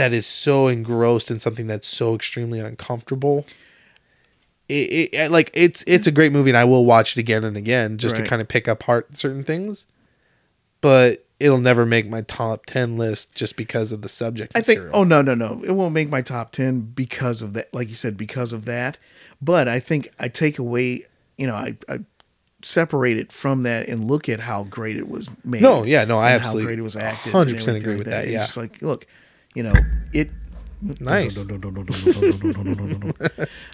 that 0.00 0.14
is 0.14 0.24
so 0.24 0.66
engrossed 0.66 1.30
in 1.30 1.38
something 1.38 1.66
that's 1.66 1.86
so 1.86 2.14
extremely 2.14 2.58
uncomfortable. 2.58 3.44
It, 4.66 5.10
it 5.12 5.30
like 5.30 5.50
it's 5.52 5.84
it's 5.86 6.06
a 6.06 6.10
great 6.10 6.32
movie 6.32 6.48
and 6.48 6.56
I 6.56 6.64
will 6.64 6.86
watch 6.86 7.18
it 7.18 7.20
again 7.20 7.44
and 7.44 7.54
again 7.54 7.98
just 7.98 8.16
to 8.16 8.24
kind 8.24 8.40
of 8.40 8.48
pick 8.48 8.66
apart 8.66 9.18
certain 9.18 9.44
things. 9.44 9.84
But 10.80 11.26
it'll 11.38 11.58
never 11.58 11.84
make 11.84 12.08
my 12.08 12.22
top 12.22 12.64
10 12.64 12.96
list 12.96 13.34
just 13.34 13.58
because 13.58 13.92
of 13.92 14.00
the 14.00 14.08
subject 14.08 14.52
I 14.54 14.62
think. 14.62 14.80
Oh 14.94 15.04
no, 15.04 15.20
no, 15.20 15.34
no! 15.34 15.60
It 15.62 15.72
won't 15.72 15.92
make 15.92 16.08
my 16.08 16.22
top 16.22 16.52
ten 16.52 16.80
because 16.80 17.42
of 17.42 17.52
that. 17.52 17.74
Like 17.74 17.90
you 17.90 17.94
said, 17.94 18.16
because 18.16 18.54
of 18.54 18.64
that. 18.64 18.96
But 19.42 19.68
I 19.68 19.80
think 19.80 20.08
I 20.18 20.28
take 20.28 20.58
away. 20.58 21.04
You 21.36 21.46
know, 21.46 21.54
I, 21.54 21.76
I 21.90 21.98
separate 22.62 23.18
it 23.18 23.32
from 23.32 23.64
that 23.64 23.86
and 23.88 24.06
look 24.06 24.30
at 24.30 24.40
how 24.40 24.64
great 24.64 24.96
it 24.96 25.10
was 25.10 25.28
made. 25.44 25.60
No, 25.60 25.82
yeah, 25.84 26.04
no, 26.04 26.18
I 26.18 26.30
absolutely 26.32 26.62
how 26.62 26.68
great 26.68 26.78
it 26.78 26.82
was 26.82 26.96
acted. 26.96 27.32
100% 27.34 27.76
agree 27.76 27.92
like 27.92 27.98
with 27.98 28.06
that, 28.06 28.24
It's 28.24 28.32
yeah. 28.32 28.38
just 28.40 28.56
like, 28.56 28.80
look, 28.82 29.06
you 29.54 29.62
know 29.62 29.74
it 30.12 30.30
nice. 31.00 31.44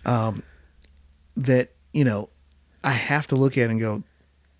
Um, 0.04 0.42
that 1.36 1.70
you 1.92 2.04
know 2.04 2.30
I 2.82 2.92
have 2.92 3.26
to 3.28 3.36
look 3.36 3.58
at 3.58 3.70
and 3.70 3.80
go 3.80 4.02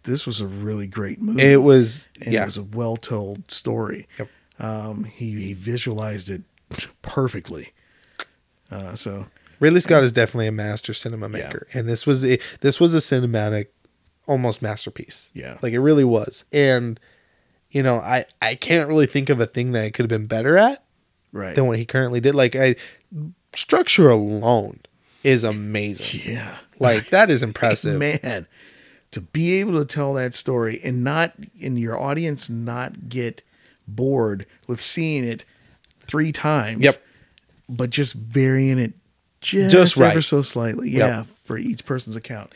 this 0.03 0.27
was 0.27 0.41
a 0.41 0.47
really 0.47 0.87
great 0.87 1.21
movie. 1.21 1.43
It 1.43 1.63
was 1.63 2.09
and 2.21 2.33
yeah. 2.33 2.43
it 2.43 2.47
was 2.47 2.57
a 2.57 2.63
well 2.63 2.97
told 2.97 3.51
story. 3.51 4.09
Yep. 4.19 4.29
um, 4.59 5.05
he, 5.05 5.33
he 5.33 5.53
visualized 5.53 6.31
it 6.31 6.43
perfectly. 7.03 7.73
Uh, 8.71 8.95
so 8.95 9.27
Ridley 9.61 9.81
Scott 9.81 10.03
is 10.03 10.13
definitely 10.13 10.49
a 10.49 10.53
master 10.53 10.93
cinema 10.93 11.29
maker 11.29 11.67
yeah. 11.73 11.79
and 11.79 11.89
this 11.89 12.07
was 12.07 12.25
a, 12.25 12.39
this 12.61 12.81
was 12.81 12.95
a 12.95 12.99
cinematic 12.99 13.67
almost 14.27 14.63
masterpiece. 14.63 15.31
Yeah. 15.35 15.59
Like 15.63 15.73
it 15.73 15.81
really 15.81 16.05
was. 16.05 16.45
And 16.53 16.99
you 17.71 17.83
know 17.83 17.99
I 17.99 18.25
I 18.41 18.55
can't 18.55 18.89
really 18.89 19.07
think 19.07 19.29
of 19.29 19.41
a 19.41 19.47
thing 19.47 19.73
that 19.73 19.85
I 19.85 19.91
could 19.91 20.05
have 20.05 20.21
been 20.21 20.27
better 20.27 20.57
at 20.57 20.85
right, 21.33 21.55
than 21.57 21.67
what 21.67 21.79
he 21.79 21.85
currently 21.85 22.21
did. 22.21 22.35
Like 22.35 22.55
I, 22.57 22.77
structure 23.55 24.11
alone 24.11 24.81
is 25.25 25.45
amazing. 25.45 26.21
yeah, 26.35 26.57
Like 26.79 27.09
that 27.11 27.31
is 27.31 27.43
impressive. 27.43 27.99
man, 27.99 28.47
to 29.12 29.21
be 29.21 29.55
able 29.61 29.79
to 29.79 29.85
tell 29.85 30.15
that 30.15 30.35
story 30.35 30.81
and 30.85 31.03
not 31.05 31.33
in 31.59 31.77
your 31.77 31.99
audience 31.99 32.49
not 32.51 33.09
get 33.09 33.43
bored 33.89 34.47
with 34.67 34.81
seeing 34.81 35.25
it 35.25 35.45
three 36.01 36.33
times. 36.33 36.81
Yep. 36.83 36.97
but 37.69 37.91
just 37.91 38.15
varying 38.15 38.79
it 38.79 38.93
just, 39.41 39.71
Just 39.71 39.97
right. 39.97 40.11
ever 40.12 40.23
so 40.23 40.43
slightly. 40.43 40.91
Yep. 40.91 41.09
Yeah, 41.09 41.23
for 41.45 41.57
each 41.57 41.85
person's 41.85 42.17
account. 42.17 42.53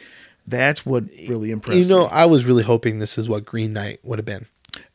That's 0.47 0.85
what 0.85 1.05
really 1.29 1.51
impressed 1.53 1.79
You 1.79 1.89
know, 1.89 2.05
me. 2.07 2.11
I 2.11 2.25
was 2.25 2.45
really 2.45 2.65
hoping 2.65 2.99
this 2.99 3.17
is 3.17 3.29
what 3.29 3.45
Green 3.45 3.73
Knight 3.73 3.99
would 4.03 4.19
have 4.19 4.27
been. 4.27 4.47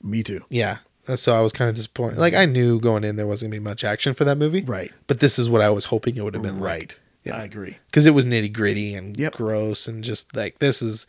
Me 0.04 0.22
too. 0.24 0.42
Yeah. 0.50 0.80
Uh, 1.08 1.16
so 1.16 1.34
I 1.34 1.42
was 1.42 1.54
kind 1.54 1.70
of 1.70 1.76
disappointed. 1.76 2.18
Like 2.18 2.34
I 2.34 2.46
knew 2.46 2.80
going 2.80 3.04
in 3.04 3.16
there 3.16 3.28
wasn't 3.28 3.52
gonna 3.52 3.62
be 3.62 3.64
much 3.64 3.84
action 3.84 4.14
for 4.14 4.24
that 4.26 4.38
movie. 4.38 4.62
Right. 4.62 4.92
But 5.08 5.20
this 5.20 5.38
is 5.38 5.50
what 5.50 5.62
I 5.62 5.70
was 5.70 5.86
hoping 5.86 6.16
it 6.18 6.24
would 6.24 6.34
have 6.34 6.44
been 6.44 6.60
like. 6.60 6.64
Right. 6.66 7.00
Yeah. 7.24 7.38
I 7.38 7.44
agree. 7.44 7.78
because 7.88 8.06
it 8.06 8.12
was 8.12 8.26
nitty 8.26 8.54
gritty 8.54 8.94
and 8.94 9.18
Yep. 9.18 9.34
gross 9.34 9.88
and 9.88 10.04
just 10.04 10.36
like 10.36 10.60
this 10.60 10.82
is 10.82 11.08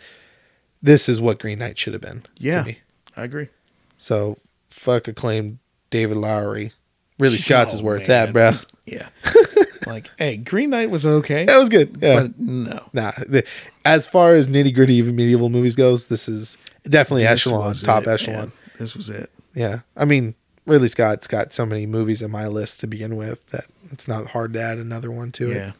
this 0.82 1.08
is 1.08 1.20
what 1.20 1.38
Green 1.38 1.58
Knight 1.58 1.76
should 1.78 1.92
have 1.94 2.02
been. 2.02 2.22
Yeah. 2.38 2.64
I 3.16 3.24
agree. 3.24 3.48
So 3.96 4.36
fuck 4.70 5.08
acclaimed 5.08 5.58
David 5.90 6.16
Lowery. 6.18 6.72
Really 7.18 7.34
oh, 7.36 7.38
Scott's 7.38 7.74
is 7.74 7.80
Oh, 7.80 7.84
where 7.84 7.96
it's 7.96 8.08
at, 8.10 8.32
bro. 8.32 8.52
Yeah. 8.86 9.08
like, 9.86 10.10
hey, 10.18 10.36
Green 10.36 10.70
Knight 10.70 10.90
was 10.90 11.04
okay. 11.06 11.44
That 11.44 11.58
was 11.58 11.68
good. 11.68 11.96
Yeah. 12.00 12.22
But 12.22 12.38
no. 12.38 12.88
nah. 12.92 13.12
the- 13.26 13.44
as 13.84 14.06
far 14.06 14.34
as 14.34 14.48
nitty 14.48 14.74
gritty 14.74 15.00
medieval 15.02 15.48
movies 15.48 15.76
goes, 15.76 16.08
this 16.08 16.28
is 16.28 16.56
definitely 16.84 17.22
This 17.22 17.46
echelon, 17.46 17.74
top 17.74 18.02
it, 18.04 18.08
echelon. 18.08 18.38
man. 18.38 18.52
This 18.78 18.94
was 18.94 19.08
it. 19.10 19.30
Yeah. 19.56 19.80
I 19.96 20.04
mean, 20.04 20.34
Ridley 20.66 20.86
Scott's 20.88 21.26
got 21.26 21.52
so 21.52 21.66
many 21.66 21.86
movies 21.86 22.22
in 22.22 22.30
my 22.30 22.46
list 22.46 22.78
to 22.80 22.86
begin 22.86 23.16
with 23.16 23.44
that 23.50 23.64
it's 23.90 24.06
not 24.06 24.28
hard 24.28 24.52
to 24.52 24.60
add 24.60 24.78
another 24.78 25.10
one 25.10 25.32
to 25.32 25.50
it. 25.50 25.54
Yeah. 25.56 25.72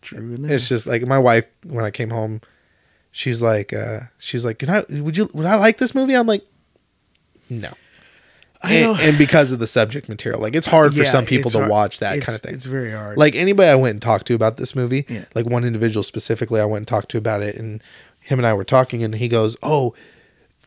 True 0.00 0.34
enough. 0.34 0.50
It's 0.50 0.68
just 0.68 0.86
like 0.86 1.02
my 1.06 1.18
wife 1.18 1.46
when 1.64 1.84
I 1.84 1.90
came 1.90 2.10
home, 2.10 2.40
she's 3.10 3.42
like, 3.42 3.72
uh, 3.72 4.00
she's 4.18 4.44
like, 4.44 4.58
Can 4.60 4.70
I 4.70 4.84
would 5.00 5.16
you 5.18 5.28
would 5.34 5.46
I 5.46 5.56
like 5.56 5.78
this 5.78 5.94
movie? 5.94 6.14
I'm 6.14 6.26
like, 6.26 6.44
no. 7.50 7.70
I 8.62 8.80
know. 8.80 8.92
And, 8.94 9.00
and 9.00 9.18
because 9.18 9.52
of 9.52 9.58
the 9.58 9.66
subject 9.66 10.08
material, 10.08 10.40
like 10.40 10.54
it's 10.54 10.66
hard 10.66 10.92
for 10.94 11.02
Yeah, 11.02 11.10
some 11.10 11.24
people 11.26 11.50
to 11.52 11.58
hard- 11.58 11.70
watch 11.70 11.98
that 11.98 12.12
it's- 12.16 12.26
kind 12.26 12.36
of 12.36 12.42
thing. 12.42 12.54
It's 12.54 12.64
very 12.66 12.92
hard. 12.92 13.18
Like 13.18 13.34
anybody 13.34 13.68
I 13.68 13.74
went 13.74 13.92
and 13.94 14.02
talked 14.02 14.26
to 14.28 14.34
about 14.34 14.56
this 14.56 14.74
movie, 14.76 15.04
Yeah. 15.08 15.24
like 15.34 15.46
one 15.46 15.64
individual 15.64 16.02
specifically, 16.02 16.60
I 16.60 16.64
went 16.64 16.78
and 16.82 16.88
talked 16.88 17.10
to 17.10 17.18
about 17.18 17.42
it, 17.42 17.56
and 17.56 17.82
him 18.20 18.38
and 18.38 18.46
I 18.46 18.54
were 18.54 18.64
talking, 18.64 19.02
and 19.04 19.14
he 19.16 19.28
goes, 19.28 19.56
"Oh, 19.62 19.94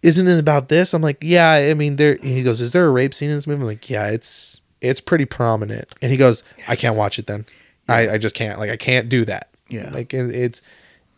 isn't 0.02 0.28
it 0.28 0.39
about 0.39 0.70
this? 0.70 0.93
I'm 0.93 1.02
like, 1.02 1.18
yeah. 1.22 1.68
I 1.70 1.74
mean, 1.74 1.95
there. 1.97 2.18
He 2.22 2.43
goes, 2.43 2.62
is 2.62 2.72
there 2.72 2.86
a 2.86 2.89
rape 2.91 3.14
scene 3.14 3.30
in 3.30 3.36
this 3.36 3.47
movie? 3.47 3.62
I'm 3.62 3.68
like, 3.68 3.89
yeah, 3.89 4.08
it's 4.08 4.62
it's 4.82 5.02
pretty 5.02 5.26
prominent. 5.26 5.88
And 6.02 6.12
he 6.12 6.18
goes, 6.18 6.43
I 6.68 6.76
can't 6.76 6.95
watch 6.95 7.20
it 7.20 7.28
then. 7.28 7.45
I 7.88 8.12
I 8.12 8.18
just 8.18 8.36
can't. 8.36 8.60
Like, 8.60 8.70
I 8.70 8.78
can't 8.78 9.10
do 9.10 9.26
that. 9.26 9.50
Yeah. 9.68 9.89
Like, 9.91 10.14
it's 10.14 10.62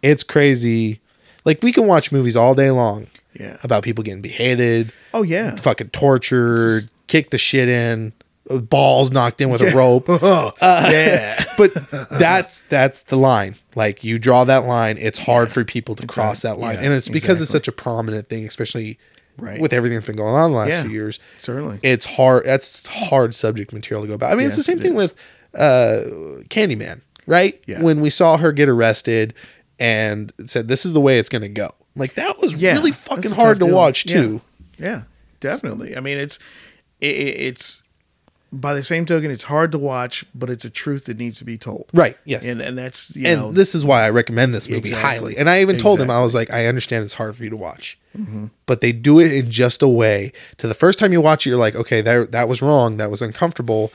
it's 0.01 0.23
crazy. 0.23 0.99
Like, 1.45 1.61
we 1.63 1.71
can 1.71 1.87
watch 1.87 2.11
movies 2.11 2.35
all 2.35 2.53
day 2.55 2.71
long. 2.71 3.07
Yeah. 3.33 3.57
About 3.63 3.83
people 3.83 4.03
getting 4.03 4.21
beheaded, 4.21 4.91
Oh 5.13 5.23
yeah. 5.23 5.55
fucking 5.55 5.91
tortured, 5.91 6.89
kick 7.07 7.29
the 7.29 7.37
shit 7.37 7.69
in, 7.69 8.11
balls 8.49 9.11
knocked 9.11 9.39
in 9.41 9.49
with 9.49 9.61
a 9.61 9.75
rope. 9.75 10.05
Oh, 10.09 10.51
yeah. 10.61 11.43
but 11.57 11.73
that's 12.09 12.61
that's 12.63 13.03
the 13.03 13.15
line. 13.15 13.55
Like 13.75 14.03
you 14.03 14.19
draw 14.19 14.43
that 14.45 14.65
line, 14.65 14.97
it's 14.99 15.19
hard 15.19 15.51
for 15.51 15.63
people 15.63 15.95
to 15.95 16.07
cross 16.07 16.41
that 16.41 16.57
line, 16.59 16.75
yeah, 16.75 16.83
and 16.85 16.93
it's 16.93 17.09
because 17.09 17.41
it's 17.41 17.51
such 17.51 17.67
a 17.67 17.71
prominent 17.71 18.29
thing, 18.29 18.45
especially 18.45 18.97
Right. 19.37 19.61
with 19.61 19.71
everything 19.73 19.95
that's 19.97 20.05
been 20.05 20.17
going 20.17 20.35
on 20.35 20.51
the 20.51 20.57
last 20.57 20.69
Yeah. 20.69 20.81
few 20.83 20.91
years. 20.91 21.19
Certainly. 21.37 21.79
It's 21.83 22.05
hard. 22.05 22.45
That's 22.45 22.85
hard 22.87 23.33
subject 23.33 23.71
material 23.73 24.03
to 24.03 24.07
go 24.09 24.13
about. 24.15 24.31
I 24.31 24.35
mean, 24.35 24.45
it's 24.47 24.57
the 24.57 24.61
same 24.63 24.79
thing 24.79 24.91
is. 24.91 24.97
with 24.97 25.13
uh, 25.57 26.01
Candyman, 26.49 27.01
right? 27.25 27.53
Yeah. 27.65 27.81
When 27.81 28.01
we 28.01 28.09
saw 28.09 28.37
her 28.37 28.51
get 28.51 28.67
arrested 28.69 29.33
and 29.79 30.31
said, 30.45 30.67
"This 30.67 30.85
is 30.85 30.93
the 30.93 31.01
way 31.01 31.17
it's 31.17 31.29
going 31.29 31.41
to 31.43 31.49
go." 31.49 31.71
Like 31.95 32.13
that 32.15 32.39
was 32.39 32.55
Yeah, 32.55 32.73
really 32.73 32.91
fucking 32.91 33.31
hard 33.31 33.59
to 33.59 33.65
deal. 33.65 33.75
watch 33.75 34.05
too. 34.05 34.41
Yeah, 34.77 35.03
definitely. 35.39 35.95
I 35.95 36.01
mean, 36.01 36.17
it's 36.17 36.37
it, 36.99 37.15
it- 37.15 37.41
it's 37.41 37.80
by 38.51 38.73
the 38.73 38.83
same 38.83 39.05
token, 39.05 39.31
it's 39.31 39.43
hard 39.43 39.71
to 39.71 39.77
watch, 39.77 40.25
but 40.35 40.49
it's 40.49 40.65
a 40.65 40.69
truth 40.69 41.05
that 41.05 41.17
needs 41.17 41.37
to 41.39 41.45
be 41.45 41.57
told. 41.57 41.89
Right. 41.93 42.17
Yes. 42.25 42.45
And 42.45 42.61
and 42.61 42.77
that's 42.77 43.15
you 43.15 43.27
and 43.27 43.39
know 43.39 43.51
this 43.51 43.73
is 43.73 43.85
why 43.85 44.03
I 44.03 44.09
recommend 44.09 44.53
this 44.53 44.67
movie 44.67 44.79
Exactly. 44.79 45.01
highly. 45.01 45.37
And 45.37 45.49
I 45.49 45.61
even 45.61 45.77
told 45.77 46.01
him 46.01 46.09
I 46.09 46.21
was 46.21 46.35
like, 46.35 46.51
I 46.51 46.67
understand 46.67 47.03
it's 47.05 47.13
hard 47.13 47.35
for 47.35 47.43
you 47.43 47.49
to 47.49 47.57
watch, 47.57 47.97
mm-hmm. 48.17 48.47
but 48.65 48.81
they 48.81 48.91
do 48.91 49.19
it 49.19 49.31
in 49.33 49.49
just 49.49 49.81
a 49.81 49.87
way. 49.87 50.33
To 50.57 50.67
the 50.67 50.73
first 50.73 50.99
time 50.99 51.13
you 51.13 51.21
watch 51.21 51.45
it, 51.45 51.49
you're 51.51 51.59
like, 51.59 51.75
okay, 51.75 52.01
that 52.01 52.31
that 52.33 52.49
was 52.49 52.61
wrong, 52.61 52.97
that 52.97 53.09
was 53.09 53.21
uncomfortable. 53.21 53.91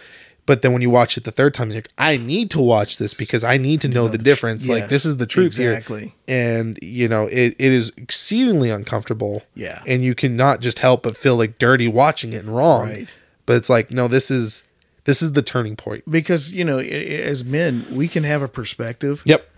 But 0.46 0.62
then 0.62 0.72
when 0.72 0.80
you 0.80 0.90
watch 0.90 1.16
it 1.16 1.24
the 1.24 1.32
third 1.32 1.54
time, 1.54 1.70
you're 1.70 1.78
like, 1.78 1.90
I 1.98 2.16
need 2.16 2.50
to 2.52 2.61
watch 2.61 2.98
this 2.98 3.14
because 3.14 3.42
I 3.42 3.57
need 3.57 3.80
to 3.80 3.88
know 3.88 4.04
the 4.04 4.12
the 4.12 4.18
tr- 4.18 4.24
difference. 4.24 4.68
like 4.68 4.82
yes, 4.82 4.90
this 4.90 5.04
is 5.04 5.16
the 5.16 5.26
truth 5.26 5.59
exactly. 5.59 6.14
here, 6.28 6.36
and 6.57 6.78
you 6.80 7.09
know 7.09 7.26
it, 7.26 7.57
it 7.59 7.72
is 7.72 7.92
exceedingly 7.96 8.70
uncomfortable. 8.70 9.42
Yeah. 9.54 9.82
and 9.86 10.02
you 10.04 10.14
cannot 10.14 10.61
just 10.61 10.78
help 10.78 11.02
but 11.02 11.16
feel 11.16 11.36
like 11.36 11.59
dirty 11.59 11.88
watching 11.88 12.32
it 12.32 12.44
and 12.44 12.57
wrong. 12.57 12.86
Right. 12.86 13.09
But 13.47 13.57
it's 13.57 13.70
like, 13.70 13.90
no, 13.90 14.09
this 14.09 14.30
is 14.30 14.62
this 15.05 15.22
is 15.22 15.32
the 15.34 15.42
turning 15.42 15.76
point. 15.76 16.03
because 16.11 16.53
you 16.53 16.64
know 16.64 16.78
as 16.78 17.44
men 17.44 17.86
we 17.92 18.09
can 18.09 18.24
have 18.24 18.42
a 18.42 18.49
perspective, 18.49 19.22
Yep. 19.24 19.49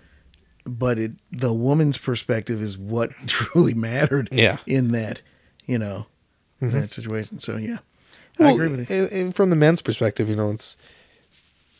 but 0.66 0.99
it 0.99 1.12
the 1.32 1.53
woman's 1.55 1.97
perspective 1.99 2.61
is 2.62 2.76
what 2.78 3.11
truly 3.26 3.74
mattered. 3.74 4.28
Yeah. 4.30 4.57
Mm-hmm. 4.57 4.70
in 4.70 4.89
that 4.93 5.22
you 5.66 5.78
know 5.78 6.07
that 6.61 6.91
situation. 6.91 7.39
So 7.39 7.57
yeah, 7.57 7.78
I 8.39 8.51
agree 8.53 8.68
with 8.68 8.91
you. 8.91 8.97
And, 9.05 9.12
and 9.12 9.34
from 9.34 9.51
the 9.51 9.57
men's 9.57 9.80
perspective, 9.82 10.28
you 10.28 10.36
know, 10.36 10.51
it's 10.51 10.76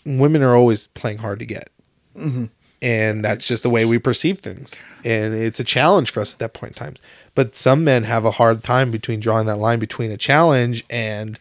women 0.05 0.43
are 0.43 0.55
always 0.57 0.87
playing 0.89 1.19
hard 1.19 1.39
to 1.41 1.47
get, 1.47 1.69
Mm-hmm. 2.17 2.47
and 2.83 3.25
that's 3.25 3.47
just 3.47 3.63
the 3.63 3.71
way 3.71 3.85
we 3.85 3.99
perceive 3.99 4.39
things, 4.39 4.83
and 5.05 5.35
it's 5.35 5.61
a 5.61 5.65
challenge 5.65 6.11
for 6.11 6.21
us 6.21 6.33
at 6.35 6.39
that 6.41 6.55
point 6.55 6.73
in 6.73 6.75
times. 6.85 7.03
But 7.35 7.55
some 7.55 7.85
men 7.85 8.05
have 8.05 8.25
a 8.25 8.33
hard 8.33 8.65
time 8.65 8.91
between 8.91 9.21
drawing 9.21 9.47
that 9.47 9.57
line 9.59 9.79
between 9.79 10.11
a 10.11 10.17
challenge 10.17 10.85
and 10.91 11.39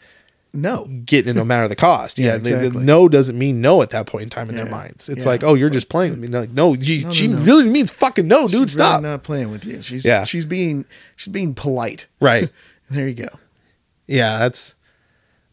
No, 0.53 0.85
getting 1.05 1.29
it 1.31 1.35
no 1.35 1.45
matter 1.45 1.67
the 1.67 1.75
cost. 1.75 2.17
Yeah, 2.17 2.33
Yeah, 2.41 2.57
the- 2.57 2.69
the, 2.69 2.79
no 2.79 3.07
doesn't 3.09 3.37
mean 3.37 3.61
no 3.61 3.81
at 3.81 3.91
that 3.91 4.07
point 4.07 4.23
in 4.23 4.29
time 4.29 4.49
in 4.49 4.55
their 4.55 4.65
minds. 4.69 5.07
It's 5.09 5.23
Yeah. 5.23 5.29
like, 5.31 5.43
oh, 5.43 5.53
you're 5.53 5.69
just 5.69 5.89
playing 5.89 6.11
with 6.11 6.19
me. 6.19 6.27
Like, 6.27 6.49
no, 6.51 6.73
you, 6.73 7.03
No, 7.05 7.11
she 7.11 7.27
no, 7.27 7.37
no. 7.37 7.43
really 7.43 7.69
means 7.69 7.91
fucking 7.91 8.27
no, 8.27 8.47
dude. 8.47 8.61
She's 8.63 8.73
stop. 8.73 9.01
really 9.01 9.11
not 9.11 9.23
playing 9.23 9.51
with 9.51 9.65
you. 9.65 9.81
She's 9.81 10.03
Yeah. 10.05 10.23
she's 10.23 10.45
being 10.45 10.85
she's 11.15 11.31
being 11.31 11.53
polite. 11.53 12.07
right. 12.19 12.49
There 12.89 13.07
you 13.07 13.13
go. 13.15 13.27
Yeah, 14.07 14.37
that's 14.39 14.75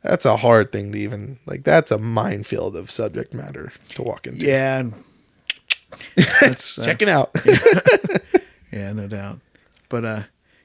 that's 0.03 0.25
a 0.25 0.37
hard 0.37 0.71
thing 0.71 0.93
to 0.93 0.99
even 0.99 1.39
like. 1.47 1.65
That's 1.65 1.91
a 1.91 1.99
minefield 1.99 2.77
of 2.77 2.91
subject 2.91 3.35
matter 3.35 3.73
to 3.97 4.03
walk 4.03 4.27
into. 4.29 4.47
Yeah. 4.47 4.83
That's, 6.41 6.79
uh, 6.79 6.85
check 6.85 7.03
it 7.03 7.09
out. 7.09 7.31
Yeah, 8.73 8.93
no 8.93 9.07
doubt. 9.07 9.39
But 9.89 10.05
uh, 10.05 10.23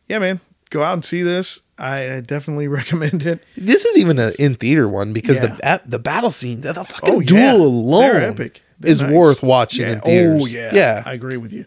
yeah, 0.07 0.17
man, 0.19 0.39
go 0.69 0.83
out 0.83 0.93
and 0.93 1.05
see 1.05 1.21
this. 1.23 1.61
I, 1.77 2.15
I 2.15 2.21
definitely 2.21 2.67
recommend 2.79 3.25
it. 3.25 3.43
this 3.55 3.85
is 3.85 3.97
even 3.97 4.19
an 4.19 4.31
in 4.39 4.55
theater 4.55 4.87
one 4.87 5.13
because 5.13 5.39
Yeah. 5.39 5.55
the 5.61 5.81
the 5.85 5.99
battle 5.99 6.31
scene, 6.31 6.61
the 6.61 6.77
oh, 6.77 6.83
fucking 6.83 7.15
Oh, 7.15 7.21
duel 7.21 7.39
yeah. 7.39 7.53
alone, 7.55 8.01
They're 8.13 8.29
epic. 8.31 8.63
They're 8.79 8.91
is 8.91 9.01
nice. 9.01 9.11
worth 9.11 9.43
watching 9.43 9.85
Yeah. 9.87 9.93
in 9.93 10.01
theaters. 10.01 10.41
Oh 10.43 10.45
yeah, 10.47 10.69
yeah. 10.73 11.03
I 11.05 11.13
agree 11.13 11.37
with 11.37 11.51
you. 11.53 11.65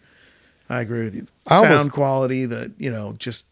I 0.68 0.80
agree 0.80 1.02
with 1.04 1.14
you. 1.14 1.26
Sound 1.48 1.66
almost- 1.66 1.92
quality, 1.92 2.44
the 2.46 2.72
you 2.78 2.90
know, 2.90 3.14
just 3.18 3.46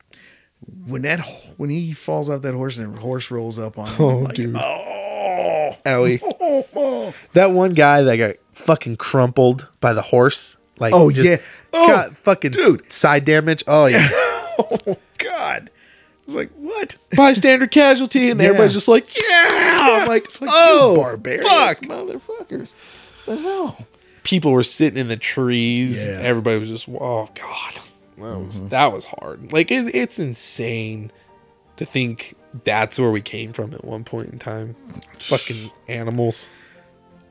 when 0.86 1.02
that 1.02 1.20
when 1.56 1.70
he 1.70 1.92
falls 1.92 2.28
off 2.30 2.42
that 2.42 2.54
horse 2.54 2.78
and 2.78 2.94
the 2.96 3.00
horse 3.00 3.30
rolls 3.30 3.58
up 3.58 3.78
on 3.78 3.88
him, 3.88 3.94
Oh, 4.00 4.18
like, 4.18 4.34
dude. 4.34 4.56
oh, 4.56 5.76
Owie. 5.86 6.20
oh, 6.76 7.14
that 7.32 7.50
one 7.52 7.72
guy 7.74 8.02
that 8.02 8.16
got 8.16 8.36
fucking 8.52 8.96
crumpled 8.96 9.68
by 9.80 9.92
the 9.94 10.02
horse, 10.02 10.58
like 10.78 10.92
Oh, 10.94 11.10
just 11.10 11.28
yeah. 11.30 11.36
Oh, 11.72 11.88
got 11.88 12.16
fucking 12.16 12.50
dude. 12.52 12.90
side 12.92 13.24
damage. 13.24 13.64
Oh 13.66 13.86
yeah, 13.86 14.06
oh, 14.86 14.96
God. 15.18 15.70
I 15.70 16.22
was 16.26 16.34
like, 16.36 16.50
what? 16.56 16.96
bystander 17.16 17.66
casualty, 17.66 18.30
and 18.30 18.40
Yeah. 18.40 18.46
everybody's 18.48 18.74
just 18.74 18.88
like, 18.88 19.08
yeah. 19.16 19.78
I'm 20.02 20.08
like, 20.08 20.24
It's 20.26 20.40
like, 20.40 20.50
oh, 20.52 20.92
you 20.94 21.00
barbarian 21.02 21.42
fuck. 21.44 21.80
motherfuckers. 21.82 22.68
The 23.26 23.36
hell? 23.36 23.86
People 24.22 24.52
were 24.52 24.62
sitting 24.62 24.98
in 24.98 25.08
the 25.08 25.16
trees. 25.16 26.06
Yeah. 26.06 26.14
Mm-hmm. 26.16 26.26
Everybody 26.26 26.58
was 26.60 26.68
just, 26.68 26.88
oh 26.88 27.28
god, 27.34 27.74
that 28.18 28.38
was 28.38 28.68
that 28.68 28.92
was 28.92 29.06
hard. 29.06 29.52
Like 29.52 29.70
it, 29.70 29.94
it's 29.94 30.18
insane 30.18 31.10
to 31.78 31.84
think 31.86 32.34
that's 32.64 32.98
where 32.98 33.10
we 33.10 33.22
came 33.22 33.52
from 33.52 33.72
at 33.72 33.82
one 33.84 34.04
point 34.04 34.28
in 34.28 34.38
time. 34.38 34.76
Fucking 35.20 35.70
animals. 35.88 36.50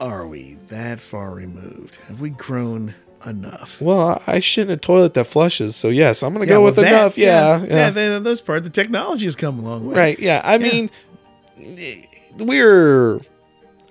Are 0.01 0.27
we 0.27 0.55
that 0.69 0.99
far 0.99 1.32
removed? 1.34 1.97
Have 2.07 2.19
we 2.19 2.32
grown 2.32 2.95
enough? 3.26 3.82
Well, 3.82 4.22
I 4.28 4.39
shit 4.39 4.67
in 4.67 4.74
a 4.74 4.78
toilet 4.78 5.13
that 5.15 5.26
flushes, 5.26 5.76
so 5.76 5.89
yes, 5.89 6.24
I'm 6.24 6.34
gonna 6.34 6.45
Yeah, 6.45 6.49
go 6.49 6.61
well, 6.61 6.65
with 6.72 6.76
that- 6.78 6.88
enough. 6.88 7.17
Yeah, 7.17 7.59
yeah. 7.61 7.65
yeah. 7.67 7.89
then 7.89 8.24
those 8.24 8.41
part, 8.41 8.63
the 8.63 8.70
technology 8.70 9.26
has 9.26 9.36
come 9.36 9.59
a 9.59 9.61
long 9.61 9.88
way. 9.88 9.95
Right. 9.95 10.20
Yeah. 10.20 10.41
I 10.43 10.57
mean, 10.57 10.89
we're, 12.39 13.20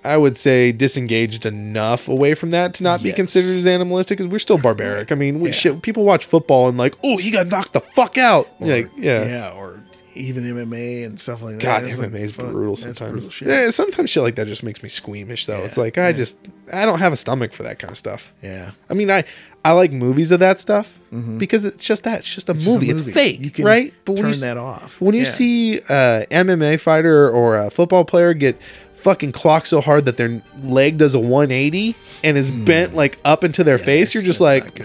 I 0.03 0.17
would 0.17 0.37
say, 0.37 0.71
disengaged 0.71 1.45
enough 1.45 2.07
away 2.07 2.33
from 2.33 2.51
that 2.51 2.73
to 2.75 2.83
not 2.83 3.03
be 3.03 3.11
considered 3.11 3.57
as 3.57 3.67
animalistic 3.67 4.17
because 4.17 4.31
we're 4.31 4.39
still 4.39 4.57
barbaric. 4.57 5.11
I 5.11 5.15
mean, 5.15 5.39
we, 5.39 5.49
Yeah. 5.49 5.53
shit, 5.53 5.81
people 5.81 6.03
watch 6.05 6.25
football 6.25 6.67
and 6.69 6.77
like, 6.77 6.95
oh, 7.03 7.17
he 7.17 7.31
got 7.31 7.47
knocked 7.47 7.73
the 7.73 7.81
fuck 7.81 8.17
out. 8.17 8.47
Or- 8.59 8.67
like, 8.67 8.89
yeah. 8.97 9.25
yeah, 9.25 9.51
or 9.51 9.83
even 10.19 10.43
MMA 10.43 11.05
and 11.05 11.19
stuff 11.19 11.41
like 11.41 11.55
that. 11.55 11.61
God, 11.61 11.83
It's 11.85 11.97
MMA 11.97 12.11
like, 12.11 12.13
is 12.21 12.31
brutal 12.31 12.75
sometimes. 12.75 13.27
brutal. 13.29 13.47
Yeah, 13.47 13.69
sometimes 13.69 14.09
shit 14.09 14.23
like 14.23 14.35
that 14.35 14.47
just 14.47 14.63
makes 14.63 14.83
me 14.83 14.89
squeamish, 14.89 15.45
though. 15.45 15.63
It's 15.63 15.77
like 15.77 15.97
I 15.97 16.07
yeah. 16.07 16.11
just 16.13 16.37
I 16.73 16.85
don't 16.85 16.99
have 16.99 17.13
a 17.13 17.17
stomach 17.17 17.53
for 17.53 17.63
that 17.63 17.79
kind 17.79 17.91
of 17.91 17.97
stuff. 17.97 18.33
Yeah. 18.43 18.71
I 18.89 18.93
mean, 18.93 19.09
I 19.09 19.23
I 19.65 19.71
like 19.73 19.91
movies 19.91 20.31
of 20.31 20.39
that 20.41 20.59
stuff 20.59 20.99
because 21.37 21.65
it's 21.65 21.85
just 21.85 22.03
that. 22.03 22.19
It's 22.19 22.33
just 22.35 22.47
a, 22.49 22.53
Mm-hmm. 22.53 22.59
It's 22.59 22.65
just 22.65 22.67
a 22.67 22.73
movie. 22.73 22.93
movie. 22.93 23.09
It's 23.09 23.17
fake, 23.17 23.39
You 23.39 23.51
can 23.51 23.65
right? 23.65 23.93
But 24.05 24.15
turn 24.15 24.25
when 24.25 24.33
you, 24.33 24.39
that 24.41 24.57
off. 24.57 24.99
When 25.01 25.15
you 25.15 25.21
Yeah. 25.23 25.29
see 25.29 25.77
a 25.89 26.25
MMA 26.31 26.79
fighter 26.79 27.29
or 27.29 27.57
a 27.57 27.69
football 27.71 28.05
player 28.05 28.33
get 28.33 28.61
fucking 28.93 29.31
clocked 29.31 29.67
so 29.67 29.79
hard 29.79 30.03
that 30.05 30.17
their 30.17 30.41
leg 30.61 30.97
does 30.97 31.13
a 31.13 31.19
180 31.19 31.95
and 32.23 32.37
is 32.37 32.51
bent 32.51 32.93
like 32.93 33.17
up 33.23 33.43
into 33.45 33.63
their 33.63 33.77
face, 33.77 34.13
you're 34.13 34.21
just 34.23 34.41
like, 34.41 34.75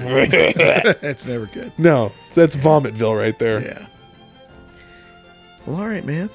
that's 1.01 1.27
never 1.27 1.47
good. 1.47 1.73
no, 1.79 2.13
that's 2.33 2.57
Vomitville 2.57 3.17
right 3.19 3.37
there. 3.39 3.61
Yeah. 3.61 3.87
Well, 5.67 5.77
all 5.77 5.89
right, 5.89 6.05
man. 6.05 6.31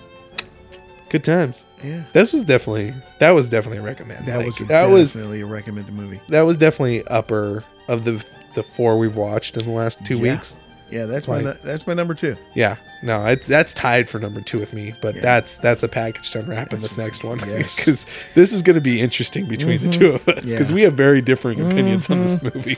Good 1.10 1.24
times. 1.24 1.66
Yeah. 1.84 2.04
This 2.14 2.34
was 2.34 2.44
definitely 2.44 2.94
that 3.20 3.32
was 3.32 3.50
definitely 3.50 3.80
a 3.80 3.84
recommend. 3.84 4.28
That 4.28 4.38
Like, 4.38 4.46
was 4.46 4.58
that 4.68 4.90
was 4.90 5.12
definitely 5.12 5.42
a 5.42 5.46
recommended 5.46 5.94
movie. 5.94 6.22
that 6.30 6.42
was 6.42 6.56
definitely 6.58 7.06
upper 7.08 7.64
of 7.88 8.06
the 8.06 8.24
the 8.54 8.64
four 8.64 8.98
we've 8.98 9.16
watched 9.16 9.58
in 9.58 9.66
the 9.66 9.72
last 9.72 10.06
two 10.06 10.18
Yeah. 10.18 10.34
weeks. 10.36 10.58
Yeah, 10.92 11.06
that's 11.06 11.28
my 11.28 11.42
that's 11.42 11.86
my 11.86 11.94
number 11.94 12.14
two. 12.16 12.36
Yeah, 12.56 12.78
no, 13.04 13.26
it's 13.28 13.48
that's 13.48 13.74
tied 13.74 14.10
for 14.10 14.20
number 14.20 14.42
two 14.42 14.60
with 14.60 14.74
me, 14.74 14.96
but 15.02 15.16
Yeah. 15.16 15.22
that's 15.22 15.58
that's 15.58 15.84
a 15.84 15.88
package 15.88 16.32
to 16.32 16.40
unwrap 16.40 16.74
in 16.74 16.80
this 16.82 16.98
next 16.98 17.24
one 17.24 17.40
yes. 17.40 17.76
because 17.78 18.06
this 18.34 18.52
is 18.52 18.64
going 18.64 18.74
to 18.76 18.82
be 18.82 19.00
interesting 19.00 19.46
between 19.46 19.82
the 19.82 19.90
two 19.90 20.12
mm-hmm. 20.12 20.30
of 20.30 20.38
us 20.38 20.52
because 20.52 20.70
Yeah. 20.72 20.76
we 20.76 20.82
have 20.84 20.94
very 20.94 21.22
differing 21.22 21.62
opinions 21.62 22.10
on 22.10 22.22
this 22.22 22.38
mm-hmm. 22.38 22.58
movie. 22.58 22.78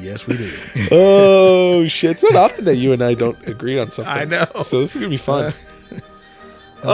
Yes, 0.00 0.26
we 0.26 0.36
do. 0.36 0.52
oh 0.92 1.86
shit! 1.88 2.12
It's 2.12 2.22
not 2.22 2.36
often 2.36 2.64
that 2.66 2.76
you 2.76 2.92
and 2.92 3.02
I 3.02 3.14
don't 3.14 3.38
agree 3.48 3.78
on 3.78 3.90
something. 3.90 4.12
I 4.12 4.24
know. 4.24 4.46
So 4.62 4.80
this 4.80 4.94
is 4.94 5.00
gonna 5.00 5.08
be 5.08 5.16
fun. 5.16 5.46
Uh, 5.46 5.52
oh, 6.84 6.90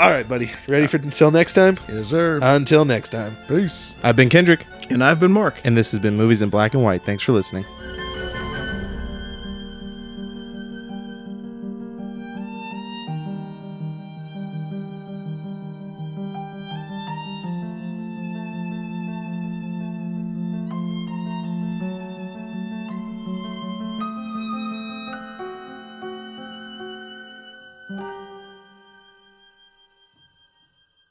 all 0.00 0.10
right, 0.10 0.26
buddy. 0.28 0.50
Ready 0.68 0.86
for 0.86 0.96
until 0.98 1.30
next 1.30 1.54
time? 1.54 1.78
yes, 1.88 2.08
sir. 2.08 2.38
Until 2.42 2.84
next 2.84 3.10
time. 3.10 3.36
Peace. 3.48 3.94
I've 4.02 4.16
been 4.16 4.28
Kendrick, 4.28 4.66
And 4.90 5.02
I've 5.04 5.20
been 5.20 5.32
Mark. 5.32 5.56
and 5.64 5.76
this 5.76 5.90
has 5.92 6.00
been 6.00 6.16
Movies 6.16 6.42
in 6.42 6.50
Black 6.50 6.74
and 6.74 6.82
White. 6.82 7.02
Thanks 7.02 7.22
for 7.22 7.32
listening. 7.32 7.64